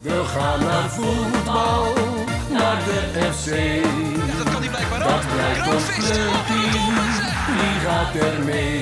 [0.00, 1.92] We gaan naar voetbal,
[2.50, 3.48] naar de FC.
[4.28, 5.08] Ja, dat kan hij blijkbaar ook.
[5.08, 6.94] Dat blijkt ons clubteam,
[7.58, 8.80] wie gaat er mee?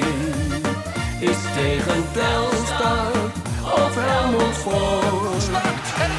[1.31, 3.13] Is tegen Telstar
[3.63, 4.57] of Helmond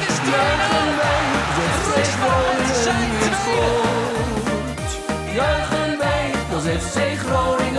[0.08, 0.98] is Juichen 2-0.
[1.00, 1.22] wij,
[1.56, 4.90] de FC Groningen weer scoort.
[5.34, 6.96] Juichen wij, als FC
[7.26, 7.69] Groningen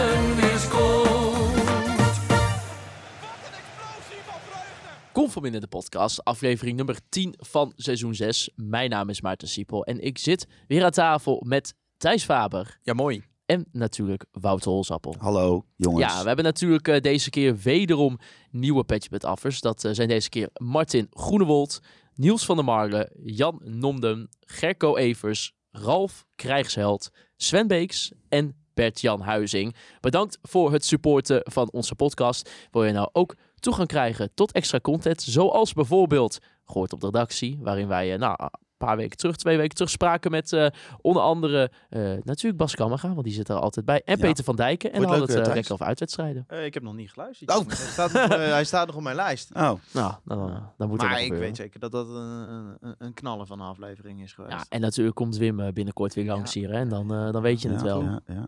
[5.22, 8.50] Kom van binnen de podcast, aflevering nummer 10 van seizoen 6.
[8.56, 12.94] Mijn naam is Maarten Siepel en ik zit weer aan tafel met Thijs Faber Ja,
[12.94, 13.24] mooi.
[13.46, 15.16] en natuurlijk Wouter Holsappel.
[15.20, 16.14] Hallo, jongens.
[16.14, 18.20] Ja, we hebben natuurlijk eh, deze keer wederom
[18.52, 19.60] nieuwe met Affers.
[19.60, 21.80] Dat eh, zijn deze keer Martin Groenewold,
[22.14, 29.76] Niels van der Marle, Jan Nomden, Gerco Evers, Ralf Krijgsheld, Sven Beeks en Bert-Jan Huizing.
[30.00, 32.52] Bedankt voor het supporten van onze podcast.
[32.72, 37.58] Wil je nou ook toegang krijgen tot extra content, zoals bijvoorbeeld Gehoord op de redactie,
[37.62, 40.68] waarin wij eh, nou, een paar weken terug, twee weken terug spraken met eh,
[41.02, 44.22] onder andere eh, natuurlijk Bas Kammerga, want die zit er altijd bij, en Ja.
[44.24, 44.92] Peter van Dijken.
[44.94, 46.44] En je hadden het uh, lekker over uitwedstrijden.
[46.48, 47.56] Eh, ik heb nog niet geluisterd.
[47.56, 47.68] Oh.
[47.68, 49.50] Hij, staat nog, eh, hij staat nog op mijn lijst.
[49.56, 51.40] Oh, Nou, dan, dan moet Maar ik gebeuren.
[51.48, 54.54] weet zeker dat dat een, een, een knaller van een aflevering is geweest.
[54.54, 57.70] Ja, en natuurlijk komt Wim binnenkort weer langs hier, hè, en dan, dan weet je
[57.70, 58.02] het ja, wel.
[58.26, 58.48] Ja,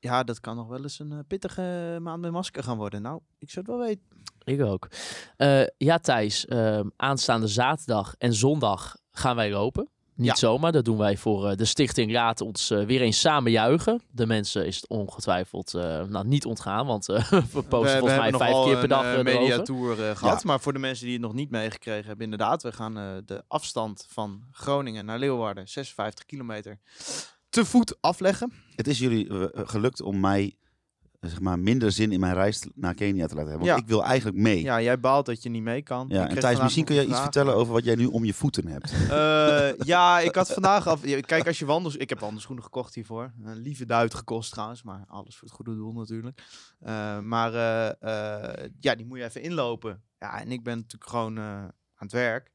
[0.00, 0.22] ja.
[0.24, 3.02] dat kan nog wel eens een eh, pittige maand met masker gaan worden.
[3.02, 4.02] Nou, ik zou het wel weten.
[4.44, 4.88] Ik ook.
[5.36, 9.88] Eh, ja, Thijs, eh, aanstaande zaterdag en zondag gaan wij lopen.
[10.14, 10.34] Niet Ja.
[10.34, 14.02] zomaar, dat doen wij voor eh, de Stichting Raad ons weer eens samen juichen.
[14.10, 15.72] De mensen is het ongetwijfeld
[16.08, 17.06] nou, niet ontgaan, want
[17.52, 20.44] we posten volgens mij vijf keer per dag een mediatour eh, gehad.
[20.44, 22.62] Maar voor de mensen die het nog niet meegekregen hebben, inderdaad.
[22.62, 26.78] We gaan de afstand van Groningen naar Leeuwarden, 56 kilometer,
[27.58, 28.52] te voet afleggen.
[28.74, 30.56] Het is jullie eh, gelukt om mij
[31.20, 33.66] eh, zeg maar, minder zin in mijn reis naar Kenia te laten hebben.
[33.66, 33.84] Want Ja.
[33.84, 34.62] ik wil eigenlijk mee.
[34.62, 36.10] Ja, Ja, jij baalt dat je niet mee kan.
[36.10, 38.66] Ik en Thijs, misschien kun een iets vertellen over wat jij nu om je voeten
[38.66, 38.92] hebt.
[39.10, 41.06] Eh, ja, ik had vandaag af.
[41.06, 41.96] ja, Kijk, als je wandels.
[41.96, 43.32] Ik heb wandelschoenen gekocht hiervoor.
[43.44, 46.42] Een lieve duit gekost trouwens, maar alles voor het goede doel natuurlijk.
[46.80, 50.02] Eh, maar eh, eh, ja, die moet je even inlopen.
[50.18, 51.64] Ja, en ik ben natuurlijk gewoon eh,
[51.98, 52.50] aan het werk.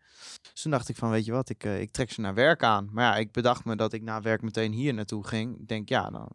[0.52, 2.64] Dus toen dacht ik van, weet je wat, ik, eh, ik trek ze naar werk
[2.64, 2.90] aan.
[2.92, 5.60] Maar ja, ik bedacht me dat ik na werk meteen hier naartoe ging.
[5.60, 6.28] Ik denk, ja, dan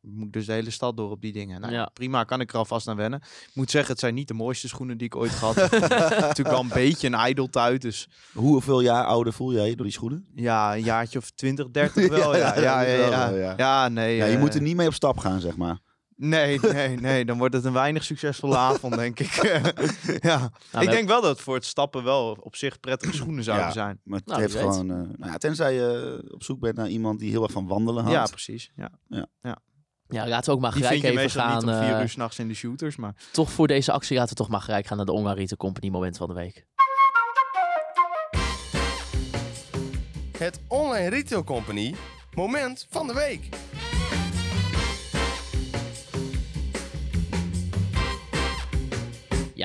[0.00, 1.60] moet ik dus de hele stad door op die dingen.
[1.60, 1.90] Nou, ja.
[1.92, 3.20] Prima, kan ik er alvast aan wennen.
[3.22, 5.70] Ik moet zeggen, het zijn niet de mooiste schoenen die ik ooit gehad heb.
[5.80, 8.08] natuurlijk wel een beetje een ijdeltuit, dus...
[8.32, 10.26] Hoeveel jaar ouder voel jij door die schoenen?
[10.34, 12.36] Ja, een jaartje of 20, 30 wel.
[12.36, 13.54] Ja, ja, ja, ja.
[13.56, 13.88] ja.
[13.88, 14.16] nee.
[14.16, 15.78] Ja, je eh, moet er niet mee op stap gaan, zeg maar.
[16.18, 17.24] Nee, nee, nee.
[17.24, 19.32] Dan wordt het een weinig succesvolle avond, denk ik.
[20.22, 20.50] ja.
[20.72, 23.66] Nou, ik denk wel dat het voor het stappen wel op zich prettige schoenen zouden
[23.66, 23.72] Ja.
[23.72, 24.00] zijn.
[24.04, 24.90] Maar het Nou, heeft gewoon...
[24.90, 28.04] eh, nou ja, tenzij je op zoek bent naar iemand die heel erg van wandelen
[28.04, 28.18] houdt.
[28.18, 28.70] Ja, precies.
[28.76, 28.90] Ja.
[30.08, 31.54] Ja, laten we ook maar Die gelijk vind je even meestal gaan.
[31.64, 33.14] niet om vier eh, uur s'nachts in de shooters, maar...
[33.32, 36.16] toch voor deze actie laten we toch maar gelijk gaan naar de Ongarite Company moment
[36.16, 36.66] van de week.
[40.38, 41.94] Het Online Retail Company
[42.34, 43.48] moment van de week.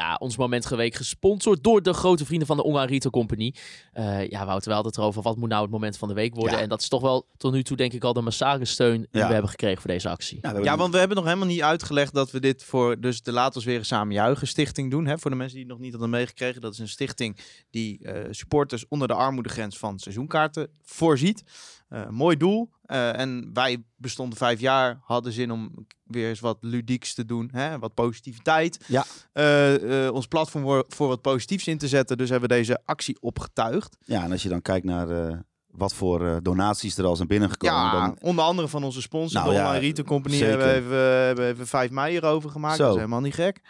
[0.01, 3.53] Ja, ons moment geweek gesponsord door de grote vrienden van de Ongar Retail Company.
[3.93, 5.21] Eh, ja, Wouter, we hadden het erover.
[5.21, 6.57] Wat moet nou het moment van de week worden?
[6.57, 6.63] Ja.
[6.63, 9.07] En dat is toch wel tot nu toe denk ik al de massage steun die
[9.11, 9.27] Ja.
[9.27, 10.39] we hebben gekregen voor deze actie.
[10.41, 13.55] Ja, want we hebben nog helemaal niet uitgelegd dat we dit voor dus de Laat
[13.55, 15.05] ons weer samen juichen stichting doen.
[15.05, 15.17] Hè?
[15.17, 16.61] Voor de mensen die het nog niet hadden meegekregen.
[16.61, 17.37] Dat is een stichting
[17.69, 21.43] die eh, supporters onder de armoedegrens van seizoenkaarten voorziet.
[21.89, 22.69] Eh, mooi doel.
[22.91, 27.49] Eh, en wij bestonden vijf jaar, hadden zin om weer eens wat ludieks te doen.
[27.51, 27.79] Hè?
[27.79, 28.85] Wat positiviteit.
[28.87, 29.05] Ja.
[29.33, 32.17] Eh, eh, ons platform voor, voor wat positiefs in te zetten.
[32.17, 33.97] Dus hebben we deze actie opgetuigd.
[34.05, 37.75] ja, en als je dan kijkt naar wat voor donaties er al zijn binnengekomen...
[37.75, 40.59] Ja, dan, onder andere van onze sponsor, Nou de ja, Online Retail Company, zeker.
[40.59, 42.75] hebben we even, hebben we even 5 mei erover gemaakt.
[42.75, 42.83] Zo.
[42.83, 43.61] Dat is helemaal niet gek.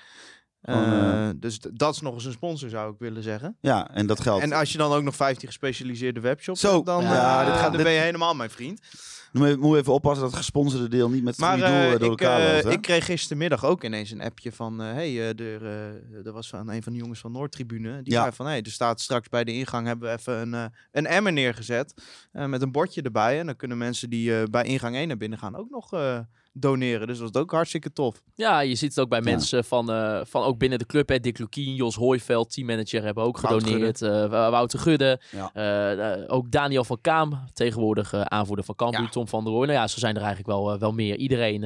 [0.62, 3.56] Gewoon, Eh, dus dat is nog eens een sponsor, zou ik willen zeggen.
[3.60, 4.44] ja, en dat geldt.
[4.44, 6.74] En als je dan ook nog 15 gespecialiseerde webshops Zo.
[6.74, 8.82] hebt, dan, Ja, eh, dit gaat- dan ben je helemaal mijn vriend.
[9.32, 12.66] Moet even oppassen dat het gesponsorde deel niet met Maar eh, door ik, elkaar loopt.
[12.76, 14.80] ik kreeg gistermiddag ook ineens een appje van...
[14.80, 15.66] hey, er,
[16.26, 18.02] er was van een van de jongens van Noordtribune.
[18.04, 18.22] Die Ja.
[18.22, 19.88] zei van, hey, er staat straks bij de ingang...
[19.88, 21.94] hebben we even een, een emmer neergezet
[22.32, 23.40] met een bordje erbij.
[23.40, 25.90] En dan kunnen mensen die bij ingang 1 naar binnen gaan ook nog...
[26.54, 27.08] doneren.
[27.08, 28.22] Dus dat is ook hartstikke tof.
[28.36, 29.24] Ja, je ziet het ook bij Ja.
[29.24, 31.10] mensen van, eh, van ook binnen de club.
[31.10, 31.20] Hè.
[31.20, 34.02] Dick Lukien, Jos Hooiveld, teammanager, hebben ook Wouter gedoneerd.
[34.02, 35.22] Eh, Wouter Gudde.
[35.32, 35.52] Ja.
[35.54, 39.02] Eh, ook Daniel van Kaam, tegenwoordig aanvoerder van Cambuur.
[39.02, 39.10] Ja.
[39.10, 39.68] Tom van der Rooij.
[39.68, 41.16] Nou ja, zo zijn er eigenlijk wel, wel meer.
[41.18, 41.62] Iedereen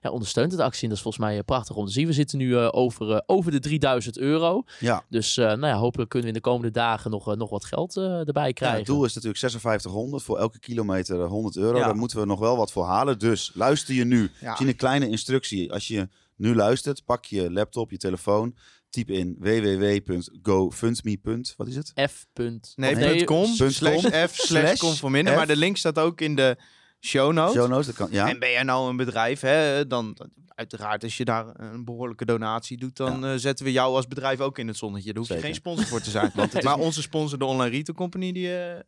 [0.00, 0.82] ja, ondersteunt het actie.
[0.82, 2.06] En dat is volgens mij prachtig om te zien.
[2.06, 4.62] We zitten nu over, over de 3000 euro.
[4.78, 5.04] Ja.
[5.08, 8.52] Dus nou ja, hopelijk kunnen we in de komende dagen nog, nog wat geld erbij
[8.52, 8.78] krijgen.
[8.78, 11.78] het doel is natuurlijk 5600 voor elke kilometer eh, 100 euro.
[11.78, 13.18] Daar moeten we nog wel wat voor halen.
[13.18, 14.29] Dus luister je nu.
[14.40, 14.56] Ja.
[14.56, 15.72] Zie een kleine instructie.
[15.72, 18.54] Als je nu luistert, pak je laptop, je telefoon.
[18.90, 21.18] typ in www.gofundme.
[21.56, 21.92] Wat is het?
[22.10, 22.26] F.
[22.32, 25.34] punt- Nee, of punt .com, punt slash com, F, slash slash conforminder.
[25.34, 26.56] Maar de link staat ook in de
[27.00, 27.54] show notes.
[27.54, 28.28] Show notes, dat kan, ja.
[28.28, 32.24] En ben jij nou een bedrijf, hè, dan dan- uiteraard als je daar een behoorlijke
[32.24, 35.08] donatie doet, dan eh, zetten we jou als bedrijf ook in het zonnetje.
[35.12, 35.48] Daar hoef je Zeker.
[35.48, 36.32] geen sponsor voor te zijn.
[36.62, 38.80] maar onze sponsor, de Online Retail Company, die eh,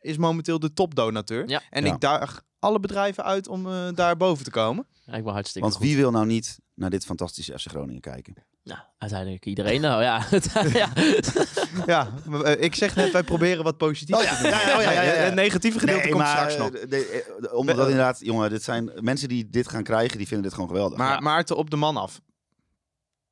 [0.00, 1.48] is momenteel de topdonateur.
[1.48, 1.62] Ja.
[1.70, 1.94] En Ja.
[1.94, 4.86] ik daag alle bedrijven uit om eh, daar boven te komen.
[5.04, 5.86] Ja, ik ben hartstikke Want goed.
[5.86, 8.34] wie wil nou niet naar dit fantastische FC Groningen kijken?
[8.64, 10.24] Nou, uiteindelijk iedereen nou, ja.
[10.72, 10.88] ja.
[11.86, 14.50] Ja, maar, eh, ik zeg net, wij proberen wat positiefs Oh ja, te doen.
[14.50, 15.10] ja, ja, oh ja, ja, ja.
[15.10, 16.70] Het negatieve gedeelte komt straks eh, nog.
[16.70, 20.26] de- de- eh, omdat dat inderdaad, jongen, dit zijn mensen die dit gaan krijgen, die
[20.26, 20.98] vinden dit gewoon geweldig.
[20.98, 21.20] Maar Ja.
[21.20, 22.20] Maarten, op de man af.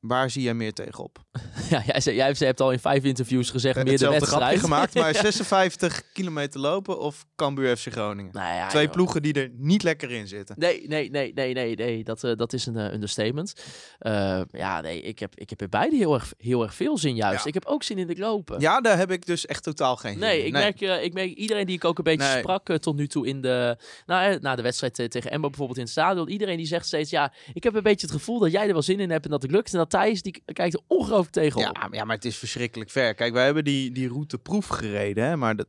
[0.00, 1.18] Waar zie jij meer tegenop?
[1.70, 4.60] ja jij, zei- jij hebt al in vijf interviews gezegd, meer de wedstrijd.
[4.60, 8.32] gemaakt, maar 56 kilometer lopen of Cambuur FC Groningen?
[8.32, 8.92] Nou ja, Twee joh.
[8.92, 10.54] ploegen die er niet lekker in zitten.
[10.58, 12.04] Nee, nee, nee, nee, nee, nee.
[12.04, 13.52] Dat, eh, dat is een eh, understatement.
[13.98, 17.14] Eh, ja, nee, ik heb, ik heb in beide heel erg, heel erg veel zin
[17.14, 17.42] juist.
[17.42, 17.46] Ja.
[17.48, 18.60] Ik heb ook zin in de lopen.
[18.60, 20.46] Ja, daar heb ik dus echt totaal geen zin Nee, in.
[20.46, 22.38] ik merk, eh, ik merk iedereen die ik ook een beetje Nee.
[22.38, 23.76] sprak eh, tot nu toe in de,
[24.06, 26.28] nou, eh, na de wedstrijd eh, tegen Embo bijvoorbeeld in het stadion.
[26.28, 28.82] Iedereen die zegt steeds, ja, ik heb een beetje het gevoel dat jij er wel
[28.82, 29.72] zin in hebt en dat het lukt.
[29.72, 31.94] En dat Thijs, die kijkt er ongelooflijk tegen Ja, op.
[31.94, 33.14] ja, maar het is verschrikkelijk ver.
[33.14, 35.66] Kijk, wij hebben die, die route proef gereden, hè, maar dat,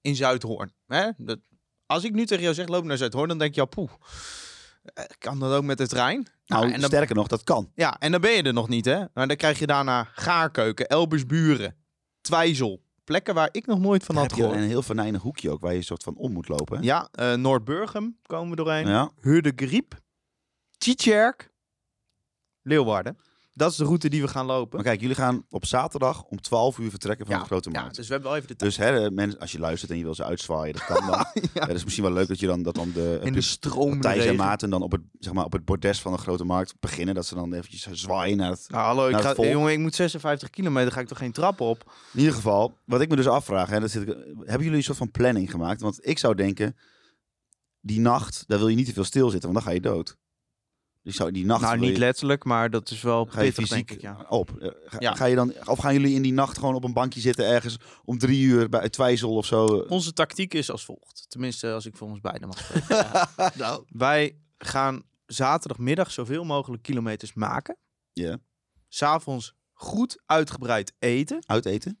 [0.00, 0.72] in Zuidhoorn.
[0.86, 1.08] Hè?
[1.16, 1.38] Dat,
[1.86, 3.90] als ik nu tegen jou zeg, loop naar Zuidhoorn, dan denk je, poeh.
[4.94, 6.26] eh, Kan dat ook met de trein?
[6.46, 7.70] nou, Ja, en dan, sterker nog, dat kan.
[7.74, 8.98] ja, en dan ben je er nog niet, hè?
[9.14, 11.76] Maar dan krijg je daarna Gaarkeuken, Elbersburen,
[12.20, 12.82] Twijzel.
[13.04, 14.56] Plekken waar ik nog nooit van had gehoord.
[14.56, 16.76] een heel venijnig hoekje ook, waar je een soort van om moet lopen.
[16.78, 16.84] hè?
[16.84, 18.86] Ja, eh Noordburgum komen we doorheen.
[18.88, 19.10] Ja.
[19.20, 19.94] Hurdegriep,
[20.78, 21.50] Tjitjerk,
[22.62, 23.18] Leeuwarden.
[23.58, 24.76] Dat is de route die we gaan lopen.
[24.76, 27.80] Maar kijk, jullie gaan op zaterdag om 12 uur vertrekken van Ja, de Grote Ja,
[27.80, 27.96] Markt.
[27.96, 28.76] dus we hebben wel even de tijd.
[28.76, 31.26] Dus hè, mensen, als je luistert en je wil ze uitzwaaien, dat kan dan.
[31.54, 31.66] ja.
[31.66, 34.00] dat is misschien wel leuk dat je dan, dat dan de, in de stroom.
[34.00, 36.74] Thijs en Maarten dan op het, zeg maar, op het bordes van de Grote Markt
[36.80, 37.14] beginnen.
[37.14, 38.64] Dat ze dan eventjes zwaaien naar het...
[38.68, 41.92] Nou, hallo, ik ga, jongen, ik moet 56 kilometer, ga ik toch geen trap op?
[42.12, 44.98] In ieder geval, wat ik me dus afvraag, hè, dat zit hebben jullie een soort
[44.98, 45.80] van planning gemaakt?
[45.80, 46.76] Want ik zou denken,
[47.80, 50.16] die nacht, daar wil je niet te veel stilzitten, want dan ga je dood.
[51.08, 51.60] Dus zou die nacht...
[51.62, 54.26] nou, niet je- letterlijk, maar dat is wel Ga je pittig, fysiek denk ik, ja.
[54.28, 54.56] op?
[54.60, 55.14] Eh, Ga, Ja.
[55.14, 57.76] ga je dan, of gaan jullie in die nacht gewoon op een bankje zitten ergens
[58.04, 59.64] om drie uur bij het Twijzel of zo?
[59.66, 61.24] Onze tactiek is als volgt.
[61.28, 63.28] Tenminste, als ik voor ons beiden mag spreken.
[63.64, 63.84] nou.
[63.88, 67.76] Wij gaan zaterdagmiddag zoveel mogelijk kilometers maken.
[68.12, 68.38] Ja,
[68.88, 71.38] S'avonds goed uitgebreid eten.
[71.46, 71.98] uiteten?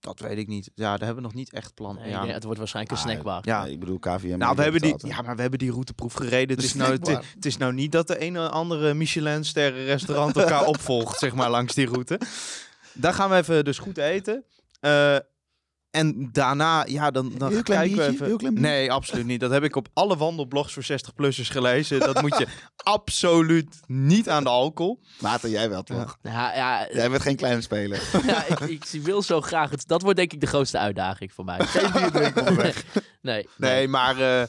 [0.00, 0.70] Dat weet ik niet.
[0.74, 1.94] Ja, daar hebben we nog niet echt plan.
[1.94, 2.22] Nee, ja.
[2.22, 3.40] nee, het wordt waarschijnlijk een Ah, snackbar.
[3.42, 3.64] Ja.
[3.64, 4.38] Ik bedoel KVM.
[4.38, 6.56] Nou, we hebben die, ja, maar we hebben die routeproef gereden.
[6.56, 6.92] Het is, nou,
[7.34, 11.74] het, is nou niet dat de ene andere Michelin-sterren restaurant elkaar opvolgt, zeg maar, langs
[11.74, 12.20] die route.
[12.92, 14.44] Daar gaan we even dus goed eten.
[14.80, 15.16] Eh,
[15.90, 18.26] en daarna, ja, dan, dan Heel klein kijken we even.
[18.26, 18.60] heel klein.
[18.60, 19.40] Nee, absoluut niet.
[19.40, 22.00] Dat heb ik op alle wandelblogs voor 60-plussers gelezen.
[22.00, 22.46] Dat moet je
[22.76, 25.00] absoluut niet aan de alcohol.
[25.20, 26.18] Maarten, jij wel toch?
[26.22, 28.02] Ja, ja, Jij bent geen kleine speler.
[28.26, 29.86] ja, ik, ik wil zo graag het.
[29.86, 31.58] Dat wordt denk ik de grootste uitdaging voor mij.
[31.60, 32.84] Geen bier drinken onderweg.
[33.22, 34.20] Nee, Nee, maar...
[34.20, 34.48] eh,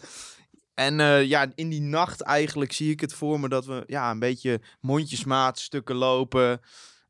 [0.74, 4.12] en eh, ja, in die nacht eigenlijk zie ik het voor me dat we ja,
[4.12, 6.62] een beetje mondjesmaat, stukken lopen,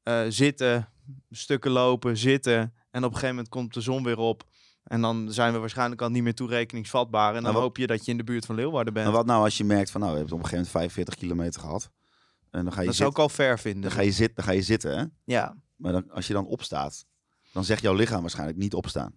[0.03, 0.89] eh, zitten,
[1.31, 2.73] stukken lopen, zitten.
[2.91, 4.43] En op een gegeven moment komt de zon weer op.
[4.83, 7.35] En dan zijn we waarschijnlijk al niet meer toerekeningsvatbaar.
[7.35, 9.05] En dan wat- hoop je dat je in de buurt van Leeuwarden bent.
[9.07, 11.15] En wat nou als je merkt van, nou, we hebben op een gegeven moment 45
[11.15, 11.89] kilometer gehad.
[12.51, 13.81] En dan ga je, dat zou zitten, ik al ver vinden.
[13.81, 15.05] dan ga je, zit, dan ga je zitten, hè?
[15.23, 15.55] ja.
[15.75, 17.05] Maar dan, als je dan opstaat,
[17.53, 19.13] dan zegt jouw lichaam waarschijnlijk niet opstaan.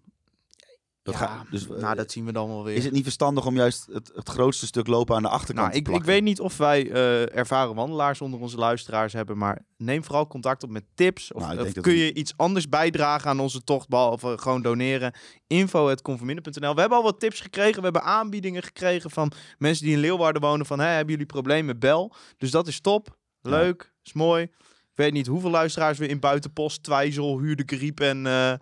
[1.02, 2.76] Dat Ja, ga- dus, eh, nou, dat zien we dan wel weer.
[2.76, 5.82] Is het niet verstandig om juist het, het grootste stuk lopen aan de achterkant Nou,
[5.82, 9.64] te ik, ik weet niet of wij eh, ervaren wandelaars onder onze luisteraars hebben, maar
[9.76, 11.32] neem vooral contact op met tips.
[11.32, 15.12] Of, Nou, of kun we- je iets anders bijdragen aan onze tocht, behalve gewoon doneren.
[15.46, 17.76] Info.conforminder.nl We hebben al wat tips gekregen.
[17.76, 21.78] We hebben aanbiedingen gekregen van mensen die in Leeuwarden wonen van, hè, hebben jullie problemen?
[21.78, 22.14] Bel.
[22.38, 23.16] Dus dat is top.
[23.42, 23.92] Leuk.
[24.04, 24.42] Is mooi.
[24.42, 28.26] Ik weet niet hoeveel luisteraars we in Buitenpost, Twijzel, Huurde Griep en...
[28.26, 28.52] eh,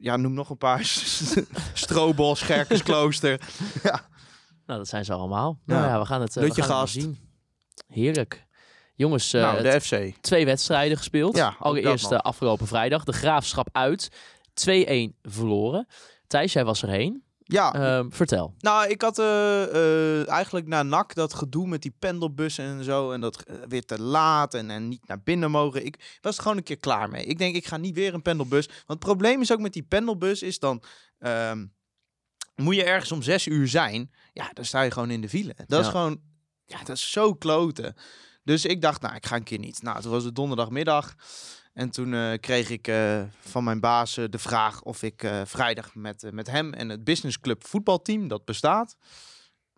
[0.00, 0.80] ja, noem nog een paar.
[1.74, 3.40] Strobos, Scherkensklooster.
[4.66, 5.58] nou, dat zijn ze allemaal.
[5.66, 5.74] Ja.
[5.74, 6.92] Nou ja, we gaan het, eh, we gaan het gast.
[6.92, 7.18] zien.
[7.86, 8.46] Heerlijk.
[8.94, 10.22] Jongens, eh, nou, de FC.
[10.22, 11.36] twee wedstrijden gespeeld.
[11.36, 13.04] Ja, Allereerst eh, afgelopen vrijdag.
[13.04, 14.10] De Graafschap uit.
[14.54, 15.86] 2-1 verloren.
[16.26, 17.24] Thijs, jij was erheen.
[17.52, 18.54] Ja, Ehm, vertel.
[18.58, 23.12] Nou, ik had eh, eh, eigenlijk na NAC dat gedoe met die pendelbussen en zo.
[23.12, 25.84] En dat eh, weer te laat en, en niet naar binnen mogen.
[25.84, 27.24] Ik was er gewoon een keer klaar mee.
[27.24, 28.66] Ik denk, ik ga niet weer een pendelbus.
[28.66, 30.82] Want het probleem is ook met die pendelbus is dan...
[31.18, 31.66] ehm,
[32.56, 35.54] moet je ergens om zes uur zijn, ja, dan sta je gewoon in de file.
[35.66, 36.20] Dat is gewoon,
[36.66, 37.94] ja, dat is zo kloten.
[38.44, 39.82] Dus ik dacht, nou, ik ga een keer niet.
[39.82, 41.14] Nou, toen was het donderdagmiddag.
[41.80, 45.94] En toen eh, kreeg ik eh, van mijn baas eh, de vraag of ik vrijdag
[45.94, 48.96] met, met hem en het businessclub voetbalteam, dat bestaat.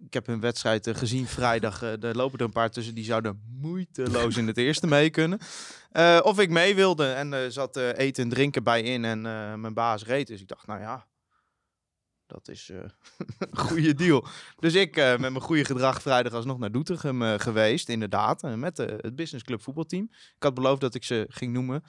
[0.05, 1.83] ik heb een wedstrijd gezien vrijdag.
[1.83, 5.39] er lopen er een paar tussen die zouden moeiteloos in het eerste mee kunnen.
[6.23, 9.21] Of ik mee wilde en er zat eten en drinken bij in en
[9.61, 10.27] mijn baas reed.
[10.27, 11.07] Dus ik dacht, nou ja,
[12.27, 12.79] dat is eh,
[13.51, 14.27] een goede deal.
[14.59, 18.43] Dus ik eh, met mijn goede gedrag vrijdag alsnog naar Doetinchem eh, geweest, inderdaad.
[18.57, 20.09] met het Business Club voetbalteam.
[20.13, 21.83] Ik had beloofd dat ik ze ging noemen,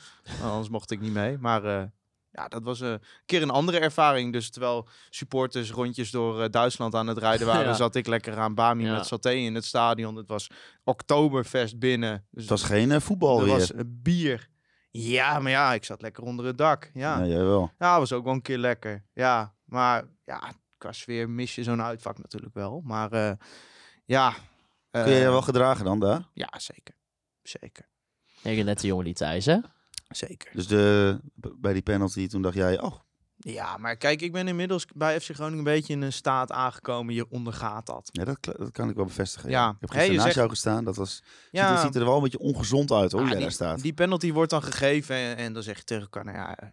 [0.44, 1.38] anders mocht ik niet mee.
[1.38, 1.92] Maar
[2.32, 4.34] ja, dat was een keer een andere ervaring.
[4.34, 7.74] Dus terwijl supporters rondjes door Duitsland aan het rijden waren, Ja.
[7.74, 8.94] zat ik lekker aan Bami Ja.
[8.96, 10.16] met saté in het stadion.
[10.16, 10.50] Het was
[10.84, 12.26] Oktoberfest binnen.
[12.32, 13.48] Dus Het was geen voetbal weer.
[13.54, 14.50] was bier.
[14.92, 16.90] Ja, maar ja, ik zat lekker onder het dak.
[16.94, 17.30] Ja, Ja, ja.
[17.30, 17.72] jij wel.
[17.78, 19.06] was ook wel een keer lekker.
[19.14, 22.82] Ja, maar ja, qua sfeer mis je zo'n uitvak natuurlijk wel.
[22.84, 23.32] Maar eh,
[24.06, 24.34] ja.
[24.92, 26.28] Kun je je eh, wel gedragen dan daar?
[26.34, 26.96] Ja, zeker.
[27.42, 27.88] Zeker.
[28.42, 29.58] Ik net de jongen die Thijs, hè?
[30.08, 30.52] Zeker.
[30.54, 32.96] Dus de, bij die penalty, toen dacht jij, oh,
[33.38, 37.14] Ja, maar kijk, ik ben inmiddels bij FC Groningen een beetje in een staat aangekomen.
[37.14, 38.10] Je ondergaat dat.
[38.12, 39.50] ja, dat, dat kan ik wel bevestigen.
[39.50, 39.70] Ja.
[39.70, 40.84] Ik heb gisteren je naast zegt- jou gestaan.
[40.84, 43.38] Dat was, Ja, ziet, er, ziet er wel een beetje ongezond uit hoor, hoe Ah,
[43.38, 43.82] jij die, daar staat.
[43.82, 46.68] die penalty wordt dan gegeven en, en dan zeg je tegen elkaar, nou ja, eh,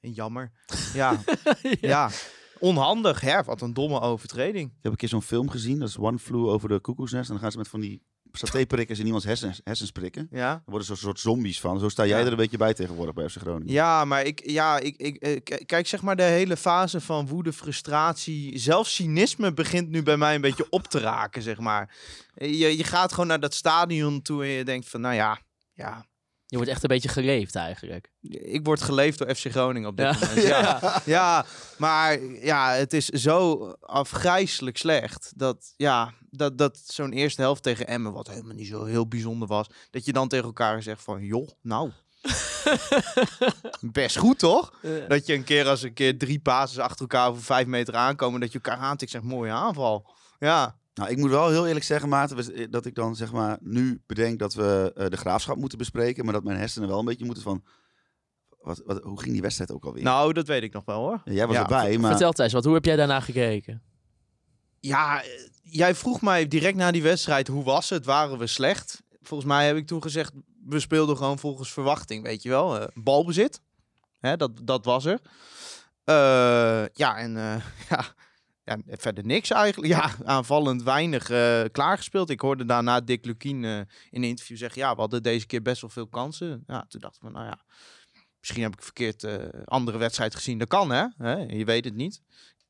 [0.00, 0.50] jammer.
[0.92, 1.20] Ja,
[1.80, 2.10] ja.
[2.58, 3.42] Onhandig, hè?
[3.42, 4.68] Wat een domme overtreding.
[4.68, 7.26] Ik heb een keer zo'n film gezien, dat is One Flew over de koekoesnest.
[7.28, 10.28] En dan gaan ze met van die satéprikkers in iemands hersens, hersens prikken.
[10.30, 10.50] Ja.
[10.52, 11.78] Er worden zo'n soort zombies van.
[11.78, 12.24] Zo sta jij Ja.
[12.24, 13.72] er een beetje bij tegenwoordig bij FC Groningen.
[13.72, 17.26] Ja, maar ik, ja, ik, ik, eh, k- kijk, zeg maar de hele fase van
[17.26, 21.96] woede, frustratie, zelfs cynisme begint nu bij mij een beetje op te raken, zeg maar.
[22.34, 25.38] Je, je gaat gewoon naar dat stadion toe en je denkt van, nou ja,
[25.74, 26.06] ja,
[26.48, 28.10] Je wordt echt een beetje geleefd eigenlijk.
[28.30, 30.26] ik word geleefd door FC Groningen op dit Ja.
[30.26, 30.46] moment.
[30.46, 31.02] Ja.
[31.04, 31.44] ja,
[31.78, 37.86] maar ja, het is zo afgrijselijk slecht dat, ja, dat, dat zo'n eerste helft tegen
[37.86, 41.22] Emmen, wat helemaal niet zo heel bijzonder was, dat je dan tegen elkaar zegt van,
[41.24, 41.90] joh, nou,
[43.80, 44.72] best goed toch?
[45.08, 48.40] Dat je een keer als een keer drie passes achter elkaar over vijf meter aankomen,
[48.40, 50.10] dat je elkaar aantikt, zegt mooie aanval.
[50.38, 53.58] Ja, Nou, ik moet wel heel eerlijk zeggen, Maarten, we- dat ik dan zeg maar
[53.60, 56.24] nu bedenk dat we eh, de graafschap moeten bespreken.
[56.24, 57.64] Maar dat mijn hersenen wel een beetje moeten van,
[58.60, 60.02] wat, wat, hoe ging die wedstrijd ook alweer?
[60.02, 61.20] nou, dat weet ik nog wel hoor.
[61.24, 63.82] Ja, jij was ja, erbij, maar Vertel Thijs, wat, hoe heb jij daarna gekeken?
[64.80, 65.28] Ja, eh,
[65.62, 68.04] jij vroeg mij direct na die wedstrijd, hoe was het?
[68.04, 69.02] Waren we slecht?
[69.20, 70.32] Volgens mij heb ik toen gezegd,
[70.66, 72.80] we speelden gewoon volgens verwachting, weet je wel.
[72.80, 73.60] Eh, balbezit,
[74.18, 75.20] Hè, dat, dat was er.
[76.04, 78.04] Eh, ja, en eh, ja,
[78.66, 79.92] ja, verder niks eigenlijk.
[79.92, 82.30] Ja, aanvallend weinig eh, klaargespeeld.
[82.30, 85.62] Ik hoorde daarna Dick Lukien eh, in een interview zeggen, ja, we hadden deze keer
[85.62, 86.64] best wel veel kansen.
[86.66, 87.64] Ja, toen dacht ik nou ja,
[88.40, 90.58] misschien heb ik verkeerd eh andere wedstrijd gezien.
[90.58, 91.06] Dat kan, hè?
[91.16, 91.34] hè?
[91.34, 92.22] Je weet het niet.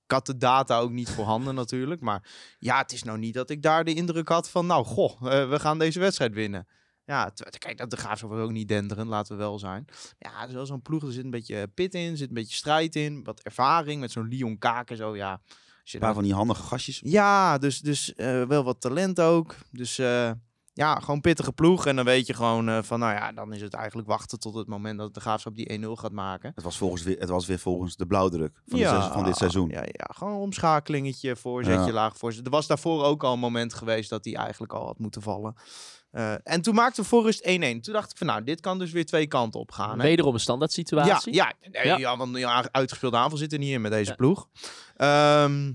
[0.05, 2.01] Ik had de data ook niet voorhanden natuurlijk.
[2.01, 4.67] Maar ja, het is nou niet dat ik daar de indruk had van...
[4.67, 6.67] nou, goh, we gaan deze wedstrijd winnen.
[7.05, 9.85] Ja, kijk, dat de Graafschap ook niet denderen, laten we wel zijn.
[10.19, 12.57] Ja, het is wel zo'n ploeg, er zit een beetje pit in, zit een beetje
[12.57, 13.25] strijd in.
[13.25, 15.41] Wat ervaring met zo'n Leon Kaken zo, ja.
[15.95, 17.01] Een paar van die handige gastjes.
[17.05, 19.55] ja, dus, dus eh, wel wat talent ook.
[19.71, 20.31] Dus eh,
[20.73, 21.87] ja, gewoon pittige ploeg.
[21.87, 24.55] En dan weet je gewoon eh, van, nou ja, dan is het eigenlijk wachten tot
[24.55, 26.53] het moment dat de Graafschap die 1-0 gaat maken.
[26.55, 29.37] Het was, volgens weer, het was weer volgens de blauwdruk van, dit seizoen- van dit
[29.37, 29.69] seizoen.
[29.69, 31.93] Ja, ja, gewoon een omschakelingetje, voorzetje, Ja.
[31.93, 32.45] laag voorzet.
[32.45, 35.55] Er was daarvoor ook al een moment geweest dat hij eigenlijk al had moeten vallen.
[36.17, 37.81] Eh, en toen maakte rust 1-1.
[37.81, 39.99] Toen dacht ik van, nou, dit kan dus weer twee kanten op gaan.
[39.99, 40.05] hè.
[40.07, 41.35] Wederom een standaard situatie.
[41.35, 41.97] ja, nee, Ja.
[41.97, 42.17] ja.
[42.17, 44.17] want ja, uitgespeelde aanval zit er niet in met deze Ja.
[44.17, 44.49] ploeg.
[44.97, 45.73] Ehm,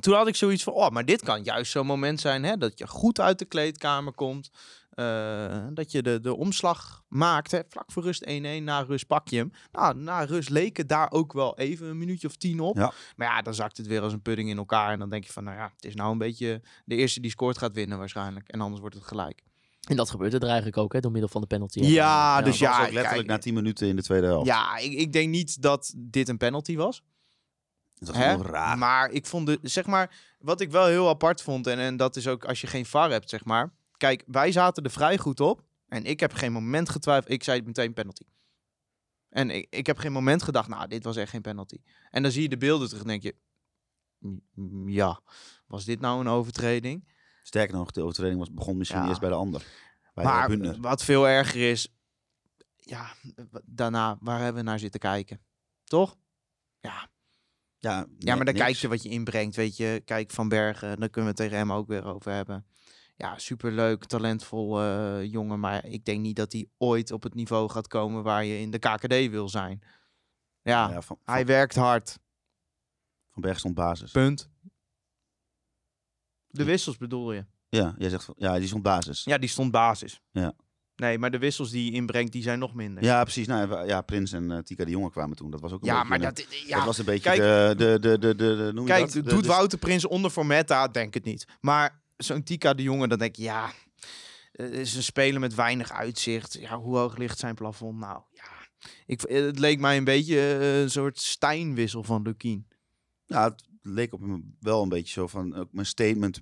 [0.00, 2.78] toen had ik zoiets van, oh, maar dit kan juist zo'n moment zijn hè, dat
[2.78, 4.50] je goed uit de kleedkamer komt.
[4.90, 7.50] Eh, dat je de, de omslag maakt.
[7.50, 8.30] Hè, vlak voor rust 1-1,
[8.62, 9.52] na rust pak je hem.
[9.72, 12.76] Nou, na rust leek het daar ook wel even een minuutje of tien op.
[12.76, 12.92] Ja.
[13.16, 14.92] Maar ja, dan zakt het weer als een pudding in elkaar.
[14.92, 17.30] En dan denk je van, nou ja, het is nou een beetje de eerste die
[17.30, 18.48] scoort gaat winnen waarschijnlijk.
[18.48, 19.42] En anders wordt het gelijk.
[19.88, 21.80] En dat gebeurt er eigenlijk ook, hè, door middel van de penalty.
[21.80, 24.46] Ja, dus ja, ook letterlijk kijk, na 10 minuten in de tweede helft.
[24.46, 27.02] Ja, ik, ik denk niet dat dit een penalty was.
[27.98, 28.28] Was Hè?
[28.28, 28.78] heel raar.
[28.78, 32.16] Maar ik vond de, zeg maar, wat ik wel heel apart vond, en, en dat
[32.16, 33.72] is ook als je geen VAR hebt, zeg maar.
[34.00, 35.62] Kijk, wij zaten er vrij goed op.
[35.88, 37.32] En ik heb geen moment getwijfeld.
[37.32, 38.22] Ik zei meteen penalty.
[39.28, 41.76] En ik, ik heb geen moment gedacht, nou, dit was echt geen penalty.
[42.10, 43.34] En dan zie je de beelden terug en denk je,
[44.54, 45.20] "Mm, ja,
[45.66, 47.08] was dit nou een overtreding?
[47.42, 49.08] Sterker nog, de overtreding was, begon misschien Ja.
[49.08, 49.64] eerst bij de ander.
[50.14, 51.88] Bij maar wat veel erger is,
[52.76, 53.12] ja,
[53.64, 55.40] daarna, waar hebben we naar zitten kijken?
[55.84, 56.16] Toch?
[56.80, 57.08] Ja,
[57.78, 58.66] Ja, Ja, maar dan niks.
[58.66, 60.02] kijk je wat je inbrengt, weet je.
[60.04, 62.66] Kijk, Van Bergen, daar kunnen we het tegen hem ook weer over hebben.
[63.20, 65.60] Ja, superleuk, talentvol eh, jongen.
[65.60, 68.70] Maar ik denk niet dat hij ooit op het niveau gaat komen waar je in
[68.70, 69.82] de KKD wil zijn.
[70.62, 72.18] Ja, Ja, van, hij werkt hard.
[73.32, 74.10] van Berg stond basis.
[74.10, 74.50] Punt.
[76.46, 77.46] De wissels bedoel je?
[77.68, 79.24] Ja, jij zegt ja, die stond basis.
[79.24, 80.20] Ja, die stond basis.
[80.30, 80.52] Ja.
[80.96, 83.02] Nee, maar de wissels die je inbrengt, die zijn nog minder.
[83.04, 83.46] Ja, precies.
[83.46, 85.50] Nou, ja, Prins en eh, Tika de Jonge kwamen toen.
[85.50, 87.38] Dat was ook een Ja, beetje maar een- dat, ja, dat was een beetje kijk-
[87.40, 89.12] de, de, de, de, de, noem je Kijk, dat?
[89.12, 90.88] De- doet de- Wouter Prins onder voor Meta?
[90.88, 91.46] Denk het niet.
[91.60, 93.72] Maar zo'n Tika de Jonge, dan denk ik, ja,
[94.52, 96.52] het is een speler met weinig uitzicht.
[96.60, 97.98] Ja, hoe hoog ligt zijn plafond?
[97.98, 98.48] Nou, ja.
[99.06, 102.66] Ik, het leek mij een beetje eh, een soort Steinwissel van Lukien.
[103.26, 106.40] Ja, het leek op me wel een beetje zo van ook mijn statement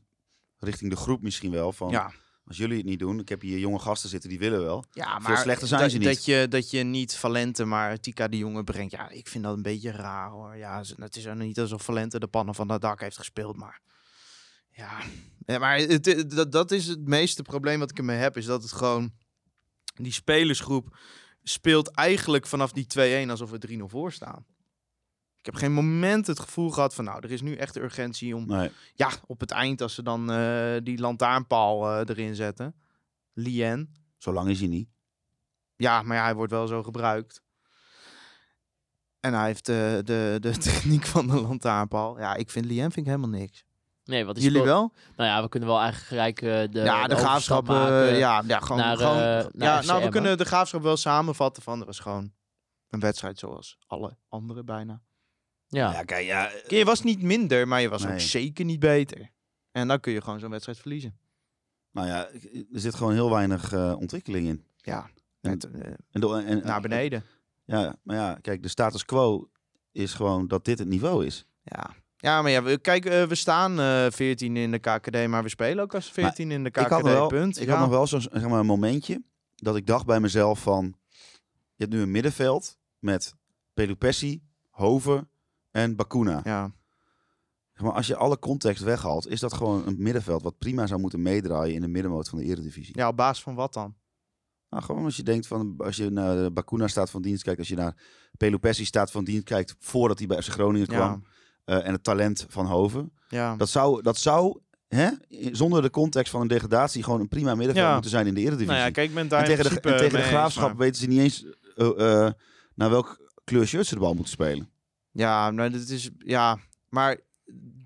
[0.58, 1.72] richting de groep misschien wel.
[1.72, 2.12] Van, Ja,
[2.44, 4.84] Als jullie het niet doen, ik heb hier jonge gasten zitten die willen wel.
[4.92, 6.06] ja Veel maar slechter zijn ze niet.
[6.06, 8.92] Dat je, dat je niet Valente, maar Tika de Jonge brengt.
[8.92, 10.56] Ja, ik vind dat een beetje raar hoor.
[10.56, 13.80] Ja, het is ook niet alsof Valente de pannen van het dak heeft gespeeld, maar...
[14.78, 15.00] Ja,
[15.46, 18.36] ja maar het, het- dat, dat is het meeste probleem wat ik ermee heb.
[18.36, 19.12] Is dat het gewoon...
[19.94, 20.98] Die spelersgroep
[21.42, 24.44] speelt eigenlijk vanaf die 2-1 alsof we 3-0 voor staan.
[25.36, 27.04] Ik heb geen moment het gevoel gehad van...
[27.04, 28.46] Nou, er is nu echt de urgentie om...
[28.46, 28.70] Nee.
[28.94, 32.74] Ja, op het eind als ze dan eh, die lantaarnpaal eh, erin zetten.
[33.32, 33.94] Lien.
[34.18, 34.88] Zo lang is hij niet.
[35.76, 37.42] Ja, maar ja, hij wordt wel zo gebruikt.
[39.20, 42.18] En hij heeft de, de, de techniek van de lantaarnpaal.
[42.18, 43.64] Ja, ik vind Lien vind ik helemaal niks.
[44.08, 44.92] Nee, wat is Jullie wel?
[45.16, 47.66] Nou ja, we kunnen wel eigenlijk gelijk eh, de, ja, de, overstap graafschap.
[48.16, 48.78] ja, ja, gewoon.
[48.78, 51.80] naar, gewoon eh, naar ja, nou, we kunnen de graafschap wel samenvatten van.
[51.80, 52.32] Er was gewoon
[52.88, 55.02] een wedstrijd zoals alle andere bijna.
[55.66, 55.92] Ja.
[55.92, 56.50] Ja, kijk, ja.
[56.66, 59.30] Je was niet minder, maar je was ook zeker niet beter.
[59.70, 61.18] En dan kun je gewoon zo'n wedstrijd verliezen.
[61.92, 62.28] Nou ja,
[62.72, 64.64] er zit gewoon heel weinig eh, ontwikkeling in.
[64.76, 65.10] Ja,
[65.40, 65.64] En- net,
[66.10, 67.24] En, de- en, naar beneden.
[67.64, 69.50] Ja, maar ja, kijk, de status quo
[69.92, 71.46] is gewoon dat dit het niveau is.
[71.62, 71.90] Ja.
[72.20, 75.48] Ja, maar ja, we, kijk, eh, we staan eh 14 in de KKD, maar we
[75.48, 76.80] spelen ook als 14 in de KKD.
[76.80, 77.60] ik had nog wel, punt.
[77.60, 77.70] ik Ja.
[77.70, 79.22] had nog wel zo'n zeg maar, een momentje
[79.54, 80.94] dat ik dacht bij mezelf van...
[81.74, 83.34] Je hebt nu een middenveld met
[83.74, 85.28] Pelupessi, Hoven
[85.70, 86.40] en Bakuna.
[86.44, 86.72] Ja.
[87.72, 91.00] Zeg Maar als je alle context weghaalt, is dat gewoon een middenveld wat prima zou
[91.00, 92.98] moeten meedraaien in de middenmoot van de Eredivisie.
[92.98, 93.94] ja, op basis van wat dan?
[94.70, 97.68] Nou, gewoon als je denkt van, als je naar Bakuna staat van dienst kijkt, als
[97.68, 97.96] je naar
[98.36, 101.24] Pelupessi staat van dienst kijkt voordat hij bij FC Groningen kwam,
[101.68, 103.12] eh, en het talent van Hoven.
[103.28, 103.56] Ja.
[103.56, 104.58] Dat zou, dat zou
[104.88, 105.10] hè,
[105.52, 107.92] zonder de context van een degradatie gewoon een prima middenveld Ja.
[107.92, 108.72] moeten zijn in de Eredivisie.
[108.72, 110.34] Nou ja, kijk, ik ben daar en tegen, de, principe en tegen de mee eens,
[110.36, 111.44] graafschap maar- weten ze niet eens
[111.76, 112.32] eh, eh,
[112.74, 114.70] naar welk kleur shirt ze de bal moeten spelen.
[115.10, 116.58] Ja, nou, dit is, ja,
[116.88, 117.16] maar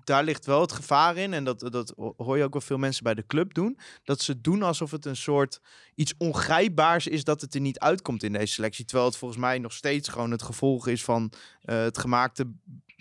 [0.03, 1.33] daar ligt wel het gevaar in.
[1.33, 3.77] En dat, dat hoor je ook wel veel mensen bij de club doen.
[4.03, 5.59] Dat ze doen alsof het een soort
[5.95, 8.85] iets ongrijpbaars is dat het er niet uitkomt in deze selectie.
[8.85, 12.51] Terwijl het volgens mij nog steeds gewoon het gevolg is van het gemaakte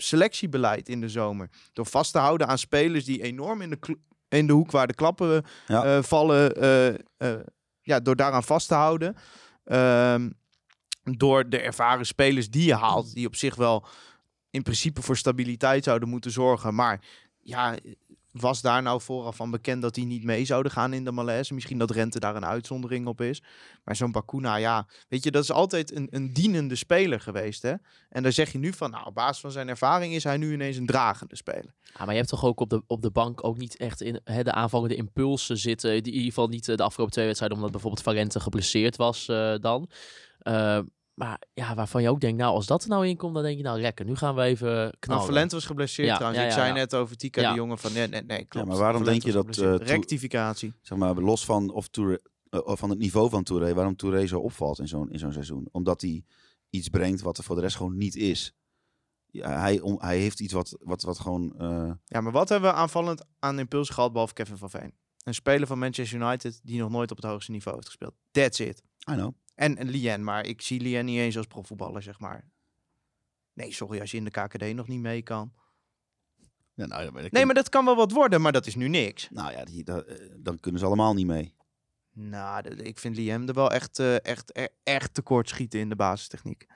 [0.03, 1.49] selectiebeleid in de zomer.
[1.73, 3.97] Door vast te houden aan spelers die enorm in de,
[4.29, 5.85] in de hoek waar de klappen Ja.
[5.85, 6.55] eh, vallen.
[6.57, 7.41] eh, eh,
[7.83, 9.17] ja, door daaraan vast te houden.
[9.65, 10.31] Ehm,
[11.03, 13.87] door de ervaren spelers die je haalt, die op zich wel
[14.51, 16.75] in principe voor stabiliteit zouden moeten zorgen.
[16.75, 17.01] Maar
[17.41, 17.77] ja,
[18.33, 21.55] was daar nou vooraf van bekend dat die niet mee zouden gaan in de malaise?
[21.55, 23.43] Misschien dat Rente daar een uitzondering op is.
[23.85, 27.75] Maar zo'n Bakuna, ja, weet je, dat is altijd een, een dienende speler geweest, hè?
[28.09, 30.53] En daar zeg je nu van, nou, op basis van zijn ervaring is hij nu
[30.53, 31.75] ineens een dragende speler.
[31.83, 34.21] Ja, maar je hebt toch ook op de, op de bank ook niet echt in
[34.25, 35.91] hè, de aanvallende impulsen zitten.
[35.91, 39.29] Die, in ieder geval niet eh, de afgelopen twee wedstrijden, omdat bijvoorbeeld Valente geblesseerd was
[39.29, 39.91] eh, dan.
[40.39, 40.79] Eh,
[41.15, 43.57] maar ja, waarvan je ook denkt, nou, als dat er nou in komt, dan denk
[43.57, 45.25] je, nou, lekker, nu gaan we even Nou, knallen.
[45.25, 46.41] Valente was geblesseerd Ja, trouwens.
[46.43, 46.79] ja, ik ja, zei ja.
[46.79, 47.51] net over Tika Ja.
[47.51, 48.67] de jongen van, nee, nee, nee, klopt.
[48.69, 50.73] maar waarom Valente denk je dat, eh, Toer- Rectificatie.
[50.81, 52.19] Zeg maar, los van, of Touré,
[52.51, 55.69] eh, van het niveau van Touré, waarom Touré zo opvalt in zo'n in zo'n seizoen.
[55.71, 56.25] Omdat hij
[56.71, 58.53] iets brengt wat er voor de rest gewoon niet is.
[59.27, 61.55] Ja, hij, om, hij heeft iets wat, wat, wat gewoon...
[61.59, 64.95] eh, Ja, maar wat hebben we aanvallend aan impuls gehad, behalve Kevin van Veen?
[65.25, 68.15] Een speler van Manchester United die nog nooit op het hoogste niveau heeft gespeeld.
[68.31, 68.83] That's it.
[69.11, 69.35] I know.
[69.63, 72.51] En, en Lien, maar ik zie Lien niet eens als profvoetballer, zeg maar.
[73.53, 75.53] Nee, sorry, als je in de KKD nog niet mee kan.
[76.75, 79.29] Ja, nou, Nee, maar dat kan wel wat worden, maar dat is nu niks.
[79.31, 81.55] Nou ja, die, dat, eh, dan kunnen ze allemaal niet mee.
[82.13, 85.97] Nou, ik vind Lien er wel echt, eh, echt, e- echt tekort schieten in de
[85.97, 86.67] basistechniek.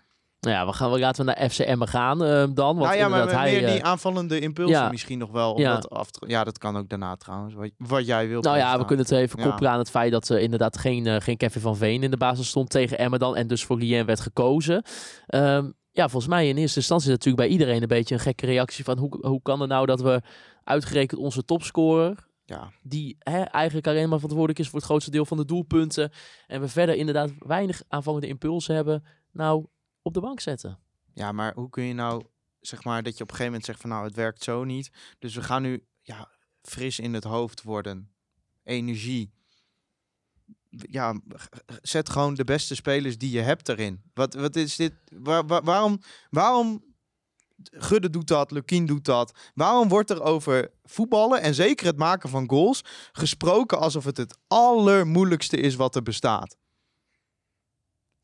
[0.47, 2.77] Nou ja, we gaan, we laten we naar FCM gaan eh, dan.
[2.77, 4.91] Want nou ja, maar inderdaad, meer hij, eh, die aanvallende impulsen ja.
[4.91, 5.61] misschien nog wel.
[5.61, 5.75] Ja.
[5.75, 7.55] dat af ja, dat kan ook daarna trouwens.
[7.55, 8.45] Wat, wat jij wilt.
[8.45, 9.45] Nou ja, we kunnen het even Ja.
[9.47, 12.17] koppelen aan het feit dat er inderdaad geen, eh, geen Kevin van Veen in de
[12.17, 13.37] basis stond tegen Emmen dan.
[13.37, 14.83] En dus voor Lien werd gekozen.
[15.27, 18.85] Ehm, ja, volgens mij in eerste instantie natuurlijk bij iedereen een beetje een gekke reactie
[18.85, 20.23] van hoe, hoe kan het nou dat we
[20.65, 22.71] uitgerekend onze topscorer, Ja.
[22.83, 26.11] die hè, eigenlijk alleen maar verantwoordelijk is voor het grootste deel van de doelpunten,
[26.47, 29.67] en we verder inderdaad weinig aanvallende impulsen hebben, nou
[30.07, 30.79] op de bank zetten.
[31.15, 32.25] Ja, maar hoe kun je nou,
[32.61, 34.91] zeg maar, dat je op een gegeven moment zegt van nou, het werkt zo niet.
[35.19, 36.29] Dus we gaan nu ja,
[36.63, 38.11] fris in het hoofd worden.
[38.65, 39.31] Energie.
[40.69, 41.21] Ja,
[41.83, 44.03] zet gewoon de beste spelers die je hebt erin.
[44.15, 44.93] Wat, wat is dit?
[45.11, 46.85] Waar- waarom, waarom
[47.71, 49.51] Gudde doet dat, Lukien doet dat.
[49.55, 52.81] Waarom wordt er over voetballen en zeker het maken van goals
[53.13, 56.57] gesproken alsof het het allermoeilijkste is wat er bestaat?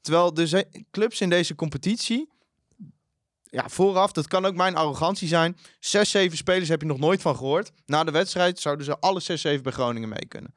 [0.02, 2.30] Terwijl er zijn clubs in deze competitie...
[3.44, 5.56] Ja, vooraf, dat kan ook mijn arrogantie zijn.
[5.80, 7.72] Zes, zeven spelers heb je nog nooit van gehoord.
[7.86, 10.54] Na de wedstrijd zouden ze alle zes, zeven bij Groningen mee kunnen.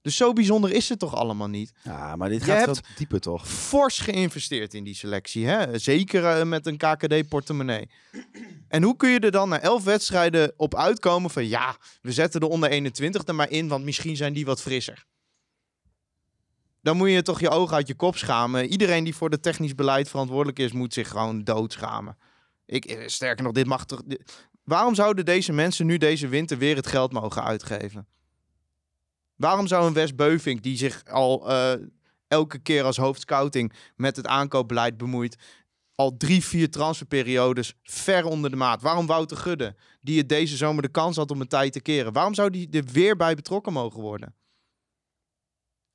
[0.00, 1.72] Dus zo bijzonder is het toch allemaal niet.
[1.82, 3.48] Ja, maar dit Je gaat hebt- veel dieper toch?
[3.48, 5.46] Fors geïnvesteerd in die selectie.
[5.46, 5.78] Hè?
[5.78, 7.88] Zeker eh, met een KKD-portemonnee.
[8.68, 11.46] En hoe kun je er dan na elf wedstrijden op uitkomen van...
[11.48, 15.04] ja, we zetten de onder 21 er maar in, want misschien zijn die wat frisser.
[16.84, 18.66] Dan moet je toch je ogen uit je kop schamen.
[18.66, 20.72] Iedereen die voor het technisch beleid verantwoordelijk is...
[20.72, 22.16] moet zich gewoon doodschamen.
[22.66, 24.02] Ik, eh, sterker nog, dit mag toch...
[24.64, 28.06] Waarom zouden deze mensen nu deze winter weer het geld mogen uitgeven?
[29.36, 31.72] Waarom zou een Wes Beuvink, die zich al eh,
[32.28, 35.36] elke keer als hoofdscouting met het aankoopbeleid bemoeit,
[35.94, 38.82] al drie, vier transferperiodes ver onder de maat.
[38.82, 42.12] Waarom Wouter Gudde, die het deze zomer de kans had om een tijd te keren?
[42.12, 44.34] Waarom zou die er weer bij betrokken mogen worden?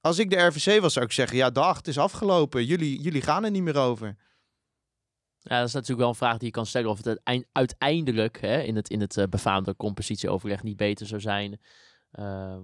[0.01, 2.65] Als ik de RVC was, zou ik zeggen, ja dag, het is afgelopen.
[2.65, 4.15] Jullie, jullie gaan er niet meer over.
[5.39, 8.41] Ja, dat is natuurlijk wel een vraag die je kan stellen of het uitein- uiteindelijk
[8.41, 11.59] hè, in het, in het eh, befaamde compositieoverleg niet beter zou zijn.
[12.11, 12.61] Ehm,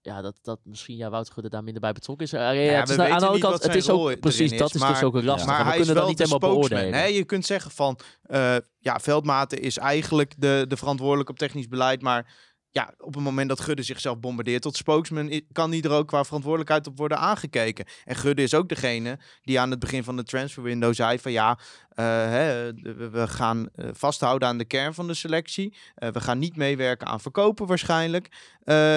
[0.00, 2.32] ja, dat, dat misschien ja, Wouter Gudde daar minder bij betrokken is.
[2.32, 4.74] Eh, ja, het is nou- aan de andere kant, het is ook precies, is, dat
[4.74, 5.46] is dus ook een lastig.
[5.46, 6.94] Maar we hij kunnen is dat wel niet helemaal beoordelen.
[6.94, 7.04] Hè?
[7.04, 12.02] Je kunt zeggen van, eh, ja, Veldmaten is eigenlijk de, de verantwoordelijk op technisch beleid,
[12.02, 12.34] maar
[12.76, 16.24] ja, op het moment dat Gudde zichzelf bombardeert tot spokesman, kan die er ook qua
[16.24, 17.84] verantwoordelijkheid op worden aangekeken.
[18.04, 21.32] En Gudde is ook degene die aan het begin van de transfer window zei van
[21.32, 21.58] ja,
[21.88, 22.72] eh, hè,
[23.10, 25.74] we gaan eh, vasthouden aan de kern van de selectie.
[25.94, 28.54] Eh, we gaan niet meewerken aan verkopen waarschijnlijk.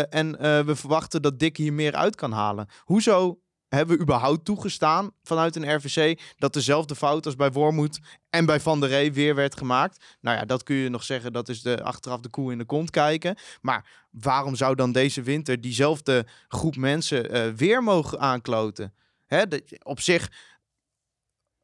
[0.09, 0.31] En
[0.65, 2.67] we verwachten dat Dick hier meer uit kan halen.
[2.79, 3.39] Hoezo
[3.69, 8.59] hebben we überhaupt toegestaan vanuit een RVC dat dezelfde fout als bij Wormoed en bij
[8.59, 10.17] Van der Rey weer werd gemaakt?
[10.21, 12.65] Nou ja, dat kun je nog zeggen, dat is de achteraf de koe in de
[12.65, 13.37] kont kijken.
[13.61, 18.93] Maar waarom zou dan deze winter diezelfde groep mensen eh, weer mogen aankloten?
[19.25, 19.43] Hè,
[19.83, 20.31] op zich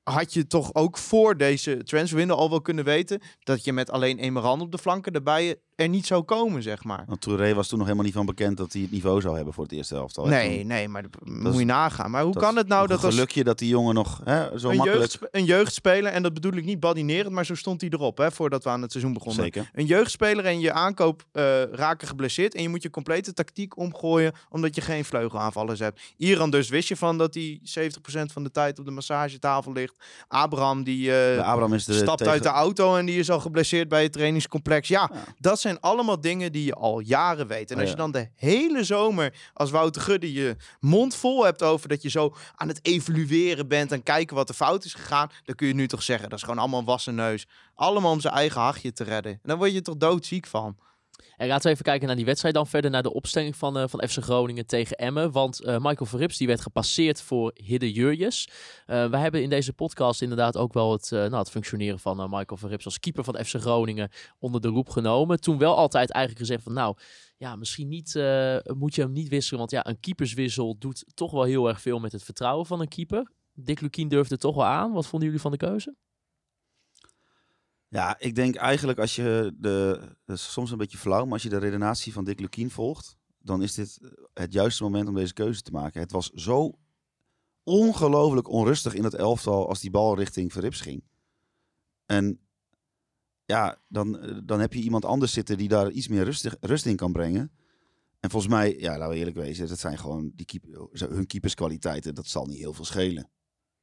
[0.03, 4.19] had je toch ook voor deze transferwindow al wel kunnen weten dat je met alleen
[4.19, 7.03] Emeran op de flanken erbij er niet zou komen, zeg maar.
[7.07, 9.53] Want Touré was toen nog helemaal niet van bekend dat hij het niveau zou hebben
[9.53, 10.17] voor het eerste helft.
[10.17, 12.11] Nee, nee, maar dat moet is- je nagaan.
[12.11, 14.69] Maar hoe kan het nou dat een als gelukje dat die jongen nog hè, zo
[14.69, 15.01] een, makkelijk...
[15.01, 18.31] jeugdspe- een jeugdspeler, en dat bedoel ik niet badinerend, maar zo stond hij erop, hè,
[18.31, 19.43] voordat we aan het seizoen begonnen.
[19.43, 19.69] Zeker.
[19.73, 24.33] Een jeugdspeler en je aankoop eh, raken geblesseerd en je moet je complete tactiek omgooien
[24.49, 26.01] omdat je geen vleugelaanvallers hebt.
[26.17, 29.95] Iran dus wist je van dat hij 70% van de tijd op de massagetafel ligt.
[30.27, 33.29] Abraham die eh, Ja, Abraham is de stapt tegen- uit de auto en die is
[33.29, 34.87] al geblesseerd bij het trainingscomplex.
[34.87, 35.23] Ja, Ja.
[35.39, 37.69] dat zijn allemaal dingen die je al jaren weet.
[37.69, 41.63] En Oh, als je dan de hele zomer als Wouter Gudde je mond vol hebt
[41.63, 45.29] over dat je zo aan het evalueren bent en kijken wat er fout is gegaan,
[45.43, 47.47] dan kun je nu toch zeggen, dat is gewoon allemaal wassen neus.
[47.75, 49.31] Allemaal om zijn eigen hachje te redden.
[49.31, 50.77] En dan word je toch doodziek van.
[51.37, 53.87] En laten we even kijken naar die wedstrijd dan verder naar de opstelling van, eh,
[53.87, 55.31] van FC Groningen tegen Emmen.
[55.31, 58.49] Want eh, Michael Verrips die werd gepasseerd voor Hidde Jurjes.
[58.85, 62.57] Eh wij hebben in deze podcast inderdaad ook wel het, nou, het functioneren van Michael
[62.57, 65.39] Verrips als keeper van FC Groningen onder de roep genomen.
[65.39, 66.97] Toen wel altijd eigenlijk gezegd van nou,
[67.37, 68.13] ja, misschien niet,
[68.77, 69.59] moet je hem niet wisselen.
[69.59, 72.87] Want ja, een keeperswissel doet toch wel heel erg veel met het vertrouwen van een
[72.87, 73.31] keeper.
[73.53, 74.91] Dick Lukien durfde toch wel aan.
[74.91, 75.95] Wat vonden jullie van de keuze?
[77.95, 80.01] Ja, ik denk eigenlijk als je de...
[80.25, 83.17] Soms een beetje flauw, maar als je de redenatie van Dick Lukien volgt...
[83.37, 83.99] dan is dit
[84.33, 86.01] het juiste moment om deze keuze te maken.
[86.01, 86.79] Het was zo
[87.63, 91.03] ongelooflijk onrustig in het elftal als die bal richting Verrips ging.
[92.05, 92.39] En
[93.45, 96.85] ja, dan, eh, dan heb je iemand anders zitten die daar iets meer rustig, rust
[96.85, 97.51] in kan brengen.
[98.19, 102.15] En volgens mij, ja, laten we eerlijk wezen, dat zijn gewoon die hun keeperskwaliteiten.
[102.15, 103.29] Dat zal niet heel veel schelen.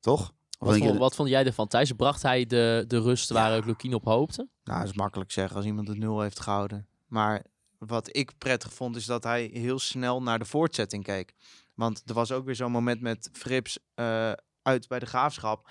[0.00, 0.34] Toch?
[0.62, 1.92] Wat vond, wat vond jij ervan, Thijs?
[1.92, 4.48] Bracht hij de, de rust waar Lukien op hoopte?
[4.64, 6.86] Nou, dat is makkelijk zeggen als iemand het nul heeft gehouden.
[7.06, 7.44] Maar
[7.78, 11.34] wat ik prettig vond, is dat hij heel snel naar de voortzetting keek.
[11.74, 15.70] Want er was ook weer zo'n moment met Frips eh, uit bij de graafschap.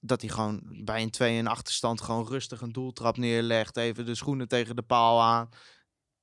[0.00, 3.76] Dat hij gewoon bij een 2 in achterstand gewoon rustig een doeltrap neerlegt.
[3.76, 5.48] Even de schoenen tegen de paal aan.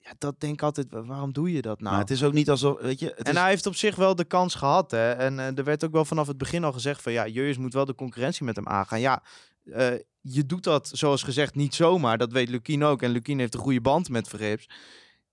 [0.04, 1.92] Ja, dat denk ik altijd, wa- waarom doe je dat nou?
[1.92, 3.06] Maar het is ook niet alsof, weet je...
[3.06, 4.92] Het en is, hij heeft op zich wel de kans gehad.
[4.92, 5.12] Hè?
[5.12, 7.74] En eh, er werd ook wel vanaf het begin al gezegd van ja, Jurjes moet
[7.74, 9.00] wel de concurrentie met hem aangaan.
[9.00, 9.24] Ja,
[9.66, 9.88] eh,
[10.22, 12.18] je doet dat zoals gezegd niet zomaar.
[12.18, 13.02] Dat weet Lukien ook.
[13.02, 14.70] En Lukien heeft een goede band met Verrips.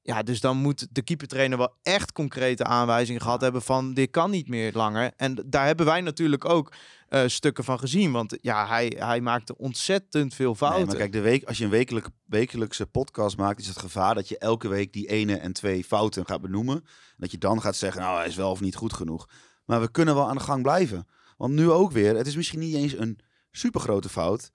[0.09, 4.31] Ja, dus dan moet de keepertrainer wel echt concrete aanwijzingen gehad hebben van dit kan
[4.31, 5.12] niet meer langer.
[5.16, 6.73] En daar hebben wij natuurlijk ook
[7.09, 8.12] eh, stukken van gezien.
[8.12, 10.79] Want ja, hij, hij maakte ontzettend veel fouten.
[10.79, 14.14] Nee, maar kijk, de week, als je een wekelijk, wekelijkse podcast maakt, is het gevaar
[14.14, 16.85] dat je elke week die ene en twee fouten gaat benoemen.
[17.16, 19.29] Dat je dan gaat zeggen, nou, hij is wel of niet goed genoeg.
[19.64, 21.07] Maar we kunnen wel aan de gang blijven.
[21.37, 23.18] Want nu ook weer, het is misschien niet eens een
[23.51, 24.51] supergrote fout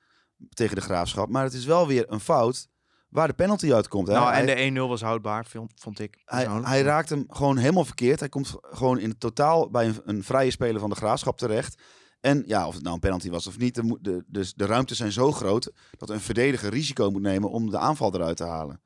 [0.50, 2.68] tegen de graafschap, maar het is wel weer een fout
[3.13, 4.08] waar de penalty uitkomt.
[4.08, 4.13] Hè?
[4.13, 5.45] nou, hij, en de 1-0 was houdbaar,
[5.76, 6.21] vond, ik.
[6.26, 8.19] hij, hij raakt hem gewoon helemaal verkeerd.
[8.19, 11.82] Hij komt gewoon in het totaal bij een, een vrije speler van de graafschap terecht.
[12.19, 14.97] En ja, of het nou een penalty was of niet, de, de, dus de ruimtes
[14.97, 18.82] zijn zo groot dat een verdediger risico moet nemen om de aanval eruit te halen.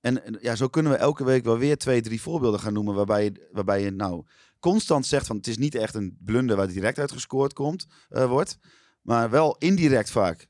[0.00, 2.94] En en ja, zo kunnen we elke week wel weer twee, drie voorbeelden gaan noemen
[2.94, 4.24] waarbij je, waarbij je nou
[4.60, 8.26] constant zegt van het is niet echt een blunder waar direct uit gescoord komt, eh,
[8.26, 8.58] wordt,
[9.02, 10.48] maar wel indirect vaak.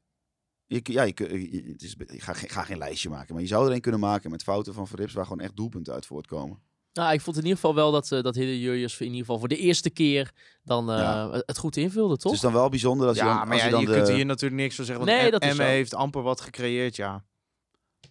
[0.67, 1.15] Je, kun- ja, je,
[1.53, 3.81] je- het is, ik ga, geen- ga geen lijstje maken, maar je zou er een
[3.81, 6.59] kunnen maken met fouten van Verrips waar gewoon echt doelpunten uit voortkomen.
[6.93, 9.39] Nou, ik vond in ieder geval wel dat, eh dat Hidde Jurjus in ieder geval
[9.39, 11.31] voor de eerste keer dan eh, Ja.
[11.31, 12.23] het- goed invulde, toch?
[12.25, 13.87] Het is dan wel bijzonder dat je Ja, dan, maar als ja, je dan je
[13.87, 15.05] de, kunt hier natuurlijk niks van zeggen.
[15.05, 15.63] Want Nee, dat zo.
[15.63, 17.25] heeft amper wat gecreëerd, ja.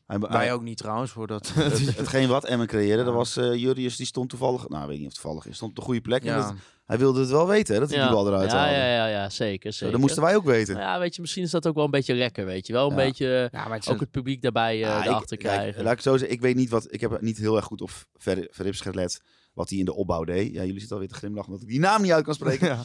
[0.06, 1.52] Hij- Wij hij- ook niet trouwens, voor dat.
[1.54, 5.08] het, hetgeen wat Emmen creëerde, dat was eh Jurius, die stond toevallig, nou weet niet
[5.08, 6.22] of toevallig is, stond op de goede plek.
[6.24, 6.38] En ja.
[6.48, 6.54] dat-
[6.86, 8.06] hij wilde het wel weten, hè, dat hij ja.
[8.06, 8.76] die bal eruit ja, haalde.
[8.76, 9.72] ja, ja, ja, zeker.
[9.72, 9.92] Zo, zeker.
[9.92, 10.78] dat moesten wij ook weten.
[10.78, 12.84] Ja, weet je, misschien is dat ook wel een beetje lekker, weet je wel.
[12.92, 13.04] Een Ja.
[13.04, 15.54] beetje eh, ja, maar het is ook een- het publiek daarbij eh ik- erachter kijk,
[15.54, 15.84] krijgen.
[15.84, 17.90] laat ik zo zeggen, ik weet niet wat, ik heb niet heel erg goed op
[18.14, 19.22] Ver, Verrips gelet,
[19.54, 20.54] wat hij in de opbouw deed.
[20.54, 22.68] Ja, jullie zitten alweer te glimlachen, omdat ik die naam niet uit kan spreken.
[22.76, 22.84] ja.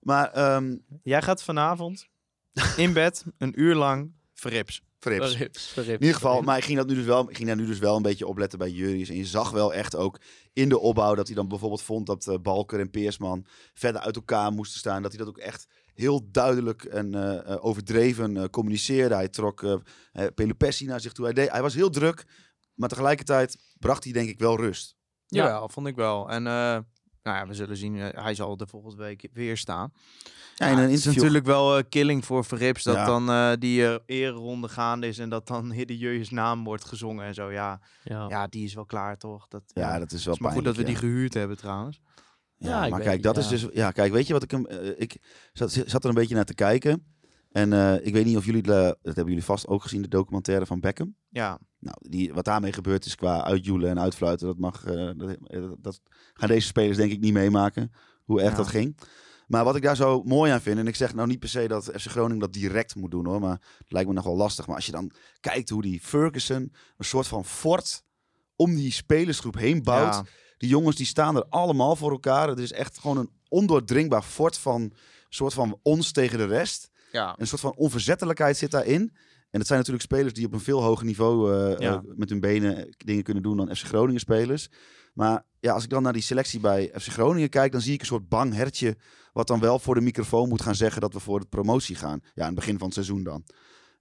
[0.00, 2.06] maar ehm Jij gaat vanavond
[2.76, 4.82] in bed een uur lang verrips.
[5.00, 5.30] Verrips.
[5.30, 7.66] Verrips, verrips, In ieder geval, maar ik ging, dat nu dus wel, ging daar nu
[7.66, 9.08] dus wel een beetje opletten bij Jurius.
[9.08, 10.20] En je zag wel echt ook
[10.52, 14.16] in de opbouw dat hij dan bijvoorbeeld vond dat eh, Balker en Peersman verder uit
[14.16, 15.02] elkaar moesten staan.
[15.02, 19.14] Dat hij dat ook echt heel duidelijk en eh, eh, overdreven eh, communiceerde.
[19.14, 19.80] Hij trok
[20.34, 21.24] Pelupessi naar zich toe.
[21.24, 22.24] Hij, deed, hij was heel druk,
[22.74, 24.96] maar tegelijkertijd bracht hij denk ik wel rust.
[25.26, 25.46] Ja.
[25.46, 26.30] Ja, vond ik wel.
[26.30, 26.78] En eh,
[27.22, 27.96] nou ja, we zullen zien.
[27.96, 29.92] eh, hij zal de volgende week weer staan.
[30.54, 33.04] Ja, een het is natuurlijk wel eh, killing voor Verrips dat Ja.
[33.04, 37.34] dan eh, die eh ereronde gaande is en dat dan Hidde naam wordt gezongen en
[37.34, 37.50] zo.
[37.52, 38.26] Ja, Ja.
[38.28, 39.48] ja, die is wel klaar toch?
[39.48, 42.00] Dat, Ja, dat is wel is maar goed dat we die gehuurd hebben trouwens.
[42.56, 43.66] Ja, maar kijk, dat is dus.
[43.72, 44.66] Ja, kijk, weet je wat ik hem.
[44.96, 45.16] ik
[45.52, 47.04] zat, zat er een beetje naar te kijken.
[47.50, 48.62] En eh, ik weet niet of jullie.
[48.62, 51.14] de- dat hebben jullie vast ook gezien, de documentaire van Beckham.
[51.28, 55.36] Ja, Nou, die, wat daarmee gebeurd is qua uitjoelen en uitfluiten, dat, mag, eh, dat,
[55.44, 56.00] eh, dat
[56.34, 57.92] gaan deze spelers denk ik niet meemaken.
[58.24, 58.56] Hoe erg Ja.
[58.56, 58.98] dat ging.
[59.46, 61.68] Maar wat ik daar zo mooi aan vind, en ik zeg nou niet per se
[61.68, 64.66] dat FC Groningen dat direct moet doen hoor, maar het lijkt me nog wel lastig.
[64.66, 65.10] Maar als je dan
[65.40, 68.04] kijkt hoe die Ferguson een soort van fort
[68.56, 70.14] om die spelersgroep heen bouwt.
[70.14, 70.24] ja.
[70.58, 72.48] Die jongens die staan er allemaal voor elkaar.
[72.48, 74.92] Het is echt gewoon een ondoordringbaar fort van
[75.28, 76.90] soort van ons tegen de rest.
[77.12, 77.34] Ja.
[77.38, 79.00] Een soort van onverzettelijkheid zit daarin.
[79.50, 81.92] En dat zijn natuurlijk spelers die op een veel hoger niveau eh, Ja.
[81.94, 84.68] eh, met hun benen dingen kunnen doen dan FC Groningen spelers.
[85.14, 88.00] Maar ja, als ik dan naar die selectie bij FC Groningen kijk, dan zie ik
[88.00, 88.96] een soort bang hertje.
[89.32, 92.20] Wat dan wel voor de microfoon moet gaan zeggen dat we voor de promotie gaan.
[92.34, 93.44] Ja, aan het begin van het seizoen dan.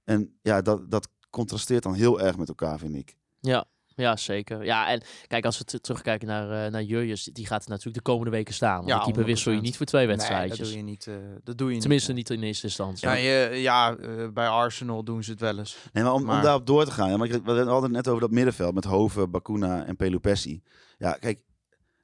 [0.04, 3.16] En ja, dat, dat contrasteert dan heel erg met elkaar, vind ik.
[3.40, 3.66] Ja,
[4.00, 4.66] ja, zeker.
[4.66, 8.02] Ja, en kijk, als we t- terugkijken naar, eh naar Jurjus, die gaat natuurlijk de
[8.12, 8.76] komende weken staan.
[8.76, 9.62] Want Ja, de keeper wissel je 100%.
[9.62, 10.58] niet voor twee Nee, wedstrijdjes.
[10.58, 11.08] dat doe je niet.
[11.08, 11.82] eh, dat doe je niet.
[11.82, 13.08] Tenminste, niet in eerste instantie.
[13.08, 15.78] Ja, je, ja eh, bij Arsenal doen ze het wel eens.
[15.94, 17.10] Nee, maar om, om Maar- daarop door te gaan.
[17.10, 20.62] Ja, maar ik- we hadden het net over dat middenveld met Hoven, Bakuna en Pelupessi.
[20.98, 21.42] Ja, kijk,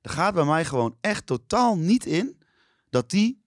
[0.02, 2.38] er gaat bij mij gewoon echt totaal niet in
[2.90, 3.44] dat die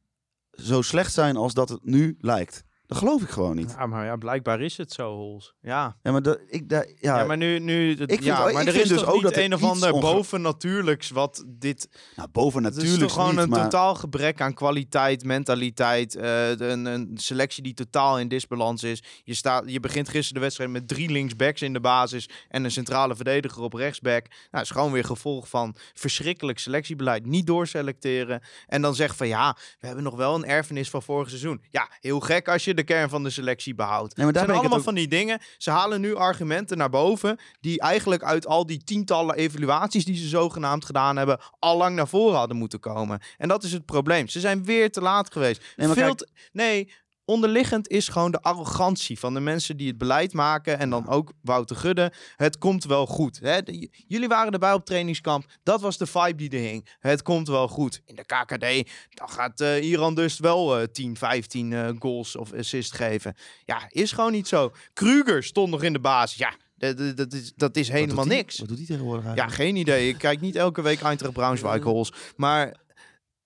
[0.53, 2.65] zo slecht zijn als dat het nu lijkt.
[2.89, 3.75] Dat geloof ik gewoon niet.
[3.79, 5.55] Ja, maar ja, blijkbaar is het zo, Hols.
[5.61, 5.97] Ja.
[6.03, 8.67] Ja, maar dat, ik, daar, ja, Ja, maar nu, nu Ik vind- ja, ik maar
[8.67, 11.89] er is dus ook dat een of ander onge- bovennatuurlijks wat dit...
[12.17, 16.51] nou, boven Het is toch gewoon niet, een maar totaal gebrek aan kwaliteit, mentaliteit, eh,
[16.51, 19.03] een, een selectie die totaal in disbalans is.
[19.25, 22.71] Je, staat, je begint gisteren de wedstrijd met drie linksbacks in de basis en een
[22.71, 24.27] centrale verdediger op rechtsback.
[24.51, 27.27] Nou, is gewoon weer gevolg van verschrikkelijk selectiebeleid.
[27.27, 31.29] Niet doorselecteren en dan zeggen van ja, we hebben nog wel een erfenis van vorig
[31.29, 31.63] seizoen.
[31.71, 34.17] Ja, heel gek als je de kern van de selectie behoudt.
[34.17, 35.41] Nee, maar daar Het zijn het allemaal van die dingen.
[35.57, 40.29] Ze halen nu argumenten naar boven die eigenlijk uit al die tientallen evaluaties die ze
[40.29, 43.21] zogenaamd gedaan hebben, al lang naar voren hadden moeten komen.
[43.37, 44.29] En dat is het probleem.
[44.29, 45.63] Ze zijn weer te laat geweest.
[45.77, 46.93] Nee, maar Veel kijk- te- nee,
[47.29, 51.33] onderliggend is gewoon de arrogantie van de mensen die het beleid maken en dan ook
[51.43, 52.13] Wouter Gudde.
[52.37, 53.39] Het komt wel goed.
[53.43, 53.63] Hè?
[53.63, 55.45] De- jullie waren erbij op trainingskamp.
[55.63, 56.89] Dat was de vibe die er hing.
[56.99, 58.01] Het komt wel goed.
[58.05, 62.53] In de KKD dan gaat eh, Iran dus wel eh 10, 15 eh, goals of
[62.53, 63.35] assists geven.
[63.65, 64.73] Ja, is gewoon niet zo.
[64.93, 66.39] Kruger stond nog in de basis.
[66.39, 68.59] Ja, dat, dat, dat is, dat is helemaal niks.
[68.59, 69.61] Wat doet hij tegenwoordig Ja, eigenlijk?
[69.61, 70.09] geen idee.
[70.09, 72.13] Ik kijk niet elke week Eintracht Braunschweig hols.
[72.37, 72.77] Maar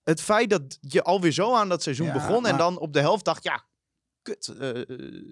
[0.03, 2.93] het feit dat je alweer zo aan dat seizoen Ja, begon en maar- dan op
[2.93, 3.63] de helft dacht, ja,
[4.23, 4.47] kut.
[4.47, 4.81] eh,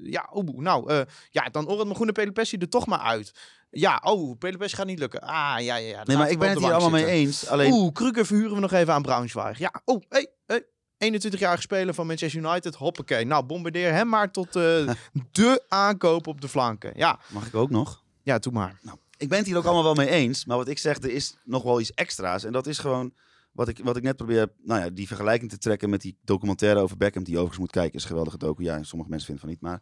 [0.04, 3.34] ja, oh, nou, eh, ja, dan Orad Magoene Pelopessi er toch maar uit.
[3.70, 5.22] Ja, oh, Pelopessi gaat niet lukken.
[5.22, 6.04] Ah, ja, ja, ja.
[6.04, 7.48] Nee, maar ik ben het hier allemaal mee eens.
[7.48, 9.58] Alleen, Oeh, Kruger verhuren we nog even aan Braunschweig.
[9.58, 10.66] Ja, oh, hey, hey.
[11.02, 12.76] 21-jarige speler van Manchester United.
[12.76, 13.26] Hoppakee.
[13.26, 14.90] Nou, bombardeer hem maar tot eh,
[15.32, 16.92] de aankoop op de flanken.
[16.96, 18.04] Ja, mag ik ook nog?
[18.24, 18.80] ja, doe maar.
[19.18, 20.46] Ik ben het hier ook allemaal wel mee eens.
[20.46, 22.44] Maar wat ik zeg, er is nog wel iets extra's.
[22.44, 23.14] En dat is gewoon
[23.52, 26.80] wat ik, wat ik net probeer, nou ja, die vergelijking te trekken met die documentaire
[26.80, 27.96] over Beckham, die je overigens moet kijken.
[27.98, 28.64] Is een geweldige docu.
[28.64, 29.62] Ja, sommige mensen vinden van niet.
[29.62, 29.82] Maar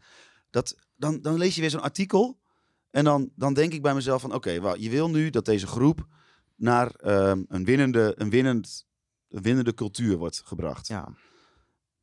[0.49, 2.39] dat, dan, dan lees je weer zo'n artikel.
[2.91, 5.67] En dan, dan denk ik bij mezelf van, oké, wel, je wil nu dat deze
[5.67, 6.07] groep
[6.55, 8.85] naar ehm, een, winnende, een, winnend,
[9.29, 10.87] een winnende cultuur wordt gebracht.
[10.87, 11.13] Ja.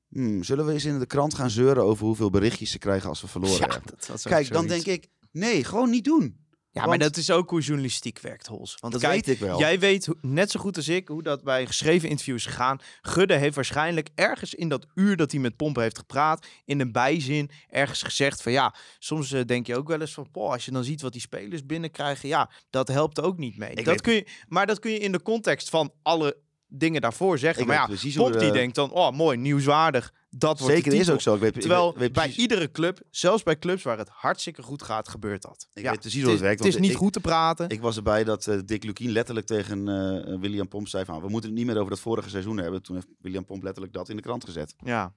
[0.09, 3.21] hmm, zullen we eens in de krant gaan zeuren over hoeveel berichtjes ze krijgen als
[3.21, 3.95] we verloren Ja, hebben?
[4.23, 4.85] Kijk, dan zoiets.
[4.85, 6.46] denk ik, nee, gewoon niet doen.
[6.77, 8.75] Ja, maar dat is ook hoe journalistiek werkt, Hols.
[8.81, 9.59] Want Dat kijk, weet ik wel.
[9.59, 12.79] Jij weet net zo goed als ik hoe dat bij geschreven interviews is gegaan.
[13.03, 16.93] Gudde heeft waarschijnlijk ergens in dat uur dat hij met Pompen heeft gepraat, in een
[16.93, 20.65] bijzin ergens gezegd van ja, soms eh, denk je ook wel eens van, poh, als
[20.65, 23.71] je dan ziet wat die spelers binnenkrijgen, ja, dat helpt ook niet mee.
[23.71, 26.37] Ik Dat weet- kun je, maar dat kun je in de context van alle
[26.69, 27.63] dingen daarvoor zeggen.
[27.63, 27.87] Ik maar ja,
[28.17, 30.13] Pop die de- denkt dan, oh mooi, nieuwswaardig.
[30.39, 31.35] Dat wordt Zeker is ook zo.
[31.35, 34.83] Ik weet, Terwijl weet- weet bij iedere club, zelfs bij clubs waar het hartstikke goed
[34.83, 35.69] gaat, gebeurt dat.
[35.75, 37.21] Ik ja, weet precies het hoe is, het werkt, Het is niet ik- goed te
[37.21, 37.69] praten.
[37.69, 41.21] Ik was erbij dat eh, Dick Lukien letterlijk tegen eh, William Pomp zei van...
[41.21, 42.83] we moeten het niet meer over dat vorige seizoen hebben.
[42.83, 44.75] Toen heeft William Pomp letterlijk dat in de krant gezet.
[44.85, 45.15] ja.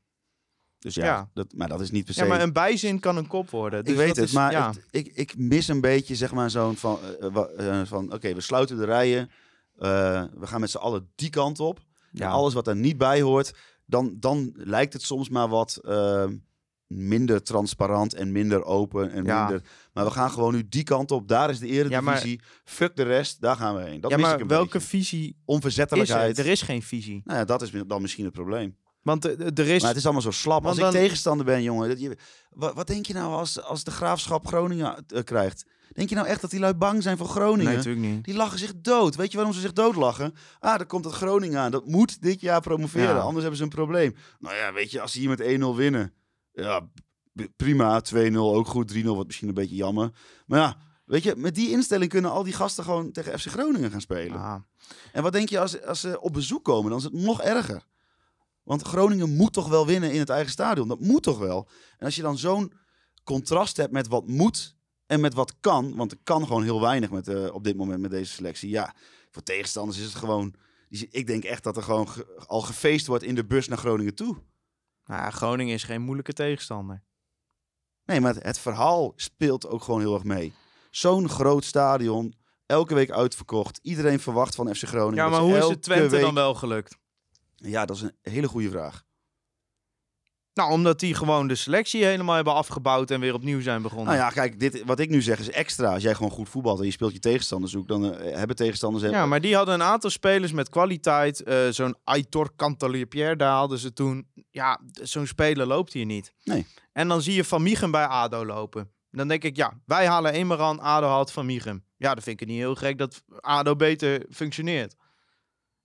[0.79, 1.29] Dus ja, Ja.
[1.34, 2.21] Dat, maar dat is niet per se...
[2.21, 3.84] Ja, maar een bijzin kan een kop worden.
[3.84, 4.67] Dus ik weet dat het, is- maar ja.
[4.69, 6.99] het- ik, ik mis een beetje zeg maar zo'n van...
[7.58, 9.29] eh, van Oké, we sluiten de rijen.
[10.39, 11.79] we gaan met z'n allen die kant op.
[12.12, 12.25] Ja.
[12.25, 13.53] En alles wat er niet bij hoort...
[13.89, 16.25] Dan, dan lijkt het soms maar wat eh,
[16.88, 19.12] minder transparant en minder open.
[19.12, 19.39] En Ja.
[19.47, 21.28] minder, maar we gaan gewoon nu die kant op.
[21.28, 22.41] Daar is de eredivisie.
[22.63, 24.02] Fuck de rest, daar gaan we heen.
[24.02, 24.88] Dat ja, mis ik maar een welke beetje.
[24.88, 25.36] visie is er?
[25.45, 26.38] Onverzettelijkheid.
[26.38, 27.21] Er is geen visie.
[27.23, 28.75] Nou ja, dat is dan misschien het probleem.
[29.01, 29.79] Want eh, er is...
[29.79, 30.65] Maar het is allemaal zo slap.
[30.65, 31.89] Als ik tegenstander ben, jongen.
[31.89, 32.17] Dat je,
[32.49, 35.65] wat, wat denk je nou als, als de graafschap Groningen eh, krijgt?
[35.93, 37.65] Denk je nou echt dat die lui bang zijn voor Groningen?
[37.65, 38.23] nee, natuurlijk niet.
[38.23, 39.15] die lachen zich dood.
[39.15, 40.33] Weet je waarom ze zich doodlachen?
[40.59, 41.71] Ah, daar komt het Groningen aan.
[41.71, 43.15] Dat moet dit jaar promoveren.
[43.15, 43.19] Ja.
[43.19, 44.15] Anders hebben ze een probleem.
[44.39, 46.13] Nou ja, weet je, als ze hier met 1-0 winnen.
[46.51, 46.89] Ja,
[47.55, 48.01] prima.
[48.15, 48.93] 2-0 ook goed.
[48.93, 50.12] 3-0 wordt misschien een beetje jammer.
[50.45, 53.91] Maar ja, weet je, met die instelling kunnen al die gasten gewoon tegen FC Groningen
[53.91, 54.39] gaan spelen.
[54.39, 54.55] Ah.
[55.12, 56.89] En wat denk je als, als ze op bezoek komen?
[56.89, 57.83] Dan is het nog erger.
[58.69, 60.88] Want Groningen moet toch wel winnen in het eigen stadion.
[60.88, 61.67] Dat moet toch wel.
[61.97, 62.73] En als je dan zo'n
[63.23, 65.95] contrast hebt met wat moet en met wat kan.
[65.95, 68.69] Want er kan gewoon heel weinig met, eh, op dit moment met deze selectie.
[68.69, 68.93] Ja,
[69.32, 70.53] voor tegenstanders is het gewoon...
[70.89, 74.15] Ik denk echt dat er gewoon ge- al gefeest wordt in de bus naar Groningen
[74.15, 74.38] toe.
[75.05, 77.03] Nou, Groningen is geen moeilijke tegenstander.
[78.05, 80.53] Nee, maar het, het verhaal speelt ook gewoon heel erg mee.
[80.91, 82.34] Zo'n groot stadion,
[82.65, 83.79] elke week uitverkocht.
[83.82, 85.23] Iedereen verwacht van FC Groningen.
[85.23, 86.97] Ja, maar hoe is het Twente week- dan wel gelukt?
[87.62, 89.08] Ja, dat is een hele goede vraag.
[90.54, 94.06] Nou, omdat die gewoon de selectie helemaal hebben afgebouwd en weer opnieuw zijn begonnen.
[94.06, 95.93] Nou ja, kijk, dit, wat ik nu zeg is extra.
[95.93, 99.04] Als jij gewoon goed voetbalt en je speelt je tegenstanders zoek, dan eh, hebben tegenstanders...
[99.04, 101.43] Ja, maar die hadden een aantal spelers met kwaliteit.
[101.43, 104.28] Eh, zo'n Aitor Cantalier-Pierre, daar hadden ze toen...
[104.52, 106.34] Ja, zo'n speler loopt hier niet.
[106.43, 106.65] Nee.
[106.91, 108.91] En dan zie je Van Miegen bij ADO lopen.
[109.12, 111.84] Dan denk ik, ja, wij halen Emeran, ADO haalt Van Miegen.
[111.98, 114.95] Ja, dan vind ik het niet heel gek dat ADO beter functioneert.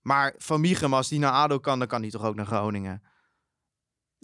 [0.04, 3.02] Maar Van Miegen, als die naar ADO kan, dan kan hij toch ook naar Groningen.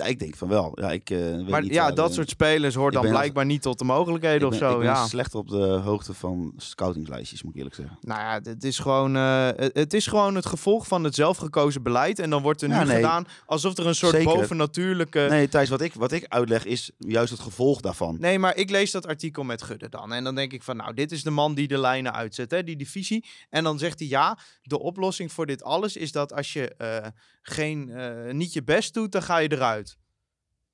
[0.01, 0.73] Ja, ik denk van wel.
[0.75, 3.79] Ja, ik, eh, weet Maar niet, ja, dat soort spelers hoort dan blijkbaar niet tot
[3.79, 4.71] de mogelijkheden of zo.
[4.71, 5.07] ik ben ja.
[5.07, 7.99] slecht op de hoogte van scoutingslijstjes, moet ik eerlijk zeggen.
[8.01, 12.19] Nou ja, het is, gewoon, eh, het- is gewoon het gevolg van het zelfgekozen beleid.
[12.19, 12.95] En dan wordt er nu Ja, nee.
[12.97, 14.35] gedaan alsof er een soort Zeker.
[14.35, 15.27] bovennatuurlijke...
[15.31, 18.17] Nee, Thijs, wat ik, wat ik uitleg is juist het gevolg daarvan.
[18.21, 20.13] Nee, maar ik lees dat artikel met Gudde dan.
[20.13, 22.65] En dan denk ik van, nou, dit is de man die de lijnen uitzet, hè,
[22.65, 23.25] die divisie.
[23.51, 27.07] En dan zegt hij, ja, de oplossing voor dit alles is dat als je eh,
[27.43, 27.93] geen,
[28.37, 29.90] niet je best doet, dan ga je eruit.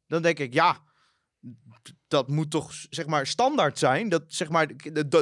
[0.07, 0.79] Dan denk ik, ja,
[2.09, 4.09] dat moet toch zeg maar standaard zijn.
[4.09, 4.69] Dat, zeg maar,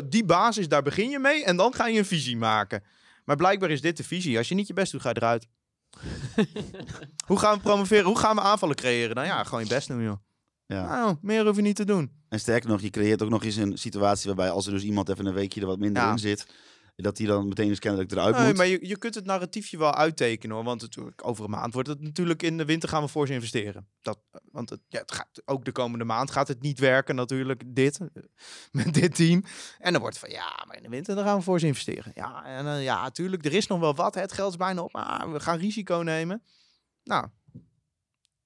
[0.08, 2.82] die basis, daar begin je mee en dan ga je een visie maken.
[3.24, 4.38] Maar blijkbaar is dit de visie.
[4.38, 5.46] Als je niet je best doet, ga je eruit.
[7.26, 8.04] Hoe gaan we promoveren?
[8.04, 9.14] Hoe gaan we aanvallen creëren?
[9.14, 10.16] Nou ja, gewoon je best doen, joh.
[10.66, 10.88] Ja.
[10.88, 12.12] Nou, meer hoef je niet te doen.
[12.28, 15.08] En sterker nog, je creëert ook nog eens een situatie waarbij als er dus iemand
[15.08, 16.10] even een weekje er wat minder Ja.
[16.10, 16.46] in zit,
[16.96, 18.56] dat hij dan meteen eens kennelijk eruit Nee, moet.
[18.56, 20.64] maar je, je kunt het narratiefje wel uittekenen hoor.
[20.64, 23.32] Want het, over een maand wordt het natuurlijk in de winter gaan we voor ze
[23.32, 23.88] investeren.
[24.02, 24.18] Dat,
[24.50, 28.00] want het, ja, het gaat, ook de komende maand gaat het niet werken natuurlijk, dit,
[28.72, 29.44] met dit team.
[29.78, 31.66] En dan wordt het van ja, maar in de winter dan gaan we voor ze
[31.66, 32.12] investeren.
[32.14, 34.14] Ja, en eh, ja, natuurlijk, er is nog wel wat.
[34.14, 36.42] Het geld is bijna op, maar we gaan risico nemen.
[37.04, 37.28] Nou,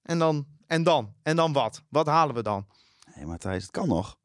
[0.02, 1.82] en dan, en dan, en dan wat?
[1.88, 2.66] Wat halen we dan?
[3.14, 4.18] Nee, maar Thijs, het kan nog.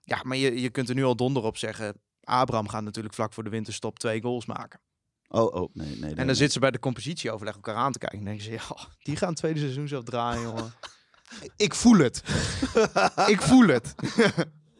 [0.00, 2.00] Ja, maar je, je kunt er nu al donder op zeggen.
[2.24, 4.80] Abraham gaat natuurlijk vlak voor de winterstop twee goals maken.
[5.28, 5.96] Oh, oh, nee, nee.
[5.96, 6.26] nee, En nee.
[6.26, 8.18] dan zitten ze bij de compositieoverleg elkaar aan te kijken.
[8.18, 10.72] En denken ze, ja, die gaan het tweede seizoen zelf draaien, jongen.
[11.56, 12.22] Ik voel het.
[13.26, 13.94] ik voel het.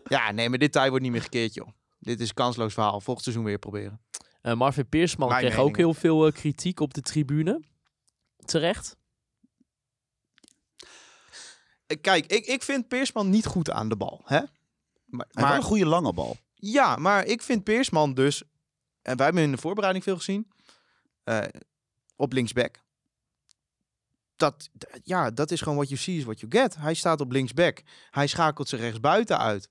[0.05, 1.69] ja, nee, maar dit tijd wordt niet meer gekeerd, joh.
[1.99, 3.01] Dit is een kansloos verhaal.
[3.01, 4.01] Volgend seizoen weer proberen.
[4.43, 7.63] Eh, Marvin Peersman Mijn kreeg ook heel veel eh, kritiek op de tribune.
[8.45, 8.97] Terecht.
[11.87, 14.21] Eh, Kijk, ik, ik vind Peersman niet goed aan de bal.
[14.25, 14.41] Hè?
[15.05, 16.37] Maar, maar een goede lange bal.
[16.71, 18.43] Ja, maar ik vind Peersman dus...
[19.03, 20.53] En wij hebben in de voorbereiding veel gezien.
[21.25, 21.45] eh,
[22.17, 22.81] op linksback.
[24.37, 24.71] Dat,
[25.03, 26.77] ja, dat is gewoon what you see is what you get.
[26.77, 27.83] Hij staat op linksback.
[28.11, 29.69] Hij schakelt ze rechtsbuiten uit.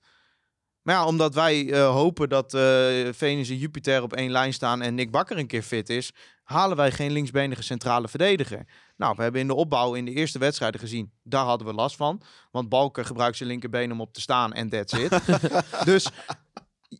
[0.82, 4.82] Maar ja, omdat wij eh, hopen dat eh Venus en Jupiter op één lijn staan
[4.82, 6.12] en Nick Bakker een keer fit is,
[6.42, 8.66] halen wij geen linksbenige centrale verdediger.
[8.96, 11.96] Nou, we hebben in de opbouw in de eerste wedstrijden gezien, daar hadden we last
[11.96, 12.22] van.
[12.50, 15.20] Want Balker gebruikt zijn linkerbeen om op te staan en that's it.
[15.84, 16.08] dus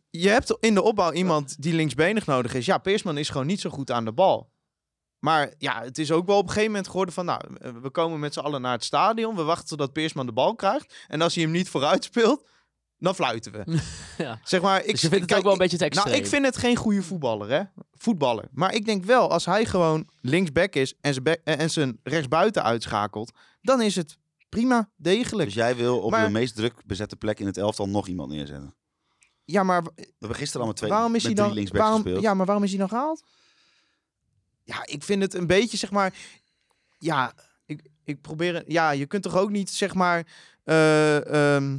[0.09, 2.65] je hebt in de opbouw iemand die linksbenig nodig is.
[2.65, 4.51] Ja, Peersman is gewoon niet zo goed aan de bal.
[5.19, 7.25] Maar ja, het is ook wel op een gegeven moment geworden van...
[7.25, 7.41] Nou,
[7.81, 9.35] we komen met z'n allen naar het stadion.
[9.35, 10.93] We wachten totdat Peersman de bal krijgt.
[11.07, 12.45] En als hij hem niet vooruit speelt,
[12.97, 13.63] dan fluiten we.
[14.17, 14.39] Ja.
[14.43, 16.27] Zeg maar, ik, Dus je vindt het kijk, ook wel een beetje te Nou, ik
[16.27, 17.61] vind het geen goede voetballer, hè.
[17.91, 18.45] Voetballer.
[18.51, 22.63] Maar ik denk wel, als hij gewoon linksback is en zijn, back- en zijn rechtsbuiten
[22.63, 23.31] uitschakelt...
[23.61, 24.17] dan is het
[24.49, 25.45] prima, degelijk.
[25.45, 28.29] Dus jij wil op Maar- de meest druk bezette plek in het elftal nog iemand
[28.31, 28.75] neerzetten.
[29.45, 31.55] Ja, maar We hebben gisteren al met twee waarom is met hij drie dan...
[31.55, 32.23] linksbacks Waarom, gespeeld.
[32.23, 33.23] ja, maar waarom is hij dan gehaald?
[34.63, 36.13] Ja, ik vind het een beetje, zeg maar...
[36.97, 37.33] Ja,
[37.65, 38.53] ik, ik probeer...
[38.53, 40.27] het- Ja, je kunt toch ook niet, zeg maar...
[40.63, 41.77] eh, ehm,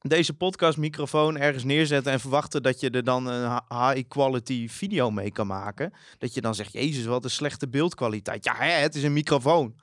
[0.00, 5.10] deze podcastmicrofoon ergens neerzetten en verwachten dat je er dan een ha- high quality video
[5.10, 5.92] mee kan maken.
[6.18, 8.44] Dat je dan zegt, jezus, wat een slechte beeldkwaliteit.
[8.44, 9.74] Ja, hè, het is een microfoon.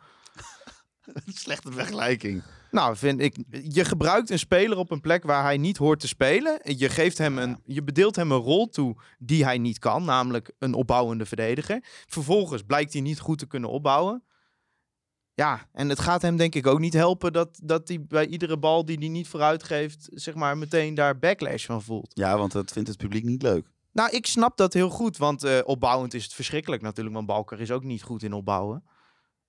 [1.25, 2.43] Slechte vergelijking.
[2.75, 6.07] Nou, vind ik, je gebruikt een speler op een plek waar hij niet hoort te
[6.07, 6.59] spelen.
[6.63, 10.51] Je geeft hem een, je bedeelt hem een rol toe die hij niet kan, namelijk
[10.59, 11.83] een opbouwende verdediger.
[12.05, 14.23] Vervolgens blijkt hij niet goed te kunnen opbouwen.
[15.33, 18.57] Ja, en het gaat hem denk ik ook niet helpen dat, dat hij bij iedere
[18.57, 22.11] bal die hij niet vooruit geeft, zeg maar meteen daar backlash van voelt.
[22.13, 23.71] Ja, want dat vindt het publiek niet leuk.
[23.91, 27.61] Nou, ik snap dat heel goed, want eh, opbouwend is het verschrikkelijk natuurlijk, want Balker
[27.61, 28.83] is ook niet goed in opbouwen.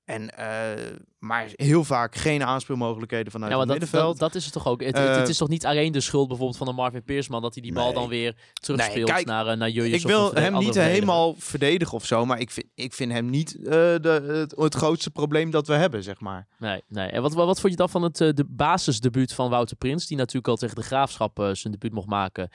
[0.06, 0.96] En, eh,
[1.26, 4.18] maar heel vaak geen aanspeelmogelijkheden vanuit Ja, maar het dat, middenveld.
[4.18, 4.82] dat, dat is het toch ook.
[4.82, 7.54] Het, Eh, het is toch niet alleen de schuld bijvoorbeeld van de Marvin Peersman dat
[7.54, 7.94] hij die bal Nee.
[7.94, 12.26] dan weer terugspeelt kijk, naar, eh, naar ik wil hem niet helemaal verdedigen of zo,
[12.26, 15.74] maar ik vind, ik vind hem niet eh, de, het, het grootste probleem dat we
[15.74, 16.46] hebben, zeg maar.
[16.58, 17.08] Nee, nee.
[17.08, 20.16] En wat, wat, wat vond je dan van het de basisdebuut van Wouter Prins, die
[20.16, 22.48] natuurlijk al tegen de Graafschap zijn debuut mocht maken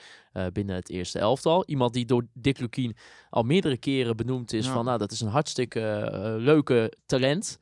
[0.52, 1.64] binnen het eerste elftal.
[1.66, 2.96] Iemand die door Dick Lukien
[3.30, 4.72] al meerdere keren benoemd is Ja.
[4.72, 6.08] van, nou, dat is een hartstikke
[6.38, 7.58] leuke talent.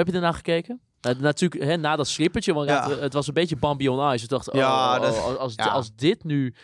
[0.00, 0.80] Heb je daarna gekeken?
[1.00, 4.12] Eh, natuurlijk, hè, na dat slippertje, want ja, het, het was een beetje Bambi on
[4.12, 4.24] Ice.
[4.24, 5.64] Ik dacht, oh, Ja, oh, dat- oh, als, ja.
[5.66, 6.54] als dit nu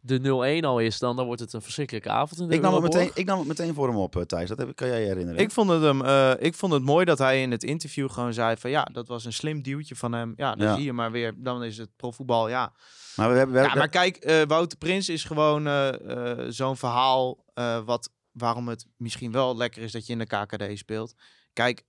[0.00, 0.18] de
[0.62, 2.82] 0-1 al is, dan, dan wordt het een verschrikkelijke avond in de Ik nam, het
[2.82, 4.48] meteen, ik nam het meteen voor hem op, eh, Thijs.
[4.48, 5.40] Dat heb, ik- kan jij je herinneren?
[5.40, 8.32] Ik vond, het hem, eh, ik vond het mooi dat hij in het interview gewoon
[8.32, 10.32] zei van ja, dat was een slim duwtje van hem.
[10.36, 10.74] Ja, dan Ja.
[10.74, 12.72] zie je maar weer, dan is het profvoetbal, ja.
[13.16, 16.76] maar we hebben, we Ja, maar kijk, eh, Wouter Prins is gewoon eh, eh, zo'n
[16.76, 21.14] verhaal eh, wat, waarom het misschien wel lekker is dat je in de KKD speelt.
[21.52, 21.84] Kijk,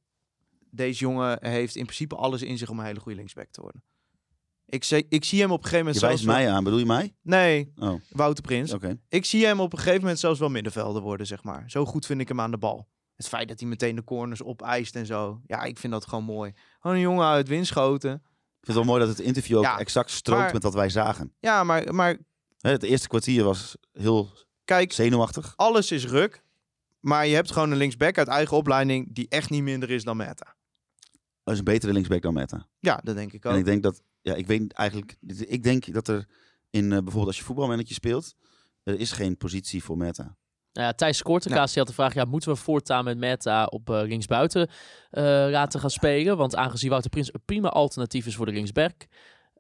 [0.78, 3.84] deze jongen heeft in principe alles in zich om een hele goede linksback te worden.
[4.65, 6.38] Ik, zie- ik zie hem op een gegeven moment je wijst zelfs...
[6.39, 6.63] mij aan.
[6.63, 7.15] Bedoel je mij?
[7.21, 8.01] Nee, Oh, oké.
[8.09, 8.73] Wouter Prins.
[9.09, 11.63] Ik zie hem op een gegeven moment zelfs wel middenvelder worden, zeg maar.
[11.67, 12.88] Zo goed vind ik hem aan de bal.
[13.15, 15.41] Het feit dat hij meteen de corners opeist en zo.
[15.45, 16.53] Ja, ik vind dat gewoon mooi.
[16.80, 18.13] Gewoon een jongen uit Winschoten.
[18.13, 18.19] Ik
[18.65, 20.89] vind het wel mooi dat het interview ook Ja, exact strookt maar- met wat wij
[20.89, 21.34] zagen.
[21.39, 22.17] Ja, maar, maar
[22.57, 24.30] het eerste kwartier was heel
[24.65, 25.53] kijk, zenuwachtig.
[25.55, 26.43] alles is ruk.
[26.99, 30.17] Maar je hebt gewoon een linksback uit eigen opleiding die echt niet minder is dan
[30.17, 30.55] Meta.
[31.48, 32.68] Dat is een betere linksback dan Meta.
[32.80, 33.52] Ja, dat denk ik ook.
[33.54, 35.18] En ik denk dat, ja, ik weet eigenlijk,
[35.48, 36.26] ik denk dat er
[36.70, 38.36] in eh, bijvoorbeeld als je voetbalmanager speelt,
[38.84, 40.24] er is geen positie voor Meta.
[40.74, 43.89] Nou ja, Thijs Kortekaas die had de vraag, ja, moeten we voortaan met Meta op
[43.89, 44.70] eh, linksbuiten
[45.10, 46.38] eh, laten gaan spelen?
[46.38, 49.06] Want aangezien Wouter Prins een prima alternatief is voor de linksback.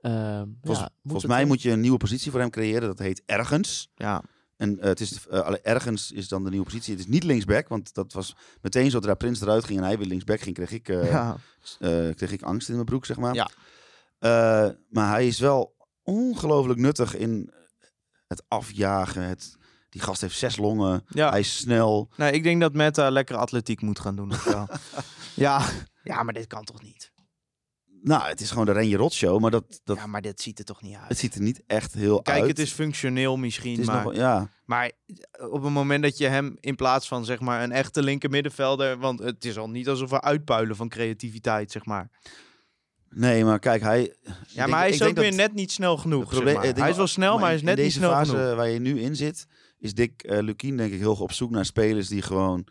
[0.01, 2.87] eh, Volgens, ja, volgens mij moet je een nieuwe positie voor hem creëren.
[2.87, 3.89] Dat heet ergens.
[3.95, 4.23] Ja,
[4.57, 6.91] En eh, het is, eh, alle- ergens is dan de nieuwe positie.
[6.93, 10.07] Het is niet linksback, want dat was meteen zodra Prins eruit ging en hij weer
[10.07, 11.35] linksback ging, kreeg ik, eh, ja.
[11.79, 13.33] eh, kreeg ik angst in mijn broek, zeg maar.
[13.33, 13.49] Ja.
[14.19, 17.53] Eh, maar hij is wel ongelooflijk nuttig in
[18.27, 19.21] het afjagen.
[19.23, 19.55] Het,
[19.89, 21.05] die gast heeft zes longen.
[21.09, 21.29] ja.
[21.29, 22.09] Hij is snel.
[22.15, 24.31] Nee, ik denk dat Meta lekker atletiek moet gaan doen.
[25.35, 25.65] Ja.
[26.03, 27.11] ja, maar dit kan toch niet?
[28.03, 30.59] Nou, het is gewoon de Renje Rot show, maar dat, dat, Ja, maar dit ziet
[30.59, 31.07] er toch niet uit?
[31.07, 32.47] het ziet er niet echt heel Kijk, uit.
[32.47, 34.03] het is functioneel misschien, Het is maar...
[34.03, 34.49] nog ja.
[34.65, 34.91] Maar
[35.51, 38.97] op het moment dat je hem in plaats van zeg maar een echte linker middenvelder,
[38.97, 42.09] want het is al niet alsof we uitpuilen van creativiteit, zeg maar.
[43.09, 43.99] Nee, maar kijk, hij...
[44.23, 46.33] Ja, denk- maar hij is ook dat weer net niet snel genoeg.
[46.33, 46.63] zeg maar.
[46.75, 48.55] Hij is wel snel, maar hij is net in niet deze snel fase genoeg.
[48.55, 49.45] waar je nu in zit,
[49.79, 52.67] is Dick eh Lukien denk ik heel op zoek naar spelers die gewoon,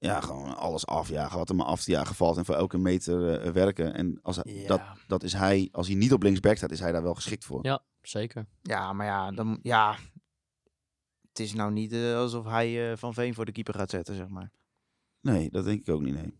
[0.00, 3.40] ja, gewoon alles afjagen, wat er maar af te jagen valt en voor elke meter
[3.40, 3.94] eh, werken.
[3.94, 4.66] En als hij- Ja.
[4.66, 7.44] dat, dat is hij, als hij niet op linksback staat, is hij daar wel geschikt
[7.44, 7.64] voor.
[7.66, 8.46] Ja, zeker.
[8.62, 9.96] Ja, maar ja, dan, ja,
[11.28, 14.14] het is nou niet eh, alsof hij eh, Van Veen voor de keeper gaat zetten,
[14.14, 14.50] zeg maar.
[15.20, 16.38] Nee, dat denk ik ook niet, nee.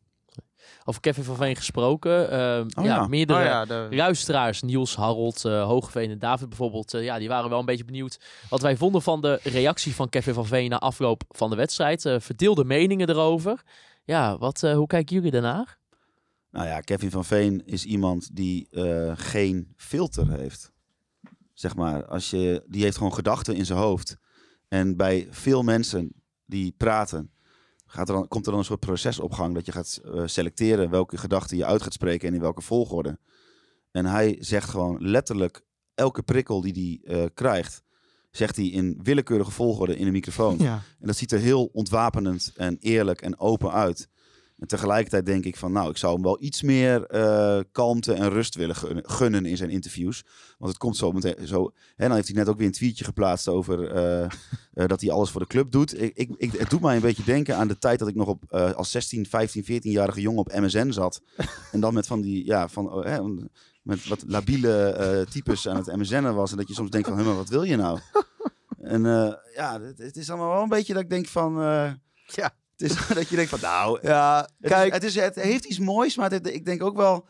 [0.85, 2.31] Over Kevin van Veen gesproken.
[2.31, 3.07] eh, Oh ja, ja.
[3.07, 7.29] meerdere Oh ja, de, luisteraars, Niels, Harold, eh Hogeveen en David bijvoorbeeld, eh, ja, die
[7.29, 10.71] waren wel een beetje benieuwd wat wij vonden van de reactie van Kevin van Veen
[10.71, 12.05] na afloop van de wedstrijd.
[12.05, 13.63] Eh, verdeelde meningen erover.
[14.05, 15.79] Ja, wat, eh, hoe kijken jullie daarnaar?
[16.51, 20.73] Nou ja, Kevin van Veen is iemand die eh, geen filter heeft.
[21.55, 24.17] Zeg maar, als je, die heeft gewoon gedachten in zijn hoofd.
[24.69, 26.13] En bij veel mensen
[26.47, 27.31] die praten,
[27.91, 30.23] gaat er dan, komt er dan een soort proces op gang dat je gaat eh,
[30.25, 33.19] selecteren welke gedachten je uit gaat spreken en in welke volgorde.
[33.91, 35.65] En hij zegt gewoon letterlijk
[35.95, 37.83] elke prikkel die hij eh, krijgt,
[38.31, 40.59] zegt hij in willekeurige volgorde in een microfoon.
[40.59, 40.83] Ja.
[41.01, 44.09] En dat ziet er heel ontwapenend en eerlijk en open uit.
[44.61, 48.29] En tegelijkertijd denk ik van, nou, ik zou hem wel iets meer eh, kalmte en
[48.29, 50.25] rust willen gunnen, in zijn interviews.
[50.59, 51.73] Want het komt zo meteen zo.
[51.97, 54.23] Hè, dan heeft hij net ook weer een tweetje geplaatst over eh,
[54.73, 56.03] eh, dat hij alles voor de club doet.
[56.03, 58.29] Ik, ik, ik, het doet mij een beetje denken aan de tijd dat ik nog
[58.29, 61.23] op, als 16, 15, 14-jarige jongen op MSN zat.
[61.73, 63.23] en dan met van die, ja, van, oh, hè,
[63.83, 66.51] met wat labiele types aan het MSN'en was.
[66.51, 67.99] En dat je soms denkt van, hé, maar wat wil je nou?
[68.95, 69.03] en
[69.55, 71.55] ja, het, het is allemaal wel een beetje dat ik denk van...
[72.27, 72.59] Ja.
[72.81, 74.87] Het is dat je denkt van, nou, Ja, het, kijk.
[74.89, 77.27] is, het, is, het heeft iets moois, maar het, ik denk ook wel...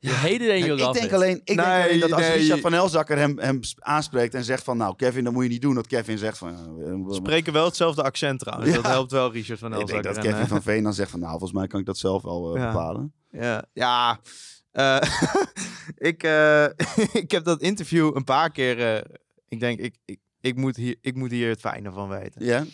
[0.00, 2.36] Je heden en je ik denk alleen, ik denk alleen dat als nee.
[2.38, 4.76] Richard van Elzakker hem, hem sp- aanspreekt en zegt van...
[4.76, 5.74] Nou, Kevin, dat moet je niet doen.
[5.74, 6.78] Dat Kevin zegt van...
[7.10, 8.70] spreken wel hetzelfde accent trouwens.
[8.70, 8.76] Ja.
[8.76, 10.14] Dat helpt wel, Richard van ik denk Elzakker.
[10.14, 11.18] dat Kevin eh, van Veen dan zegt van...
[11.20, 12.72] Nou, volgens mij kan ik dat zelf wel eh, Ja.
[12.72, 13.12] bepalen.
[13.30, 14.20] Ja, ja.
[14.70, 15.00] eh,
[16.10, 16.64] ik, eh,
[17.22, 18.94] ik heb dat interview een paar keer.
[18.96, 19.02] eh,
[19.48, 22.44] ik denk, ik, ik, ik, moet hier, ik moet hier het fijne van weten.
[22.44, 22.64] Ja?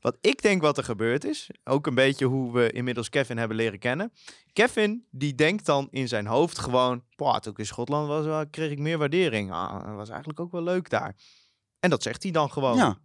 [0.00, 3.56] Wat ik denk wat er gebeurd is, ook een beetje hoe we inmiddels Kevin hebben
[3.56, 4.12] leren kennen.
[4.52, 8.46] Kevin, die denkt dan in zijn hoofd gewoon, "Boah, toen ik in Schotland was, wel-
[8.50, 9.52] kreeg ik meer waardering.
[9.52, 11.16] Ah, dat was eigenlijk ook wel leuk daar.
[11.80, 12.76] En dat zegt hij dan gewoon.
[12.76, 12.98] Ja.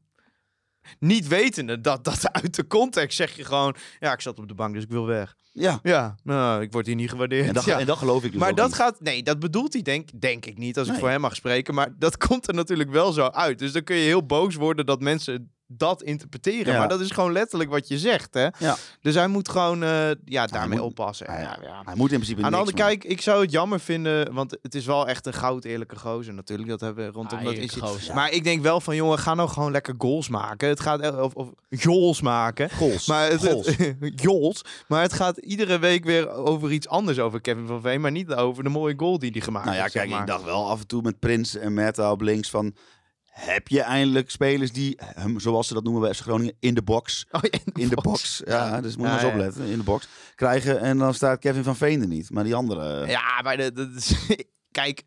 [0.99, 4.53] Niet wetende dat dat uit de context zeg je gewoon, ja, ik zat op de
[4.53, 5.35] bank, dus ik wil weg.
[5.51, 5.79] Ja.
[5.83, 7.47] Ja, nou, ik word hier niet gewaardeerd.
[7.47, 7.79] En dat, ja.
[7.79, 8.75] en dat geloof ik dus Maar dat niet.
[8.75, 11.73] gaat, nee, dat bedoelt hij denk, denk ik niet als ik voor hem mag spreken.
[11.73, 13.59] Maar dat komt er natuurlijk wel zo uit.
[13.59, 16.73] Dus dan kun je heel boos worden dat mensen dat interpreteren.
[16.73, 16.79] Ja.
[16.79, 18.47] Maar dat is gewoon letterlijk wat je zegt, hè?
[18.57, 18.75] Ja.
[19.01, 21.25] Dus hij moet gewoon eh, ja, daarmee moet- oppassen.
[21.31, 21.81] Hij, Ja, ja.
[21.85, 24.75] hij moet in principe Aan de andere kijk, ik zou het jammer vinden, want het
[24.75, 26.69] is wel echt een goud eerlijke gozer natuurlijk.
[26.69, 27.89] Dat hebben we rondom Ah, dat incident.
[27.91, 28.15] gozer.
[28.15, 30.67] Maar ik denk wel van, jongen, ga nou gewoon lekker goals maken.
[30.67, 32.69] Het gaat, eh, of, of goals maken.
[32.69, 33.07] Goals.
[33.07, 33.75] Maar het, Goals.
[33.77, 33.95] het-
[34.25, 34.61] goals.
[34.87, 38.01] Maar het gaat iedere week weer over iets anders over Kevin van Veen.
[38.01, 39.93] Maar niet over de mooie goal die hij gemaakt Nou ja, heeft.
[39.93, 42.73] zeg kijk, ik dacht wel af en toe met Prins en Meta op links van...
[43.33, 46.81] Heb je eindelijk spelers die, hem, zoals ze dat noemen bij FC Groningen, in de
[46.81, 47.25] box...
[47.31, 47.41] Oh,
[47.73, 48.41] In de box.
[48.45, 49.65] Ja, dus moet je Ja, maar eens opletten.
[49.65, 50.07] In de box.
[50.35, 52.29] Krijgen en dan staat Kevin van Veen er niet.
[52.29, 53.07] Maar die andere...
[53.07, 55.03] Ja, maar de, de- de- kijk,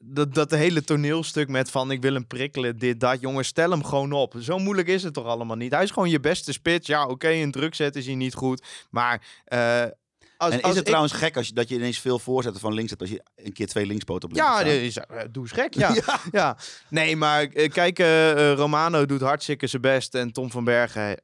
[0.00, 3.20] dat, dat hele toneelstuk met van ik wil hem prikkelen, dit, dat.
[3.20, 4.34] Jongen, stel hem gewoon op.
[4.38, 5.72] Zo moeilijk is het toch allemaal niet?
[5.72, 6.86] Hij is gewoon je beste spits.
[6.86, 8.62] Ja, oké, in druk zetten is hij niet goed.
[8.90, 9.84] Maar eh,
[10.38, 12.60] als, en is als het ik- trouwens gek als je, dat je ineens veel voorzetten
[12.60, 15.42] van links hebt als je een keer twee linkspoten op links Ja, is, eh, doe
[15.42, 15.74] eens gek.
[15.74, 15.94] Ja.
[16.32, 16.56] ja.
[16.88, 20.14] Nee, maar eh, kijk, eh, Romano doet hartstikke zijn best.
[20.14, 21.20] En Tom van Bergen.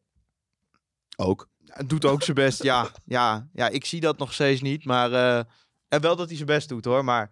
[1.16, 1.48] Ook.
[1.86, 2.62] doet ook zijn best.
[2.62, 4.84] Ja, ja, ja, ik zie dat nog steeds niet.
[4.84, 5.12] Maar
[5.88, 7.04] en wel dat hij zijn best doet hoor.
[7.04, 7.30] Maar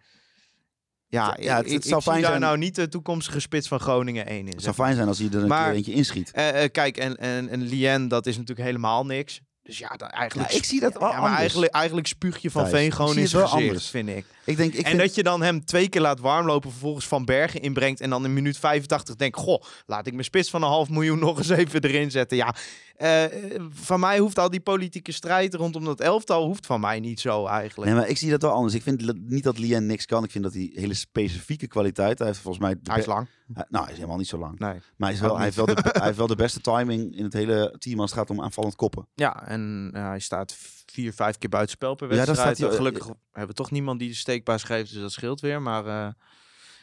[1.06, 2.88] ja, Ja, het- ik, het ik, zou ik zie fijn daar zijn- nou niet de
[2.88, 4.46] toekomstige spits van Groningen 1 in.
[4.52, 6.30] Het zou fijn zijn als hij er een Maar- keer eentje inschiet.
[6.30, 9.40] Eh, kijk, en, en, en Lien, dat is natuurlijk helemaal niks.
[9.62, 10.50] Dus ja, dan eigenlijk...
[10.50, 11.38] Ja, ik zie dat wel ja, maar anders.
[11.38, 13.68] eigenlijk, eigenlijk spuug je van Thijs, Veen ik gewoon zie in het zijn wel gezicht,
[13.70, 13.90] anders.
[13.90, 14.26] vind ik.
[14.44, 17.24] Ik denk, ik en vind, dat je dan hem twee keer laat warmlopen, vervolgens Van
[17.24, 20.68] Bergen inbrengt en dan in minuut 85 denkt, goh, laat ik mijn spits van een
[20.68, 22.36] half miljoen nog eens even erin zetten.
[22.36, 22.54] Ja,
[22.96, 27.00] eh, eh, van mij hoeft al die politieke strijd rondom dat elftal, hoeft van mij
[27.00, 27.90] niet zo eigenlijk.
[27.90, 28.74] Nee, maar ik zie dat wel anders.
[28.74, 30.24] Ik vind niet dat Lien niks kan.
[30.24, 32.40] Ik vind dat hij hele specifieke kwaliteit hij heeft.
[32.40, 33.26] Volgens mij Hij is lang.
[33.54, 34.58] hij- nou, hij is helemaal niet zo lang.
[34.58, 34.70] Nee.
[34.70, 37.24] Maar hij, is wel, hij, heeft wel de, hij heeft wel de beste timing in
[37.24, 39.08] het hele team als het gaat om aanvallend koppen.
[39.14, 42.56] Ja, en eh, hij staat vier, vijf keer buitenspel per Ja, daar wedstrijd.
[42.56, 45.62] staat hij- Gelukkig hebben we toch niemand die de steekpaas geeft, dus dat scheelt weer.
[45.62, 46.12] Maar eh,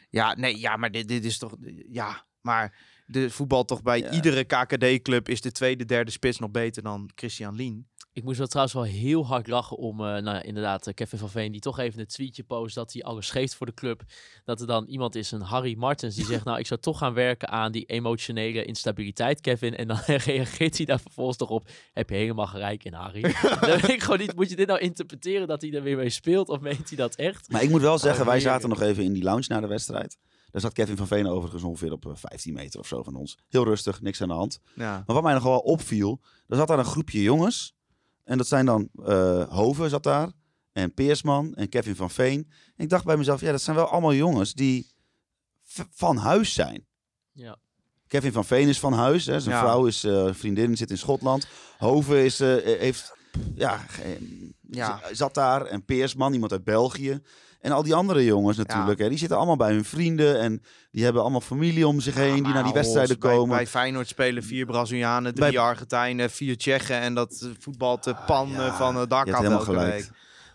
[0.10, 1.56] ja, nee, ja, maar dit, dit is toch...
[1.90, 4.12] Ja, maar de voetbal toch bij Ja.
[4.12, 7.88] iedere KKD-club is de tweede, derde spits nog beter dan Christian Lien.
[8.14, 11.20] Ik moest wel trouwens wel heel hard lachen om, eh, nou ja, inderdaad, eh, Kevin
[11.20, 14.04] van Veen, die toch even een tweetje post dat hij alles geeft voor de club.
[14.46, 17.14] Dat er dan iemand is, een Harry Martens, die zegt, nou, ik zou toch gaan
[17.14, 19.76] werken aan die emotionele instabiliteit, Kevin.
[19.76, 23.22] En dan reageert hij daar vervolgens toch op, heb je helemaal gelijk in, Harry.
[23.60, 26.10] dan weet ik gewoon niet, moet je dit nou interpreteren dat hij er weer mee
[26.10, 27.52] speelt, of meent hij dat echt?
[27.52, 30.18] Maar ik moet wel zeggen, wij zaten nog even in die lounge na de wedstrijd.
[30.52, 33.38] Daar zat Kevin van Veen overigens ongeveer op eh, 15 meter of zo van ons.
[33.48, 34.60] Heel rustig, niks aan de hand.
[34.76, 35.04] Ja.
[35.06, 37.78] Maar wat mij nog wel opviel, er zat daar een groepje jongens.
[38.30, 40.32] En dat zijn dan eh Hoven zat daar.
[40.72, 42.52] En Peersman en Kevin van Veen.
[42.76, 44.92] En ik dacht bij mezelf, ja, dat zijn wel allemaal jongens die
[45.92, 46.88] van huis zijn.
[47.32, 47.58] Ja.
[48.08, 49.26] Kevin van Veen is van huis.
[49.26, 49.40] Hè.
[49.40, 49.62] Zijn Ja.
[49.62, 51.48] vrouw is eh, vriendin, zit in Schotland.
[51.78, 53.14] Hoven is, eh, heeft,
[53.56, 53.80] ja,
[54.70, 55.00] Ja.
[55.12, 55.66] zat daar.
[55.66, 57.22] En Peersman, iemand uit België.
[57.62, 59.00] En al die andere jongens natuurlijk.
[59.00, 60.40] Hè, die zitten allemaal bij hun vrienden.
[60.40, 60.62] En
[60.92, 62.44] die hebben allemaal familie om zich heen.
[62.44, 63.56] die naar die wedstrijden komen.
[63.56, 67.00] Bij, Feyenoord spelen vier Brazilianen, drie Bij- Argentijnen, vier Tsjechen.
[67.00, 69.94] En dat voetbalt de pan Ja, van het dak af elke gelijk.
[69.94, 70.10] week.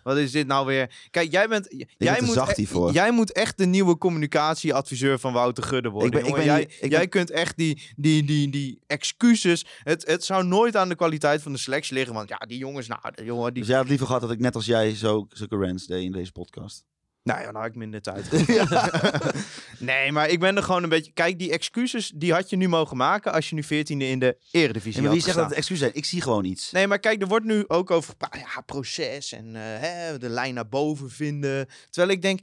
[0.05, 1.07] Wat is dit nou weer?
[1.11, 1.85] Kijk, jij bent...
[1.97, 6.07] jij moet, zacht e- jij moet echt de nieuwe communicatieadviseur van Wouter Gudde worden.
[6.07, 6.45] Ik ben- ik jongen.
[6.45, 9.65] ben jij jij kunt echt die, die, die, die excuses...
[9.83, 12.13] Het, het zou nooit aan de kwaliteit van de selectie liggen.
[12.13, 13.61] Want ja, die jongens, nou, jongen, die...
[13.61, 16.11] Dus jij had liever gehad dat ik net als jij zo, zulke rants deed in
[16.11, 16.85] deze podcast.
[17.25, 18.31] Nou ja, dan had ik minder tijd.
[19.79, 21.11] nee, maar ik ben er gewoon een beetje...
[21.11, 24.37] Kijk, die excuses, die had je nu mogen maken als je nu 14e in de
[24.51, 25.91] eredivisie Ja, maar wie zegt dat het excuus zijn?
[25.93, 26.71] Ik zie gewoon iets.
[26.71, 28.13] Nee, maar kijk, er wordt nu ook over.
[28.31, 31.67] Ja, proces en eh, hè, de lijn naar boven vinden.
[31.89, 32.39] Terwijl ik denk,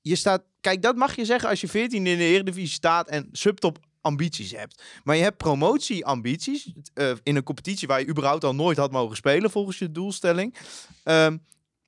[0.00, 0.42] je staat...
[0.60, 4.52] Kijk, dat mag je zeggen als je 14 in de Eredivisie staat en subtop ambities
[4.52, 4.82] hebt.
[5.04, 9.16] Maar je hebt promotieambities eh in een competitie waar je überhaupt al nooit had mogen
[9.16, 10.54] spelen volgens je doelstelling.
[11.02, 11.36] Ehm,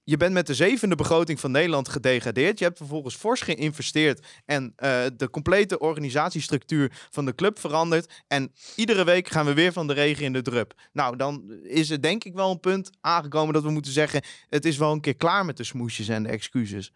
[0.08, 2.58] je bent met de zevende begroting van Nederland gedegradeerd.
[2.58, 8.24] Je hebt vervolgens fors geïnvesteerd en eh, de complete organisatiestructuur van de club veranderd.
[8.26, 10.74] En iedere week gaan we weer van de regen in de drup.
[10.92, 14.22] Nou, dan is er denk ik wel een punt aangekomen dat we moeten zeggen...
[14.48, 16.92] het is wel een keer klaar met de smoesjes en de excuses.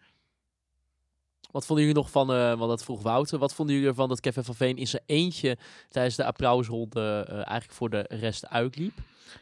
[1.51, 4.19] Wat vonden jullie nog van, eh want dat vroeg Wouter, wat vonden jullie ervan dat
[4.19, 5.57] Kevin van Veen in zijn eentje
[5.89, 8.93] tijdens de applausronde eh, eigenlijk voor de rest uitliep?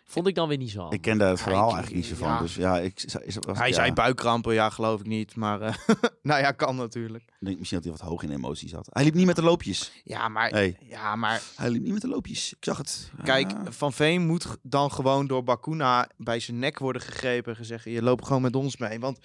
[0.06, 0.96] Vond ik dan weer niet zo handig.
[0.98, 2.36] Ik ken daar het verhaal eigenlijk niet zo ja.
[2.38, 2.46] van.
[2.46, 5.36] Dus ja, ik, is, was, Hij ja, zei buikkrampen, ja, geloof ik niet.
[5.36, 5.74] Maar eh,
[6.22, 7.24] nou ja, kan natuurlijk.
[7.24, 8.88] Ik denk misschien dat hij wat hoog in emotie zat.
[8.92, 9.92] Hij liep niet met de loopjes.
[10.04, 10.78] Ja, maar, Hey.
[10.82, 12.54] ja, maar Hij liep niet met de loopjes.
[12.54, 13.12] Ik zag het.
[13.24, 13.72] kijk, Ja.
[13.72, 17.52] Van Veen moet dan gewoon door Bakuna bij zijn nek worden gegrepen.
[17.52, 19.00] en Gezegd, je loopt gewoon met ons mee.
[19.00, 19.20] Want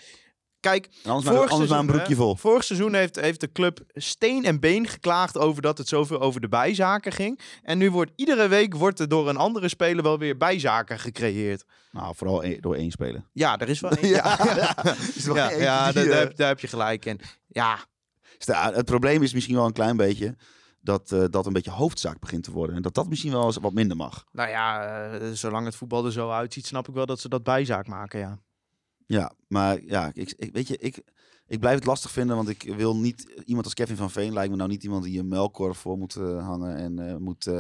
[0.67, 2.37] kijk, anders, vorig anders maar een seizoen, broekje hè, vol.
[2.37, 6.41] Vorig seizoen heeft, heeft de club steen en been geklaagd over dat het zoveel over
[6.41, 7.41] de bijzaken ging.
[7.63, 11.65] En nu wordt iedere week wordt er door een andere speler wel weer bijzaken gecreëerd.
[11.91, 13.25] Nou, vooral één- door één speler.
[13.33, 14.09] Ja, er is wel één.
[14.09, 14.37] Ja,
[15.51, 17.21] ja, die, daar, daar heb, je gelijk in.
[17.47, 17.79] Ja,
[18.49, 20.37] het probleem is misschien wel een klein beetje
[20.81, 22.77] dat eh, dat een beetje hoofdzaak begint te worden.
[22.77, 24.25] En dat dat misschien wel eens wat minder mag.
[24.33, 27.43] nou ja, eh, zolang het voetbal er zo uitziet, snap ik wel dat ze dat
[27.43, 28.39] bijzaak maken, ja.
[29.07, 31.03] Ja, maar ja, ik, weet je, ik,
[31.47, 33.43] ik blijf het lastig vinden, want ik wil niet...
[33.45, 36.17] Iemand als Kevin van Veen lijkt me nou niet iemand die een melkkorf voor moet
[36.17, 37.51] eh, hangen en eh, moet...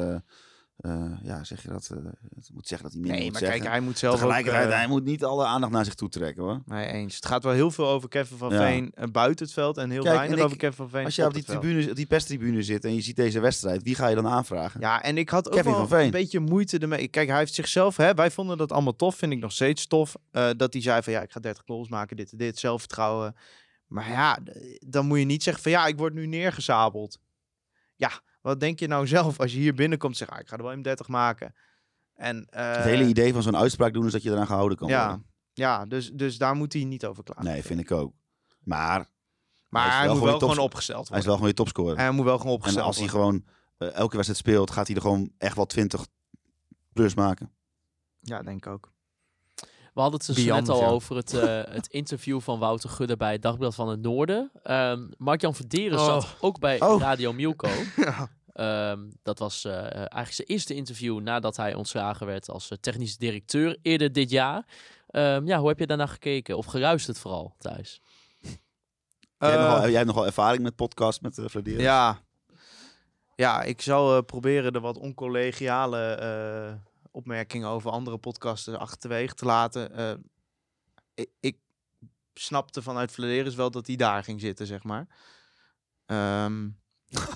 [0.77, 1.87] eh, ja, zeg je dat?
[2.35, 3.61] het moet zeggen dat hij minder Nee, moet maar zeggen.
[3.61, 4.21] kijk, hij moet zelf ook...
[4.21, 6.63] Tegelijkertijd, eh, hij moet niet alle aandacht naar zich toe trekken, hoor.
[6.67, 7.15] Nee, eens.
[7.15, 8.59] Het gaat wel heel veel over Kevin van Ja.
[8.59, 11.15] Veen buiten het veld en heel Kijk, weinig en ik- over Kevin van Veen Als
[11.17, 14.07] je op die, tribune, op die perstribune zit en je ziet deze wedstrijd, wie ga
[14.09, 14.81] je dan aanvragen?
[14.81, 17.09] Ja, en ik had ook Kevin wel een beetje moeite ermee.
[17.09, 20.15] Kijk, hij heeft zichzelf, hè, wij vonden dat allemaal tof, vind ik nog steeds tof.
[20.57, 23.37] dat hij zei van ja, ik ga 30 goals maken, dit en dit, zelfvertrouwen.
[23.87, 24.39] Maar ja,
[24.87, 27.19] dan moet je niet zeggen van ja, ik word nu neergezabeld.
[27.97, 28.11] Ja,
[28.47, 30.63] wat denk je nou zelf als je hier binnenkomt en zegt, ah, ik ga er
[30.63, 31.55] wel een 30 maken.
[32.15, 34.89] En, eh, het hele idee van zo'n uitspraak doen is dat je eraan gehouden kan
[34.89, 35.27] ja, worden.
[35.53, 37.45] ja dus, dus daar moet hij niet over klagen.
[37.45, 38.13] Nee, vind ik ook.
[38.59, 39.09] Maar
[39.69, 41.27] Maar Hij moet wel gewoon opgesteld hij is worden.
[41.27, 41.97] wel gewoon je topscorer.
[41.97, 43.45] Hij moet wel gewoon En opgesteld als hij worden.
[43.79, 46.07] gewoon eh, elke wedstrijd speelt, gaat hij er gewoon echt wel 20
[46.93, 47.53] plus maken.
[48.21, 48.93] Ja, denk ik ook.
[49.97, 50.87] We hadden het dus net al ja.
[50.87, 54.51] over het, eh, het interview van Wouter Gudde bij het Dagblad van het Noorden.
[54.63, 56.31] Ehm Mark-Jan Verderen zat Oh.
[56.41, 57.01] ook bij Oh.
[57.01, 57.69] Radio Milko.
[57.97, 58.29] Ja.
[58.53, 63.17] Ehm, dat was eh, eigenlijk zijn eerste interview nadat hij ontslagen werd als eh, technisch
[63.17, 64.67] directeur eerder dit jaar.
[65.09, 66.57] Ehm, ja, hoe heb je daarna gekeken?
[66.57, 68.01] Of vooral, Thijs?
[68.41, 68.51] jij,
[69.39, 71.81] hebt Eh, nogal, jij hebt nogal ervaring met podcast, met uh, Fladeren.
[71.83, 72.19] Ja.
[73.37, 76.75] Ja, ik zal eh, proberen de wat oncollegiale eh,
[77.17, 79.93] opmerkingen over andere podcasten achterwege te laten.
[79.93, 80.15] Eh,
[81.15, 81.59] ik, ik
[82.35, 85.07] snapte vanuit Vladeris wel dat hij daar ging zitten, zeg maar.
[86.07, 86.69] Ehm,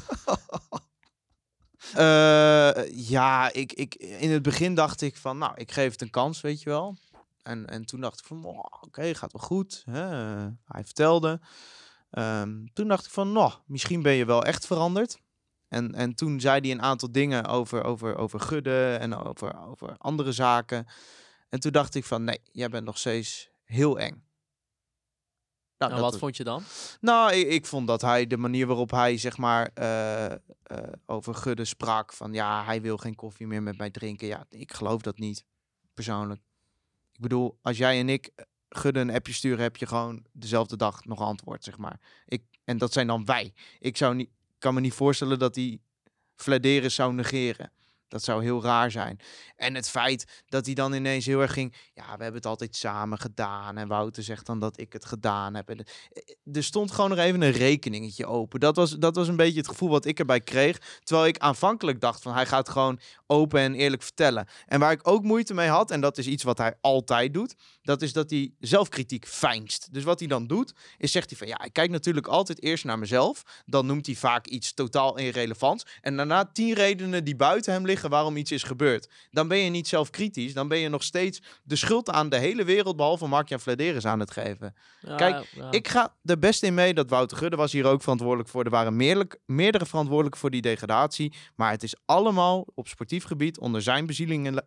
[1.94, 6.10] eh, ja, ik, ik, in het begin dacht ik van, nou, ik geef het een
[6.10, 6.96] kans, weet je wel.
[7.42, 9.82] En, en toen dacht ik van, oh, oké, gaat wel goed.
[9.90, 10.06] Hè?
[10.64, 11.40] Hij vertelde.
[12.10, 15.18] Ehm, toen dacht ik van, nou, misschien ben je wel echt veranderd.
[15.70, 19.96] En, en toen zei hij een aantal dingen over, over, over Gudde en over, over
[19.98, 20.86] andere zaken.
[21.48, 24.24] En toen dacht ik van, nee, jij bent nog steeds heel eng.
[25.78, 26.62] Nou, wat vond je dan?
[27.00, 30.38] nou, ik, ik vond dat hij de manier waarop hij zeg maar eh, eh,
[31.06, 34.26] over Gudde sprak van ja, hij wil geen koffie meer met mij drinken.
[34.26, 35.44] Ja, ik geloof dat niet
[35.94, 36.40] persoonlijk.
[37.12, 40.76] Ik bedoel, als jij en ik eh, Gudde een appje sturen, heb je gewoon dezelfde
[40.76, 42.00] dag nog antwoord, zeg maar.
[42.26, 43.52] Ik, en dat zijn dan wij.
[43.78, 44.30] Ik zou niet,
[44.60, 45.80] kan me niet voorstellen dat hij
[46.36, 47.72] Vladeris zou negeren.
[48.10, 49.18] Dat zou heel raar zijn.
[49.56, 51.74] En het feit dat hij dan ineens heel erg ging.
[51.94, 53.76] Ja, we hebben het altijd samen gedaan.
[53.78, 55.68] En Wouter zegt dan dat ik het gedaan heb.
[55.68, 58.60] En het- er stond gewoon nog even een rekeningetje open.
[58.60, 60.78] Dat was, dat was een beetje het gevoel wat ik erbij kreeg.
[61.02, 64.48] Terwijl ik aanvankelijk dacht van hij gaat gewoon open en eerlijk vertellen.
[64.66, 67.54] En waar ik ook moeite mee had, en dat is iets wat hij altijd doet,
[67.82, 69.92] dat is dat hij zelfkritiek fijnst.
[69.92, 72.84] Dus wat hij dan doet, is zegt hij van ja, ik kijk natuurlijk altijd eerst
[72.84, 73.42] naar mezelf.
[73.64, 75.86] Dan noemt hij vaak iets totaal irrelevants.
[76.00, 79.08] En daarna tien redenen die buiten hem liggen waarom iets is gebeurd.
[79.30, 80.54] Dan ben je niet zelf kritisch.
[80.54, 84.20] Dan ben je nog steeds de schuld aan de hele wereld, behalve Mark-Jan Vladeris, aan
[84.20, 84.74] het geven.
[85.00, 85.70] Ja, Kijk, ja.
[85.70, 88.64] Ik ga er best in mee dat Wouter Gudde was hier ook verantwoordelijk voor.
[88.64, 91.34] Er waren meerlijk, meerdere verantwoordelijken voor die degradatie.
[91.56, 94.06] Maar het is allemaal op sportief gebied onder zijn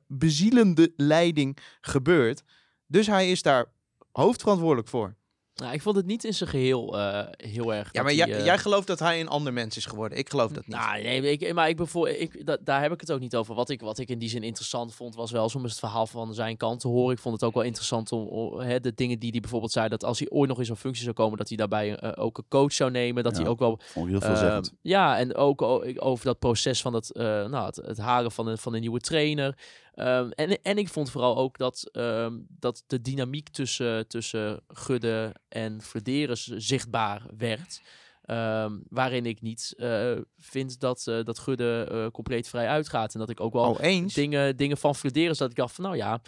[0.07, 2.43] bezielende leiding gebeurd.
[2.87, 3.65] Dus hij is daar
[4.11, 5.15] hoofdverantwoordelijk voor.
[5.55, 7.89] Nou, ik vond het niet in zijn geheel eh, heel erg.
[7.91, 10.17] Ja, maar hij, jij, eh, jij gelooft dat hij een ander mens is geworden.
[10.17, 10.75] Ik geloof dat niet.
[10.77, 13.55] Nou, nee, ik, maar ik bevoor, ik, da- daar heb ik het ook niet over.
[13.55, 16.33] Wat ik, wat ik in die zin interessant vond, was wel soms het verhaal van
[16.33, 17.13] zijn kant te horen.
[17.15, 19.87] Ik vond het ook wel interessant om, om, hè, de dingen die hij bijvoorbeeld zei,
[19.89, 22.37] dat als hij ooit nog in zo'n functie zou komen, dat hij daarbij eh, ook
[22.37, 23.23] een coach zou nemen.
[23.23, 23.41] Dat Ja.
[23.41, 24.73] hij ook wel heel Ehm, veelzeggend.
[24.81, 28.47] ja, en ook o- over dat proces van het, eh, nou, het, het haren van
[28.47, 29.57] een, van een nieuwe trainer.
[29.93, 35.35] Ehm, en, en ik vond vooral ook dat, ehm, dat de dynamiek tussen, tussen Gudde
[35.49, 37.81] en Flederis zichtbaar werd.
[38.23, 43.13] Ehm, waarin ik niet eh, vind dat, eh, dat Gudde eh, compleet vrij uitgaat.
[43.13, 44.13] En dat ik ook wel eens.
[44.13, 46.21] dingen, dingen van Flederis dat ik dacht van nou ja,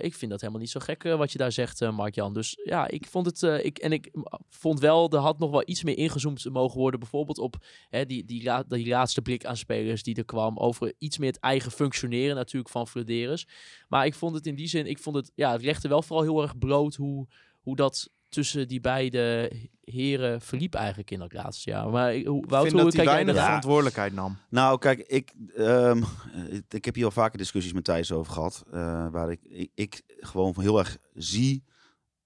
[0.00, 2.34] ik vind dat helemaal niet zo gek wat je daar zegt, Mark-Jan.
[2.34, 4.10] Dus ja, ik vond het, ik, en ik
[4.48, 7.00] vond wel, er had nog wel iets meer ingezoomd mogen worden.
[7.00, 7.56] Bijvoorbeeld op
[7.88, 11.30] hè, die, die, la- die laatste blik aan spelers die er kwam over iets meer
[11.32, 13.46] het eigen functioneren natuurlijk van Flederis.
[13.88, 16.24] Maar ik vond het in die zin, ik vond het, ja, het legde wel vooral
[16.24, 17.26] heel erg bloot hoe,
[17.60, 19.52] hoe dat tussen die beide
[19.84, 21.88] heren verliep eigenlijk in dat laatste jaar.
[21.88, 24.36] Maar hoe, Ik Wouter, vind hoe dat hij weinig verantwoordelijkheid nam.
[24.48, 28.64] Nou, kijk, ik, ehm, eh, ik heb hier al vaker discussies met Thijs over gehad.
[28.72, 31.64] eh, waar ik, ik, ik gewoon heel erg zie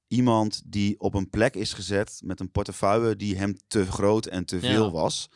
[0.06, 4.44] iemand die op een plek is gezet met een portefeuille die hem te groot en
[4.44, 4.90] te veel Ja.
[4.90, 5.30] was.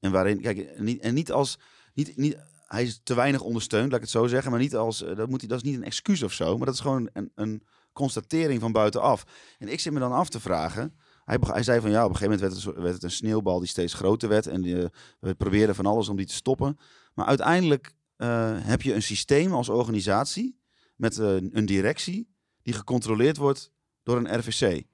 [0.00, 1.58] En waarin, kijk, en niet, en niet als,
[1.94, 5.02] niet, niet, hij is te weinig ondersteund, laat ik het zo zeggen, maar niet als,
[5.02, 7.08] eh, dat, moet hij, dat is niet een excuus of zo, maar dat is gewoon
[7.12, 7.62] een, een
[7.98, 9.24] constatering van buitenaf.
[9.58, 10.94] En ik zit me dan af te vragen,
[11.24, 13.58] hij, hij zei van ja, op een gegeven moment werd het, werd het een sneeuwbal
[13.58, 14.88] die steeds groter werd en die, eh,
[15.20, 16.78] we probeerden van alles om die te stoppen.
[17.14, 20.60] Maar uiteindelijk eh, heb je een systeem als organisatie
[20.96, 22.28] met eh, een directie
[22.62, 23.72] die gecontroleerd wordt
[24.02, 24.84] door een RVC.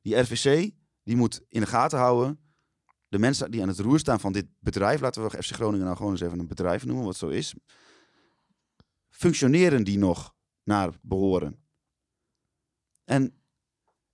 [0.00, 0.70] Die RVC
[1.02, 2.38] die moet in de gaten houden
[3.08, 5.96] de mensen die aan het roer staan van dit bedrijf, laten we FC Groningen nou
[5.96, 7.54] gewoon eens even een bedrijf noemen, wat zo is.
[9.08, 11.67] Functioneren die nog naar behoren?
[13.08, 13.34] En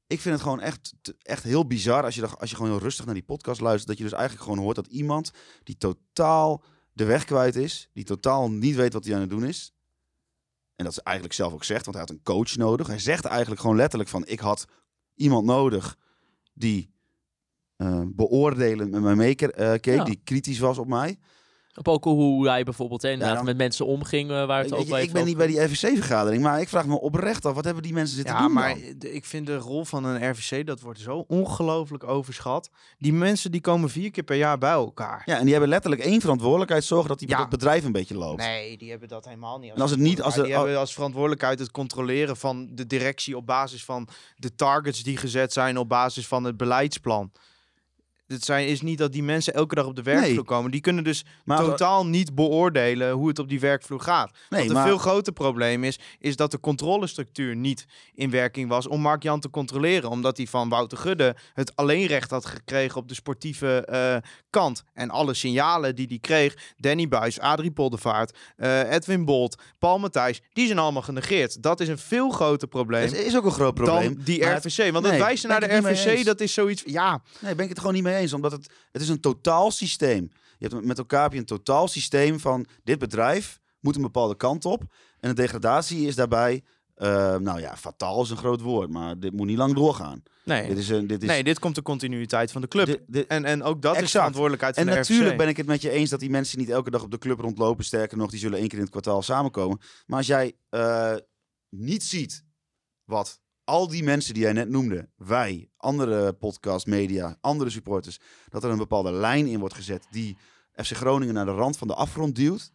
[0.06, 3.04] ik vind het gewoon echt, echt heel bizar als je, als je gewoon heel rustig
[3.04, 5.30] naar die podcast luistert, dat je dus eigenlijk gewoon hoort dat iemand
[5.62, 9.44] die totaal de weg kwijt is, die totaal niet weet wat hij aan het doen
[9.44, 9.72] is.
[10.76, 12.86] En dat is eigenlijk zelf ook zegt, want hij had een coach nodig.
[12.86, 14.64] Hij zegt eigenlijk gewoon letterlijk van, ik had
[15.14, 15.98] iemand nodig
[16.52, 16.92] die
[17.76, 20.04] eh beoordelend met mij meekeek, Ja.
[20.04, 21.18] die kritisch was op mij.
[21.76, 24.78] Op ook hoe hij bijvoorbeeld hè, inderdaad dan- met mensen omging, eh, waar het Weet
[24.80, 27.64] ook je, ik ben niet bij die RVC-vergadering, maar ik vraag me oprecht af, wat
[27.64, 28.94] hebben die mensen zitten Ja, doen maar dan?
[28.98, 32.70] de- ik vind de rol van een RVC, dat wordt zo ongelooflijk overschat.
[32.98, 35.22] Die mensen die komen vier keer per jaar bij elkaar.
[35.24, 37.36] Ja, en die hebben letterlijk één verantwoordelijkheid, zorgen dat die Ja.
[37.38, 38.42] dat bedrijf een beetje loopt.
[38.42, 39.72] Nee, die hebben dat helemaal niet.
[39.74, 40.36] En als het niet- als verantwoordelijkheid.
[40.36, 45.02] er- die hebben als verantwoordelijkheid het controleren van de directie op basis van de targets
[45.02, 47.32] die gezet zijn op basis van het beleidsplan.
[48.34, 50.44] Het zijn, is niet dat die mensen elke dag op de werkvloer Nee.
[50.44, 50.70] komen.
[50.70, 54.30] Die kunnen dus Maar totaal niet beoordelen hoe het op die werkvloer gaat.
[54.48, 58.68] Nee, Wat een maar- veel groter probleem is, is dat de controlestructuur niet in werking
[58.68, 60.10] was om Mark Jan te controleren.
[60.10, 64.16] Omdat hij van Wouter Gudde het alleenrecht had gekregen op de sportieve eh,
[64.50, 64.82] kant.
[64.92, 70.40] En alle signalen die hij kreeg, Danny Buis, Adrie Poldervaart, eh, Edwin Bolt, Paul Matthijs,
[70.52, 71.62] die zijn allemaal genegeerd.
[71.62, 74.14] Dat is een veel groter probleem Dat is ook een groot probleem.
[74.14, 74.92] dan die RVC.
[74.92, 76.82] Want nee, het wijzen naar de RVC, dat is zoiets...
[76.86, 78.23] Ja, Nee, ben ik het gewoon niet mee eens.
[78.32, 80.30] Omdat het, het is een totaal systeem.
[80.58, 84.36] Je hebt met elkaar heb je een totaal systeem van dit bedrijf moet een bepaalde
[84.36, 84.82] kant op.
[85.20, 86.62] En de degradatie is daarbij,
[86.94, 90.22] eh, nou ja, fataal is een groot woord, maar dit moet niet lang doorgaan.
[90.44, 90.68] nee.
[90.68, 92.86] Dit is een, dit is, nee, dit komt de continuïteit van de club.
[92.86, 94.12] dit- dit- en, en ook dat is Exact.
[94.16, 96.68] verantwoordelijkheid van en de natuurlijk ben ik het met je eens dat die mensen niet
[96.70, 97.84] elke dag op de club rondlopen.
[97.84, 99.80] Sterker nog, die zullen één keer in het kwartaal samenkomen.
[100.06, 101.14] Maar als jij eh,
[101.68, 102.44] niet ziet
[103.04, 108.64] wat al die mensen die jij net noemde, wij, andere podcast, media, andere supporters, dat
[108.64, 110.36] er een bepaalde lijn in wordt gezet die
[110.72, 112.72] FC Groningen naar de rand van de afgrond duwt,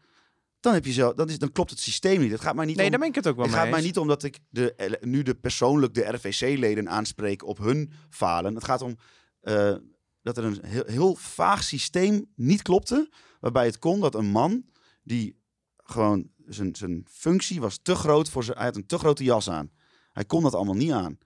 [0.60, 2.32] dan, heb je zo, dan, is, dan klopt het systeem niet.
[2.32, 3.72] Het gaat mij niet Nee, om, daar ben ik het ook wel het mee gaat
[3.72, 8.56] mij niet om dat ik de, nu de persoonlijk de RVC-leden aanspreek op hun falen.
[8.56, 8.98] Het gaat om
[9.42, 9.76] eh,
[10.22, 13.10] dat er een heel, heel vaag systeem niet klopte.
[13.40, 14.66] Waarbij het kon dat een man
[15.04, 15.40] die
[15.78, 18.58] gewoon zijn, zijn functie was te groot voor zijn.
[18.58, 19.72] Hij had een te grote jas aan.
[20.20, 21.18] Hij kon dat allemaal niet aan.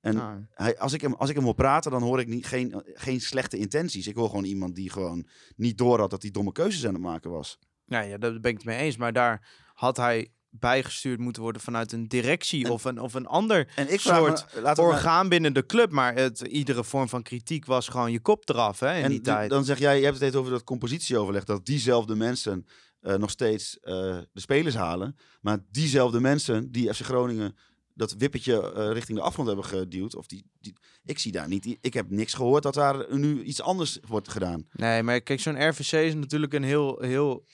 [0.00, 2.46] En Nou, hij, als, ik hem, als ik hem wil praten, dan hoor ik niet,
[2.46, 4.06] geen, geen slechte intenties.
[4.06, 7.02] Ik hoor gewoon iemand die gewoon niet door had dat hij domme keuzes aan het
[7.02, 7.58] maken was.
[7.86, 8.96] Nou ja, daar ben ik het mee eens.
[8.96, 13.26] Maar daar had hij bijgestuurd moeten worden vanuit een directie En- of, een, of een
[13.26, 15.90] ander En ik soort me, maar- orgaan binnen de club.
[15.90, 19.20] Maar het, iedere vorm van kritiek was gewoon je kop eraf hè, in En die
[19.20, 19.50] tijd.
[19.50, 22.66] dan zeg jij, je hebt het over dat compositieoverleg, dat diezelfde mensen
[23.00, 23.92] eh, nog steeds eh,
[24.32, 25.16] de spelers halen.
[25.40, 27.56] Maar diezelfde mensen die FC Groningen
[27.94, 30.14] dat wippetje eh, richting de afgrond hebben geduwd.
[30.14, 31.78] Of die, die, ik zie daar niet.
[31.80, 34.66] Ik heb niks gehoord dat daar nu iets anders wordt gedaan.
[34.72, 37.44] Nee, maar kijk, zo'n RVC is natuurlijk een heel, heel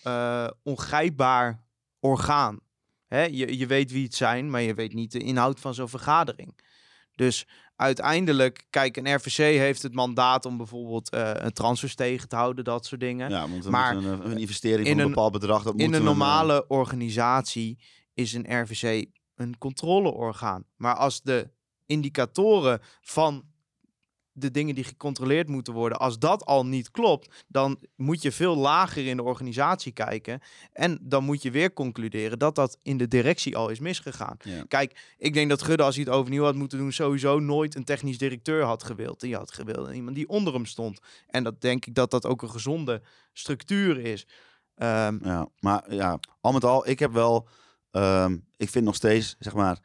[0.62, 1.64] ongrijpbaar
[2.00, 2.60] orgaan.
[3.06, 3.22] Hè?
[3.22, 6.54] Je, je weet wie het zijn, maar je weet niet de inhoud van zo'n vergadering.
[7.14, 7.46] Dus
[7.76, 12.64] uiteindelijk, kijk, een RVC heeft het mandaat om bijvoorbeeld eh, een transfers tegen te houden,
[12.64, 13.30] dat soort dingen.
[13.30, 15.62] Ja, want Maar een, een investering in van een een- bepaald bedrag.
[15.62, 17.78] Dat In een we, eh, normale organisatie
[18.14, 20.64] is een RVC een controleorgaan.
[20.76, 21.50] Maar als de
[21.86, 23.44] indicatoren van
[24.36, 28.56] de dingen die gecontroleerd moeten worden, als dat al niet klopt, dan moet je veel
[28.56, 30.40] lager in de organisatie kijken.
[30.72, 34.36] En dan moet je weer concluderen dat dat in de directie al is misgegaan.
[34.42, 34.64] Ja.
[34.68, 37.84] Kijk, ik denk dat Gudde, als hij het overnieuw had moeten doen, sowieso nooit een
[37.84, 39.20] technisch directeur had gewild.
[39.20, 41.00] Die had gewild iemand die onder hem stond.
[41.26, 44.26] En dat denk ik dat dat ook een gezonde structuur is.
[44.74, 47.48] Ehm, Ja, maar ja, al met al, ik heb wel,
[47.90, 49.78] ehm, ik vind nog steeds, zeg maar,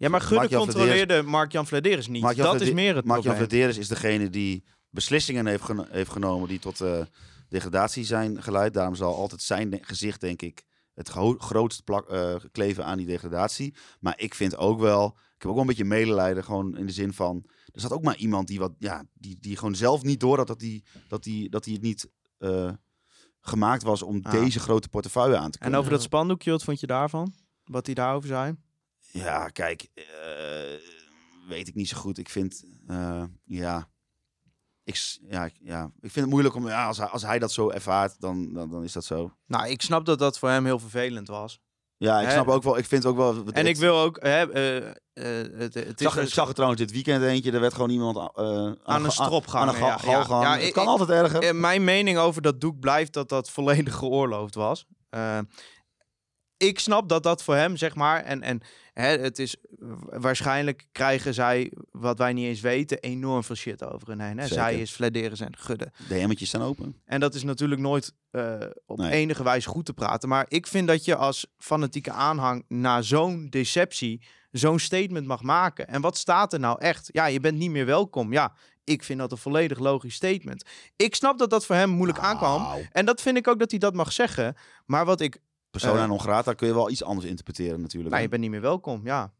[0.00, 2.36] Ja, maar Gudde controleerde Mark-Jan Vladeris niet.
[2.36, 3.36] Dat is meer het Mark-Jan.
[3.36, 7.00] Vladeris is degene die beslissingen heeft, geno- heeft genomen die tot eh,
[7.48, 8.74] degradatie zijn geleid.
[8.74, 13.06] Daarom zal altijd zijn gezicht, denk ik, het gro- grootst plak, eh, kleven aan die
[13.06, 13.74] degradatie.
[14.00, 16.92] Maar ik vind ook wel, ik heb ook wel een beetje medelijden, gewoon in de
[16.92, 20.20] zin van, er zat ook maar iemand die wat, ja, die, die gewoon zelf niet
[20.20, 22.70] door had dat hij dat die, dat die het niet eh,
[23.40, 24.32] gemaakt was om Ah.
[24.32, 25.78] deze grote portefeuille aan te En kunnen.
[25.78, 27.32] over dat spandoekje, wat vond je daarvan?
[27.64, 28.54] Wat hij daarover zei?
[29.12, 30.04] Ja, kijk, eh,
[31.48, 32.18] weet ik niet zo goed.
[32.18, 33.88] Ik vind, eh, ja,
[34.84, 37.52] ik, ja, ik- ja, ik vind het moeilijk om, ja, als hij, als hij dat
[37.52, 39.32] zo ervaart, dan, dan, dan is dat zo.
[39.46, 41.60] Nou, ik snap dat dat voor hem heel vervelend was.
[41.96, 42.32] Ja, ik Hè?
[42.32, 43.44] snap ook wel, ik vind ook wel.
[43.52, 44.22] En ik het- wil ook...
[44.22, 44.94] Hè, eh,
[45.58, 47.74] het, het Ik is zag, dus ik zag er trouwens dit weekend eentje, er werd
[47.74, 50.00] gewoon iemand aan, aan een strop aan een gaan.
[50.00, 50.40] gal gaan.
[50.40, 51.56] Ja, het ik- kan ik- altijd erger.
[51.56, 54.86] mijn mening over dat doek blijft dat dat volledig geoorloofd was.
[56.56, 58.60] Ik snap dat dat voor hem, zeg maar, en, en
[58.92, 59.56] hè, het is
[60.10, 64.38] waarschijnlijk krijgen zij, wat wij niet eens weten, enorm veel shit over hun heen.
[64.38, 64.46] Hè?
[64.46, 64.62] Zeker.
[64.62, 65.92] Zij is Vladeris en Gudde.
[66.08, 66.96] DM'tjes staan open.
[67.04, 68.54] En dat is natuurlijk nooit eh,
[68.86, 69.10] op Nee.
[69.10, 70.28] enige wijze goed te praten.
[70.28, 75.88] Maar ik vind dat je als fanatieke aanhang na zo'n deceptie zo'n statement mag maken.
[75.88, 77.08] En wat staat er nou echt?
[77.12, 78.32] Ja, je bent niet meer welkom.
[78.32, 78.52] Ja,
[78.84, 80.64] ik vind dat een volledig logisch statement.
[80.96, 82.62] Ik snap dat dat voor hem moeilijk aankwam.
[82.62, 84.54] Nou, En dat vind ik ook dat hij dat mag zeggen.
[84.86, 85.38] Maar wat ik...
[85.70, 86.08] Persona Eh.
[86.08, 88.10] non grata kun je wel iets anders interpreteren natuurlijk.
[88.10, 89.32] Nou, je bent niet meer welkom, ja.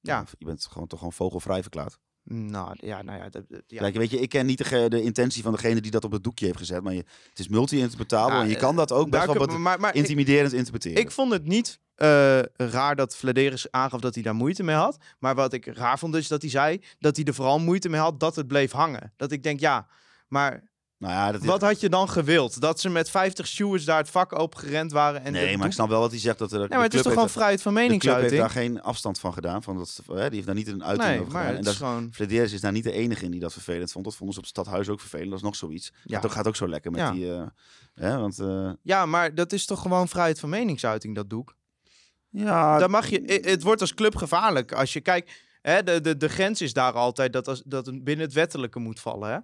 [0.00, 0.24] Ja.
[0.38, 1.98] Je bent gewoon toch gewoon vogelvrij verklaard.
[2.24, 3.28] Nou, ja, nou ja.
[3.28, 3.78] dat- ja.
[3.80, 6.46] Kijk, weet je, ik ken niet de, intentie van degene die dat op het doekje
[6.46, 6.82] heeft gezet.
[6.82, 9.46] Maar je, het is multi-interpretabel Ja, en je eh, kan dat ook best wel kun-
[9.46, 11.00] wat maar, maar ik- intimiderend interpreteren.
[11.00, 14.96] Ik vond het niet eh, raar dat Vladeris aangaf dat hij daar moeite mee had.
[15.18, 18.00] Maar wat ik raar vond is dat hij zei dat hij er vooral moeite mee
[18.00, 19.12] had dat het bleef hangen.
[19.16, 19.86] Dat ik denk, ja,
[20.28, 20.71] maar
[21.02, 22.60] nou ja, dat wat had je dan gewild?
[22.60, 25.24] Dat ze met 50 stewards daar het vak open gerend waren?
[25.24, 26.38] En nee, dat maar ik snap wel wat hij zegt.
[26.38, 28.40] Dat er, Nee, maar het is toch gewoon vrijheid van daar- de club heeft meningsuiting?
[28.40, 29.62] daar geen afstand van gedaan.
[29.62, 31.54] Van dat, hè, die heeft daar niet een uiting Nee, over maar gedaan.
[31.56, 32.10] En is dat, gewoon...
[32.12, 34.04] Flederis is daar niet de enige in die dat vervelend vond.
[34.04, 35.28] Dat vonden ze op het stadhuis ook vervelend.
[35.28, 35.92] Dat is nog zoiets.
[36.04, 36.20] Ja.
[36.20, 37.10] Dat gaat ook zo lekker met Ja.
[37.10, 37.32] die...
[37.34, 37.42] eh,
[37.94, 41.56] hè, want, eh, Ja, maar dat is toch gewoon vrijheid van meningsuiting, dat doek?
[42.28, 44.72] ja, Daar mag je, het wordt als club gevaarlijk.
[44.72, 45.30] Als je kijkt,
[45.62, 49.00] hè, de, de, de grens is daar altijd dat, als, dat binnen het wettelijke moet
[49.00, 49.30] vallen.
[49.32, 49.38] Hè?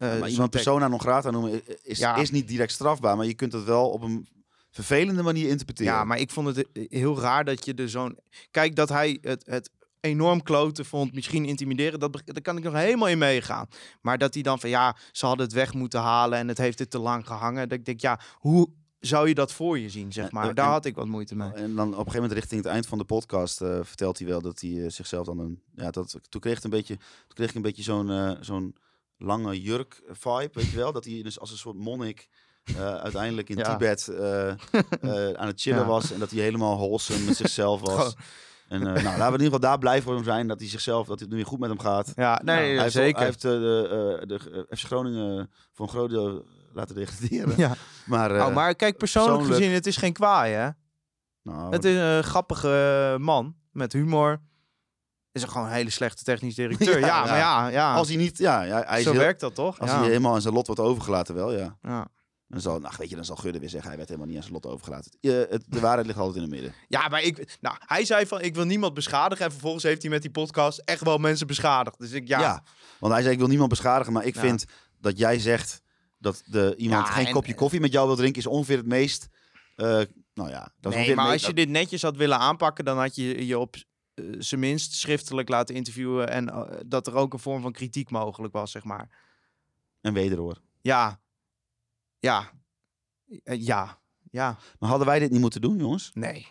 [0.00, 2.16] Eh, maar zo'n iemand persona non grata noemen is, Ja.
[2.16, 3.16] is niet direct strafbaar.
[3.16, 4.28] Maar je kunt het wel op een
[4.70, 5.92] vervelende manier interpreteren.
[5.92, 8.18] Ja, maar ik vond het heel raar dat je er zo'n...
[8.50, 9.70] Kijk, dat hij het, het
[10.00, 13.66] enorm kloten vond, misschien intimideren, dat, daar kan ik nog helemaal in meegaan.
[14.00, 16.78] Maar dat hij dan van, ja, ze hadden het weg moeten halen en het heeft
[16.78, 17.68] het te lang gehangen.
[17.68, 20.48] Dat ik denk, ja, hoe zou je dat voor je zien, zeg maar?
[20.48, 21.52] en- Daar had ik wat moeite mee.
[21.52, 24.26] En dan op een gegeven moment richting het eind van de podcast eh, vertelt hij
[24.28, 25.62] wel dat hij eh, zichzelf dan een...
[25.74, 28.74] Ja, dat, toen kreeg, het een beetje, toen kreeg ik een beetje zo'n zo'n
[29.22, 30.92] lange jurk vibe, weet je wel?
[30.92, 32.28] Dat hij dus als een soort monnik
[32.64, 33.70] eh, uiteindelijk in Ja.
[33.72, 35.86] Tibet eh, eh, aan het chillen Ja.
[35.86, 36.12] was.
[36.12, 38.14] En dat hij helemaal wholesome met zichzelf was.
[38.68, 40.46] En nou, laten we in ieder geval daar blij voor hem zijn.
[40.48, 42.12] Dat hij zichzelf, dat het nu weer goed met hem gaat.
[42.16, 43.16] Ja, nee, hij heeft, zeker.
[43.16, 47.54] Hij heeft de, de FC Groningen voor een groot deel laten degraderen.
[47.56, 47.74] ja.
[48.06, 50.68] Maar, oh, maar kijk, persoonlijk, persoonlijk- gezien, het is geen kwaai, hè?
[51.42, 54.40] nou, Het is een grappige man met humor.
[55.32, 56.98] Is er gewoon een hele slechte technisch directeur.
[57.00, 57.24] Ja, ja, ja.
[57.24, 57.94] maar ja, ja.
[57.94, 58.38] als hij niet...
[58.38, 59.80] Ja, ja hij zo heel- werkt dat toch?
[59.80, 59.98] Als ja.
[59.98, 61.76] hij helemaal aan zijn lot wordt overgelaten, wel, ja.
[61.82, 62.08] Ja.
[62.48, 64.48] Dan zal, nou, weet je, dan zal Gudde weer zeggen, hij werd helemaal niet aan
[64.48, 65.12] zijn lot overgelaten.
[65.20, 66.74] Je, het, de waarheid ligt altijd in het midden.
[66.88, 69.44] ja, maar ik, nou, hij zei van ik wil niemand beschadigen.
[69.44, 71.98] En vervolgens heeft hij met die podcast echt wel mensen beschadigd.
[71.98, 72.40] Dus ik, ja.
[72.40, 72.62] Ja.
[72.98, 74.64] Want hij zei, ik wil niemand beschadigen, maar ik vind
[75.00, 75.80] dat jij zegt
[76.18, 79.28] dat de, iemand geen en- kopje koffie met jou wil drinken, is ongeveer het meest...
[79.76, 80.00] eh,
[80.34, 83.14] nou ja, dat is nee, maar als je dit netjes had willen aanpakken, dan had
[83.16, 83.76] je je op
[84.38, 86.28] zijn minst schriftelijk laten interviewen.
[86.30, 89.08] En eh, dat er ook een vorm van kritiek mogelijk was, zeg maar.
[90.00, 90.60] En wederhoor.
[90.80, 91.20] Ja.
[92.18, 92.50] Ja.
[93.44, 93.98] Eh, ja.
[94.30, 96.10] ja, Maar hadden wij dit niet moeten doen, jongens?
[96.14, 96.46] nee.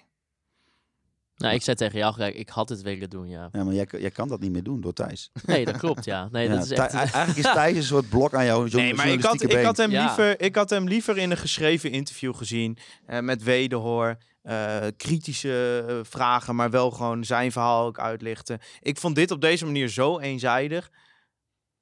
[1.35, 3.49] Nou, ik zei tegen jou gelijk, ik had het willen doen, ja.
[3.51, 5.31] Ja, maar jij, jij kan dat niet meer doen door Thijs.
[5.45, 6.27] Nee, dat klopt, ja.
[6.31, 6.93] Nee, Ja, dat is echt...
[6.93, 9.91] Eigenlijk is Thijs een soort blok aan jouw Nee, maar ik had, ik, had hem
[9.91, 10.05] Ja.
[10.05, 12.77] liever, ik had hem liever in een geschreven interview gezien.
[13.05, 14.17] eh, met wederhoor.
[14.41, 18.59] Eh, kritische eh, vragen, maar wel gewoon zijn verhaal ook uitlichten.
[18.81, 20.91] Ik vond dit op deze manier zo eenzijdig.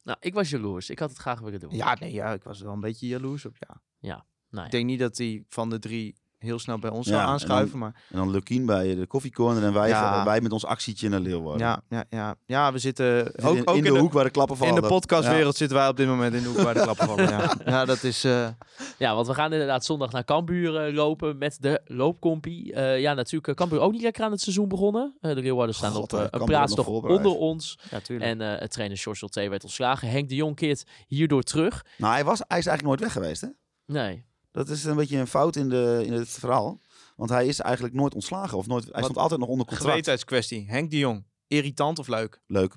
[0.03, 0.89] Nou, ik was jaloers.
[0.89, 1.75] Ik had het graag willen doen.
[1.75, 3.81] Ja, nee, ja, ik was wel een beetje jaloers op, ja.
[4.49, 7.23] Nou, Ik denk niet dat hij van de drie heel snel bij ons Ja, zou
[7.25, 10.25] en aanschuiven, maar En dan Lukien bij de koffiecorner en wij, Ja.
[10.25, 11.67] wij met ons actietje naar Leeuwarden.
[11.67, 14.23] ja, ja, ja, ja, we zitten We zitten ook, in, ook in de, hoek waar
[14.23, 14.75] de klappen vallen.
[14.75, 17.29] in de podcastwereld zitten wij op dit moment in de hoek waar de klappen vallen.
[17.29, 18.23] Ja, ja dat is...
[18.23, 18.47] eh,
[18.97, 22.73] Ja, want we gaan inderdaad zondag naar Cambuur eh, lopen met de loopcompie.
[22.73, 25.17] Eh, ja, natuurlijk, uh, Cambuur ook niet lekker aan het seizoen begonnen.
[25.21, 27.79] Eh, de Leeuwarden staan God, op een plaats nog onder ons.
[27.91, 28.29] ja, tuurlijk.
[28.29, 30.09] En eh het trainer George T werd ontslagen.
[30.09, 31.85] Henk de Jong keert hierdoor terug.
[31.97, 33.47] Nou, hij, was, hij is eigenlijk nooit weg geweest, hè?
[33.85, 34.25] Nee.
[34.57, 36.79] Dat is een beetje een fout in, de, in het verhaal.
[37.15, 38.57] Want hij is eigenlijk nooit ontslagen.
[38.57, 39.89] Of nooit, hij Wat- stond altijd nog onder contract.
[39.89, 40.65] Gewetenskwestie.
[40.67, 41.25] Henk de Jong.
[41.47, 42.41] Irritant of leuk?
[42.47, 42.75] Leuk.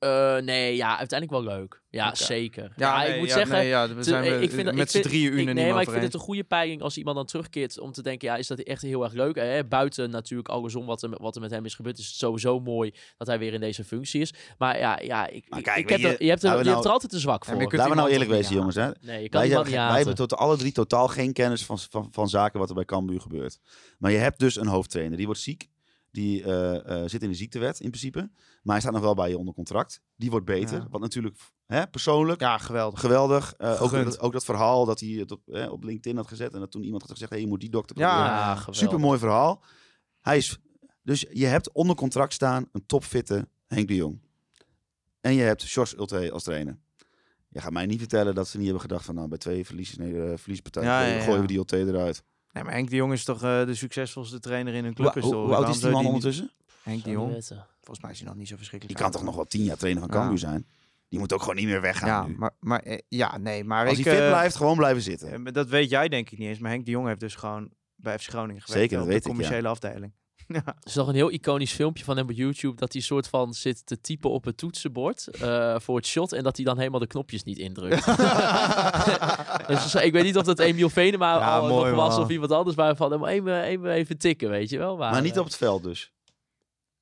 [0.00, 1.82] Eh, nee, ja, uiteindelijk wel leuk.
[1.90, 2.72] Ja, zeker.
[2.76, 4.74] Ja, nee, ik moet ja, zeggen, nee, ja, we te- zijn we ik vind dat-
[4.74, 7.16] met ik z'n vind- drieën nee, maar ik vind het een goede peiling als iemand
[7.16, 9.34] dan terugkeert om te denken, ja, is dat echt heel erg leuk.
[9.36, 9.64] Hè?
[9.64, 12.60] Buiten natuurlijk allesom wat er, met- wat er met hem is gebeurd, is het sowieso
[12.60, 14.34] mooi dat hij weer in deze functie is.
[14.58, 16.72] Maar ja, ja ik, Maar kijk, ik heb er, je, hebt er, je hebt er
[16.72, 17.62] nou- altijd een zwak voor.
[17.62, 18.74] Laten we nou eerlijk wezen, jongens.
[18.76, 18.90] Hè?
[19.00, 20.14] nee, je kan Wij, hebben, niet wij hebben haten.
[20.28, 23.58] tot alle drie totaal geen kennis van, van, van zaken wat er bij Cambuur gebeurt.
[23.98, 25.16] Maar je hebt dus een hoofdtrainer.
[25.16, 25.68] Die wordt ziek.
[26.10, 28.30] Die eh, eh, zit in de ziektewet in principe.
[28.62, 30.02] Maar hij staat nog wel bij je onder contract.
[30.16, 30.78] Die wordt beter.
[30.78, 30.86] Ja.
[30.90, 31.36] Wat natuurlijk
[31.66, 33.00] hè, persoonlijk Ja, geweldig.
[33.00, 33.54] geweldig.
[33.56, 36.54] Eh, ook, dat, ook dat verhaal dat hij het op, eh, op LinkedIn had gezet.
[36.54, 38.36] En dat toen iemand had gezegd, hey, je moet die dokter Ja, proberen.
[38.36, 38.76] Ja, geweldig.
[38.76, 39.62] Super mooi verhaal.
[40.20, 40.58] Hij is,
[41.02, 44.20] dus je hebt onder contract staan een topfitte Henk de Jong.
[45.20, 46.78] En je hebt George Ulte als trainer.
[47.48, 49.96] Je gaat mij niet vertellen dat ze niet hebben gedacht van nou bij twee verlies,
[49.96, 51.22] nee, verliespartijen ja.
[51.22, 52.22] gooien we die Ulte eruit.
[52.52, 55.12] Nee, maar Henk de Jong is toch eh, de succesvolste trainer in hun Hoe, hoe,
[55.12, 55.46] clubhistorie.
[55.46, 56.50] hoe oud is die zou man ondertussen?
[56.82, 57.30] Henk de Jong.
[57.80, 59.76] Volgens mij is hij nog niet zo verschrikkelijk Die kan toch nog wel tien jaar
[59.76, 60.18] trainer van Ja.
[60.18, 60.66] Cambuur zijn?
[61.08, 62.34] Die moet ook gewoon niet meer weggaan Ja, nu.
[62.38, 65.46] maar, maar eh, ja, nee, maar Als ik, hij fit eh, blijft, gewoon blijven zitten.
[65.46, 66.58] eh, dat weet jij denk ik niet eens.
[66.58, 68.80] Maar Henk de Jong heeft dus gewoon bij FC Groningen gewerkt.
[68.82, 69.40] Zeker, dat op weet de ik, ja.
[69.42, 70.12] commerciële afdeling.
[70.64, 70.66] Ja.
[70.66, 73.54] Er is nog een heel iconisch filmpje van hem op YouTube dat hij soort van
[73.54, 77.00] zit te typen op het toetsenbord eh, voor het shot en dat hij dan helemaal
[77.00, 78.06] de knopjes niet indrukt.
[79.68, 82.22] dus ik weet niet of dat Emiel Venema Ja, al mooi, nog was man.
[82.24, 84.96] of iemand anders, maar van hem even, even, even tikken, weet je wel.
[84.96, 86.12] Maar, maar niet eh, op het veld dus.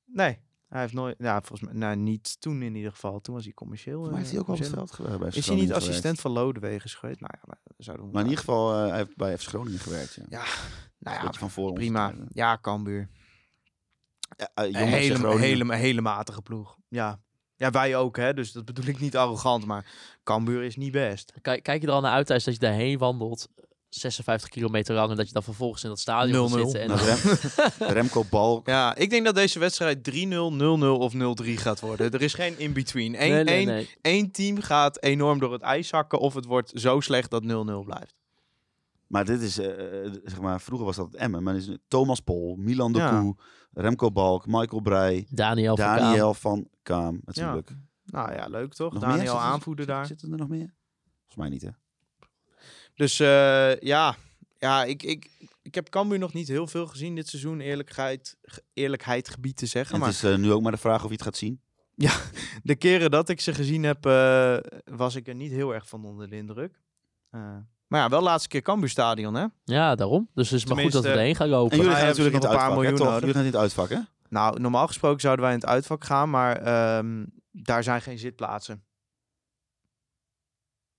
[0.05, 1.15] Nee, hij heeft nooit...
[1.17, 1.79] Ja, volgens mij...
[1.79, 3.21] Nou, niet toen in ieder geval.
[3.21, 4.01] Toen was hij commercieel.
[4.01, 5.19] Maar eh, heeft hij ook wel op het veld gewerkt?
[5.19, 5.87] bij Is hij niet gewerkt?
[5.87, 7.19] assistent van Lodewegens geweest?
[7.19, 9.79] Nou ja, maar zouden we Maar in ieder geval, eh, hij heeft bij FC Groningen
[9.79, 10.13] gewerkt.
[10.15, 10.23] Ja.
[10.29, 10.43] Ja,
[10.99, 12.13] Nou ja, van voor prima.
[12.33, 13.09] Ja, Cambuur.
[14.37, 16.77] Ja, eh, Een hele, hele, hele matige ploeg.
[16.89, 17.19] Ja.
[17.55, 18.33] ja, wij ook, hè.
[18.33, 19.85] Dus dat bedoel ik niet arrogant, maar
[20.23, 21.33] Cambuur is niet best.
[21.41, 23.47] Kijk, kijk je er al naar uit Thijs, dat je daarheen wandelt,
[23.89, 26.61] 56 kilometer lang, en dat je dan vervolgens in dat stadion gaat 0-0.
[26.61, 26.81] zitten.
[26.81, 28.67] En Nou, Rem- Remco Balk.
[28.67, 31.17] Ja, ik denk dat deze wedstrijd 3-0, 0-0 of 0-3
[31.53, 32.11] gaat worden.
[32.11, 33.21] Er is geen in-between.
[33.23, 33.89] Eén nee, nee, één- nee.
[34.01, 37.47] één team gaat enorm door het ijs zakken of het wordt zo slecht dat 0-0
[37.85, 38.15] blijft.
[39.07, 41.43] Maar dit is, eh, eh, zeg maar, vroeger was dat het Emmen.
[41.43, 43.19] Maar is Thomas Pol, Milan de Ja.
[43.19, 43.35] Koe,
[43.71, 45.97] Remco Balk, Michael Breij, Daniel van Kaam.
[45.97, 47.71] Daniel van Kaam natuurlijk.
[48.05, 48.93] Nou ja, leuk toch?
[48.93, 49.11] Nog meer?
[49.11, 50.05] Daniel Zitten- aanvoerder daar.
[50.05, 50.73] Zitten er nog meer?
[51.17, 51.69] Volgens mij niet, hè?
[52.95, 54.15] Dus eh, ja,
[54.57, 57.59] ja ik, ik, ik heb Cambuur nog niet heel veel gezien dit seizoen.
[57.59, 58.37] Eerlijkheid,
[58.73, 59.93] eerlijkheid gebied te zeggen.
[59.93, 61.61] En Maar het is eh, nu ook maar de vraag of je het gaat zien.
[62.63, 66.05] de keren dat ik ze gezien heb, eh, was ik er niet heel erg van
[66.05, 66.81] onder de indruk.
[67.89, 69.45] Eh, maar ja, wel laatste keer Cambuur Stadion, hè?
[69.63, 70.29] Ja, daarom.
[70.33, 71.71] Dus het is maar goed dat we erheen gaan lopen.
[71.71, 73.19] En jullie gaan natuurlijk het een paar miljoen Toch?
[73.19, 73.99] Jullie gaan in het uitvak, hè?
[74.29, 78.83] Nou, normaal gesproken zouden wij in het uitvak gaan, maar ehm, daar zijn geen zitplaatsen.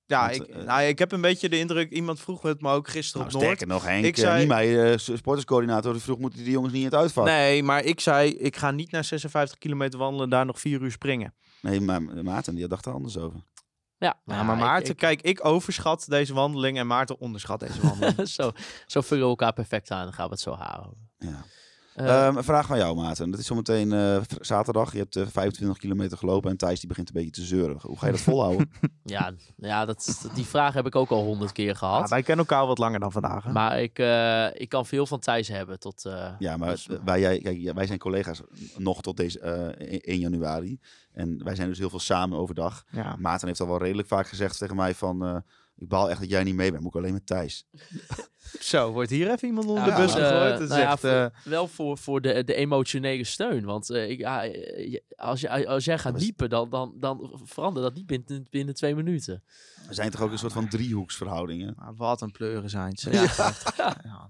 [0.07, 2.71] Ja, Want, ik, eh, nou, ik heb een beetje de indruk, iemand vroeg het me
[2.73, 3.57] ook gisteren Nou, op Noord.
[3.57, 6.73] sterker nog, Henk, Ik ik zei- niet mij, eh, sporterscoördinator, die vroeg, moeten die jongens
[6.73, 7.25] niet in het uitvak?
[7.25, 10.81] Nee, maar ik zei, ik ga niet naar 56 kilometer wandelen en daar nog vier
[10.81, 11.35] uur springen.
[11.61, 13.41] Nee, maar Maarten, die dacht er anders over.
[14.01, 17.81] Ja, Ja, maar ik- Maarten, ik- kijk, ik overschat deze wandeling en Maarten onderschat deze
[17.87, 18.29] wandeling.
[18.39, 18.53] zo,
[18.87, 20.05] zo vullen we elkaar perfect aan.
[20.05, 21.09] Dan gaan we het zo houden.
[21.19, 21.45] Ja.
[21.95, 23.31] Eh, Ehm, een vraag van jou, Maarten.
[23.31, 24.93] Dat is zometeen eh, zaterdag.
[24.93, 27.77] Je hebt eh, 25 kilometer gelopen en Thijs die begint een beetje te zeuren.
[27.83, 28.71] Hoe ga je dat volhouden?
[29.05, 32.11] ja, ja dat, die vraag heb ik ook al honderd keer Ja, gehad.
[32.11, 33.45] wij kennen elkaar wat langer dan vandaag.
[33.45, 33.53] hè?
[33.53, 36.05] Maar ik, eh, ik kan veel van Thijs hebben tot...
[36.05, 38.41] eh, ja, maar dus- wij, jij, kijk, ja, wij zijn collega's
[38.77, 40.79] nog tot deze eh, 1 januari.
[41.13, 42.85] En wij zijn dus heel veel samen overdag.
[42.91, 43.17] ja.
[43.19, 45.25] Maarten heeft al wel redelijk vaak gezegd tegen mij van...
[45.25, 45.37] eh,
[45.77, 46.83] ik baal echt dat jij niet mee bent.
[46.83, 47.67] Moet ik alleen met Thijs.
[48.61, 50.43] Zo, wordt hier even iemand onder Ja, de bus maar, gegooid.
[50.45, 53.65] eh, Dat is nou ja, voor- eh, wel voor, voor de, de emotionele steun.
[53.65, 57.85] Want eh, ik, je- als, je, als jij gaat Maar diepen, dan, dan, dan verandert
[57.87, 59.43] dat niet binnen, binnen twee minuten.
[59.89, 61.71] We zijn toch ook een soort van driehoeksverhouding, hè?
[61.77, 63.11] maar wat een pleuren zijn ze.
[63.13, 63.23] Ja.
[63.23, 63.53] Ja,
[64.05, 64.29] ja,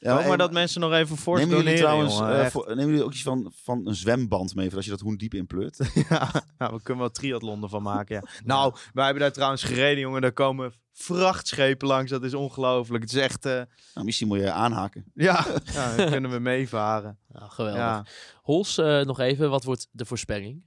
[0.00, 2.52] Ja, Ook maar en- dat mensen nog even fors Nemen jullie trouwens jongen, echt.
[2.52, 5.16] voor- nemen jullie ook iets van, van een zwemband mee voor als je dat hoen
[5.16, 5.78] diep inpleurt?
[6.08, 8.22] ja, nou, we kunnen wel triathlon ervan maken, ja.
[8.44, 10.20] Nou, wij hebben daar trouwens gereden, jongen.
[10.20, 10.72] Daar komen
[11.02, 12.10] vrachtschepen langs.
[12.10, 13.02] Dat is ongelooflijk.
[13.02, 13.44] Het is echt...
[13.46, 13.52] eh,
[13.94, 15.04] nou, misschien moet je aanhaken.
[15.14, 17.18] ja, ja, dan kunnen we meevaren.
[17.28, 17.80] Nou, geweldig.
[17.80, 18.04] Ja.
[18.42, 19.50] Hols, eh, nog even.
[19.50, 20.62] Wat wordt de voorspelling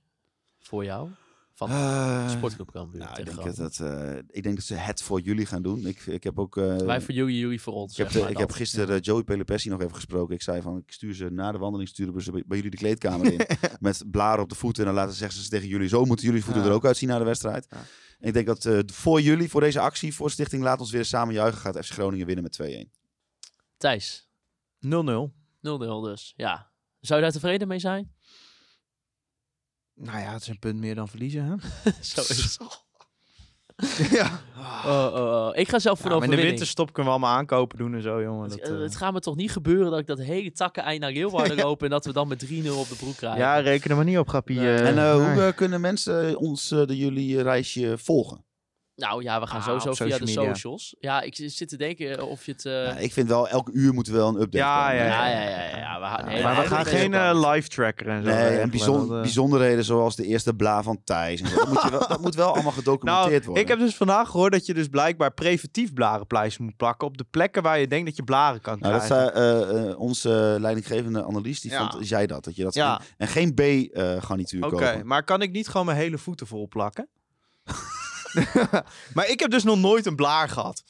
[0.60, 1.10] voor jou?
[1.56, 5.20] Van Eh, Sportclub Cambuur nou, ik, denk dat, eh, ik denk dat ze het voor
[5.20, 5.86] jullie gaan doen.
[5.88, 6.58] Ik, ik heb ook...
[6.58, 7.92] eh, Wij voor jullie, jullie voor ons.
[7.92, 10.36] ik heb, zeg de- maar ik heb gisteren Joey Pelopessi nog even gesproken.
[10.36, 12.78] Ik zei van, ik stuur ze na de wandeling sturen ze bij, bij jullie de
[12.78, 13.40] kleedkamer in.
[13.80, 14.84] met blaren op de voeten.
[14.86, 16.68] En dan laten zeggen ze tegen jullie, zo moeten jullie voeten Ja.
[16.70, 17.68] er ook uitzien na de wedstrijd.
[18.24, 21.06] En ik denk dat eh, voor jullie, voor deze actie, voor Stichting Laat Ons Weer
[21.06, 22.90] Samen Juichen, gaat FC Groningen winnen met 2-1.
[23.78, 24.30] Thijs,
[24.86, 24.88] 0-0.
[24.88, 25.30] 0-0
[26.04, 26.34] dus.
[26.36, 26.72] Ja.
[27.00, 28.16] Zou je daar tevreden mee zijn?
[29.94, 31.56] Nou ja, het is een punt meer dan verliezen, hè?
[32.02, 32.58] Zo is het.
[34.20, 34.40] ja.
[34.86, 35.50] Oh, oh, oh.
[35.54, 38.02] Ik ga zelf voor Ja, maar in de winterstop kunnen we allemaal aankopen doen en
[38.02, 38.50] zo, jongen.
[38.50, 40.84] Dat, Het, eh, eh, het gaat me toch niet gebeuren dat ik dat hele takken
[40.84, 43.40] eind naar Leeuwarden loop en dat we dan met 3-0 op de broek krijgen.
[43.40, 44.60] ja, reken er maar niet op, Grappie.
[44.60, 44.76] Nee.
[44.76, 44.88] eh.
[44.88, 48.46] en hoe kunnen mensen ons, de, jullie reisje volgen?
[48.96, 50.44] Nou ja, we gaan Ah, sowieso via de media.
[50.54, 50.96] socials.
[51.00, 52.66] Ja, ik zit te denken eh, of je het...
[52.66, 55.06] eh, Ja, ik vind wel, elke uur moet er wel een update Ja, komen.
[55.06, 57.68] ja, ja, ja, ja, ja, ja, we gaan, nee, maar we gaan geen eh, live
[57.68, 58.30] tracker en zo.
[58.30, 61.42] Nee, en bijzon- bijzonderheden zoals de eerste bla van Thijs.
[61.42, 61.56] En zo.
[61.56, 63.64] Dat, moet je wel, dat moet wel allemaal gedocumenteerd Nou, worden.
[63.64, 67.26] ik heb dus vandaag gehoord dat je dus blijkbaar preventief blarenpleister moet plakken op de
[67.32, 69.32] plekken waar je denkt dat je blaren kan Nou, dat krijgen.
[69.36, 71.90] zei eh, eh, onze leidinggevende analist, die Ja.
[71.90, 72.44] vond, zei dat.
[72.44, 73.00] dat, je dat Ja.
[73.00, 75.08] en, en geen B-garnituur Oké, kopen.
[75.08, 77.08] maar kan ik niet gewoon mijn hele voeten vol plakken?
[79.14, 80.84] maar ik heb dus nog nooit een blaar gehad.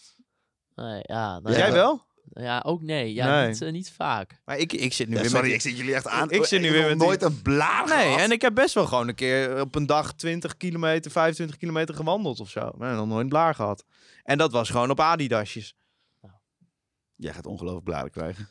[0.75, 2.05] Nee, ja, nou Jij ja, wel?
[2.33, 3.13] Ja, ook nee.
[3.13, 3.47] Ja, Nee.
[3.47, 4.41] Niet, eh, niet vaak.
[4.45, 5.55] Maar ik, ik zit nu Ja, weer sorry, met...
[5.55, 6.29] ik zit jullie echt aan.
[6.31, 8.19] Ik zit nu heb weer met die- nooit een blaar Nee, gehad.
[8.19, 11.95] en ik heb best wel gewoon een keer op een dag 20 kilometer, 25 kilometer
[11.95, 12.71] gewandeld of zo.
[12.77, 13.85] Maar nog nooit een blaar gehad.
[14.23, 15.75] En dat was gewoon op Adidasjes.
[17.15, 18.49] Jij gaat ongelooflijk blaren krijgen.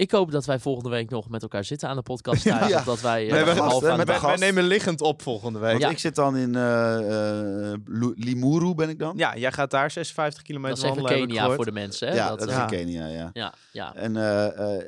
[0.00, 2.68] Ik hoop dat wij volgende week nog met elkaar zitten aan de podcast thuis.
[2.68, 2.78] Ja.
[2.78, 4.38] Of dat wij eh, half gast, hè, aan de met Wij, gast.
[4.38, 5.70] wij nemen liggend op volgende week.
[5.70, 5.90] Want Ja.
[5.90, 7.78] ik zit dan in eh, eh,
[8.14, 9.12] Limuru, ben ik dan?
[9.16, 11.72] ja, jij gaat daar 56 Dat kilometer is even wandelen, heb ik Kenia voor de
[11.72, 12.08] mensen.
[12.08, 12.14] Hè?
[12.14, 13.30] ja, dat, dat is in Kenia, ja.
[13.32, 13.94] ja, ja.
[13.94, 14.82] En eh, eh,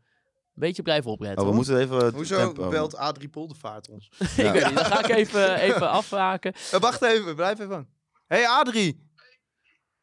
[0.54, 1.38] Beetje blijven opletten.
[1.38, 1.64] Oh, we hoor.
[1.64, 2.04] moeten even...
[2.04, 4.10] het Hoezo tempo- belt Adrie Poldervaart ons?
[4.18, 6.52] ik weet niet, dan ga ik even, even afhaken.
[6.72, 7.88] Eh, wacht even, blijf even aan.
[8.26, 9.08] hey Adrie.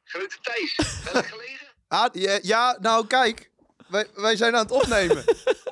[0.03, 0.75] Grote Thijs,
[1.13, 1.67] wel gelegen?
[1.87, 3.51] Ad- ja, ja, nou kijk.
[3.87, 5.23] Wij, wij zijn aan het opnemen.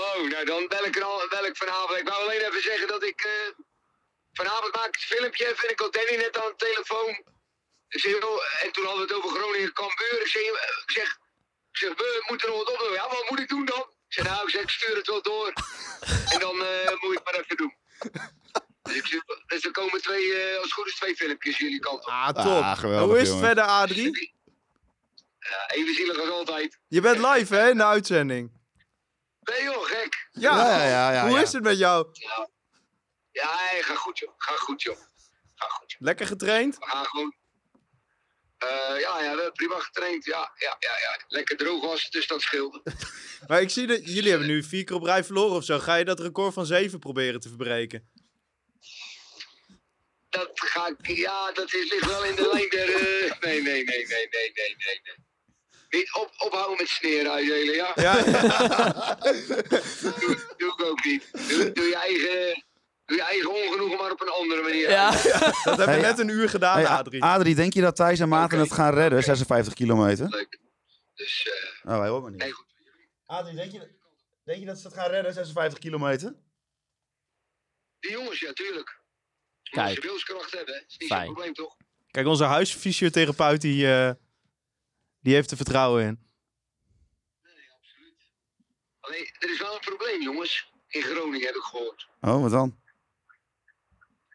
[0.00, 1.98] Oh, nou dan bel ik, er al, bel ik vanavond.
[1.98, 3.20] Ik wou alleen even zeggen dat ik...
[3.20, 3.64] eh,
[4.32, 5.52] vanavond maak ik een filmpje.
[5.56, 7.10] Vind ik al Danny net aan de telefoon.
[7.88, 10.20] Ik zeg, joh, en toen hadden we het over Groningen Cambuur.
[10.20, 11.08] Ik zeg, eh, ik zeg,
[11.72, 12.94] ik zeg, we moeten nog wat opnemen.
[12.94, 13.80] Ja, wat moet ik doen dan?
[14.08, 15.52] Ik zeg, nou, ik, zeg, ik stuur het wel door.
[16.32, 17.74] en dan eh, moet ik het maar even doen.
[18.82, 22.04] Dus, ik, dus er komen twee, eh, als het goed is, twee filmpjes jullie kant
[22.04, 22.10] op.
[22.10, 22.62] Ah, top.
[22.62, 23.44] Ah, geweldig, Hoe is het jongen.
[23.44, 24.34] verder, Adrie?
[25.38, 26.78] Ja, even zielig als altijd.
[26.88, 28.50] Je bent live, hè, in de uitzending.
[29.50, 30.28] Nee joh, gek.
[30.32, 30.56] Ja.
[30.56, 31.42] Ja, ja, ja, ja, Hoe ja.
[31.42, 32.06] is het met jou?
[33.32, 34.32] Ja, hey, ga goed joh.
[34.36, 34.96] Ga goed joh.
[35.54, 36.00] Ga goed joh.
[36.00, 36.76] Lekker getraind?
[36.78, 37.34] We gaan gewoon...
[38.58, 40.24] Eh, ja, ja, we hebben prima getraind.
[40.24, 41.24] Ja, ja, ja, ja.
[41.28, 42.82] Lekker droog was het, dus dat scheelde.
[43.46, 45.78] Maar ik zie dat jullie hebben nu vier keer op rij verloren of zo.
[45.78, 48.10] Ga je dat record van zeven proberen te verbreken?
[50.28, 51.06] Dat ga ik...
[51.06, 52.88] Ja, dat is, ligt wel in de lijn der...
[52.94, 55.25] eh, Nee, nee, nee, nee, nee, nee, nee, nee.
[55.96, 57.92] Niet op, ophouden met sneren uitdelen, ja?
[57.94, 58.14] Ja.
[60.20, 61.28] Doe, doe ik ook niet.
[61.48, 62.64] Doe, doe, je eigen...
[63.04, 64.90] Doe je eigen ongenoegen maar op een andere manier.
[64.90, 65.10] Ja.
[65.10, 65.22] dat
[65.64, 67.22] hebben we Hey, net een uur gedaan, Hey, Adrie.
[67.22, 70.28] Adrie, denk je dat Thijs en Maarten het gaan redden, 56 kilometer?
[70.28, 70.58] Leuk.
[71.14, 71.48] Dus,
[71.84, 72.56] eh Oh, wij horen nee, niet.
[72.56, 72.66] goed.
[73.26, 73.90] Adrie, denk je,
[74.44, 76.34] denk je dat ze het gaan redden, 56 kilometer?
[78.00, 79.00] Die jongens, ja, tuurlijk.
[79.62, 79.86] Kijk.
[79.86, 81.24] Als je wilskracht hebben, hè, is niet Fijn.
[81.24, 81.76] zo'n probleem, toch?
[82.10, 84.10] Kijk, onze huisfysiotherapeut, die, eh,
[85.26, 86.18] die heeft er vertrouwen in.
[89.00, 90.72] Alleen, er is wel een probleem, jongens.
[90.88, 92.08] In Groningen heb ik gehoord.
[92.20, 92.76] Oh, wat dan?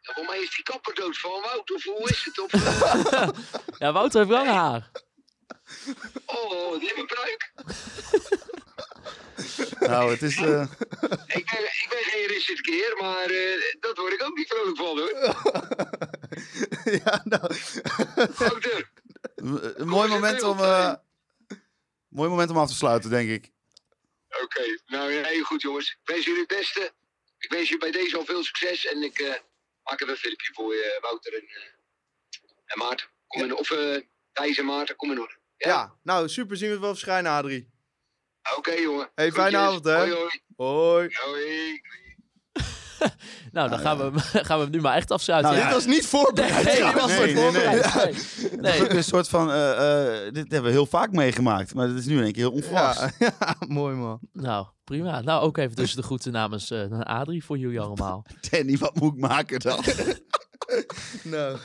[0.01, 2.39] Ja, voor mij is die kapper dood van Wout, of hoe is het?
[2.39, 2.53] Of,
[3.13, 3.29] eh,
[3.77, 4.91] ja, Wouter heeft lang haar.
[6.25, 7.51] oh, die heeft een pruik.
[9.79, 10.35] Nou, het is...
[10.37, 10.61] eh,
[11.27, 14.77] Ik ben, ik ben geen Richard Keer, maar eh, dat word ik ook niet vrolijk
[14.77, 15.09] van hoor.
[17.05, 17.55] ja, nou.
[18.37, 18.89] Wouter,
[19.41, 20.59] een mooi moment om...
[20.59, 20.93] eh,
[22.07, 23.51] mooi moment om af te sluiten, denk ik.
[24.43, 25.89] Oké, nou ja, heel goed jongens.
[25.89, 26.93] Ik wens jullie het beste.
[27.37, 28.85] Ik wens jullie bij deze al veel succes.
[28.85, 29.33] En ik eh,
[29.83, 31.63] maak even een filmpje voor je, Wouter en, eh,
[32.65, 33.07] en Maarten.
[33.27, 33.97] Kom in, of uh,
[34.33, 35.39] Thijs en Maarten, kom in orde.
[35.57, 35.95] Ja.
[36.03, 36.57] nou super.
[36.57, 37.69] Zien we het wel verschijnen, Adrie.
[38.57, 39.11] Oké jongen.
[39.15, 39.95] Hey, fijne avond, hè.
[39.97, 40.41] Hoi hoi.
[40.55, 41.09] Hoi.
[41.13, 41.81] Hoi.
[43.51, 45.51] Nou, dan gaan, we, hem- gaan we hem nu maar echt afsluiten.
[45.51, 45.67] Nou, ja.
[45.69, 46.63] Dit was niet voorbereid.
[46.65, 48.51] Nee, Ja, dit was niet voorbereid.
[48.61, 48.87] Nee.
[48.87, 49.51] Is een soort van...
[49.51, 51.73] eh, eh, dit hebben we heel vaak meegemaakt.
[51.73, 52.99] Maar het is nu in één keer heel onverwachts.
[53.19, 54.19] Ja, ja, mooi man.
[54.33, 55.21] Nou, prima.
[55.21, 58.25] Nou, ook even tussen de groeten namens eh, naar Adrie voor jullie allemaal.
[58.49, 59.83] Danny, wat moet ik maken dan?
[61.23, 61.57] Nou.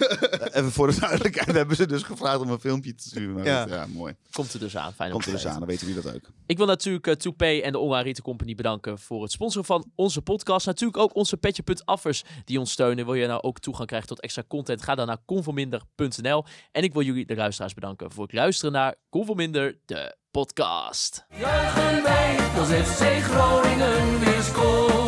[0.53, 1.53] Even voor de duidelijkheid.
[1.61, 3.35] Hebben ze dus gevraagd om een filmpje te sturen.
[3.35, 3.65] Maar Ja.
[3.65, 4.15] dat- ja mooi.
[4.33, 4.93] Komt er dus aan.
[4.93, 6.31] Fijn om Komt er dus aan, dan weten jullie dat ook.
[6.47, 10.23] Ik wil natuurlijk uh, en de Online Retail Company bedanken voor het sponsoren van onze
[10.23, 10.66] podcast.
[10.66, 13.05] Natuurlijk ook onze petje.affers die ons steunen.
[13.05, 14.83] Wil je nou ook toegang krijgen tot extra content?
[14.83, 16.45] Ga dan naar conforminder.nl.
[16.73, 21.24] En ik wil jullie, de luisteraars, bedanken voor het luisteren naar Conforminder, de podcast.
[21.39, 25.06] Juichen wij als FC Groningen weer scoort.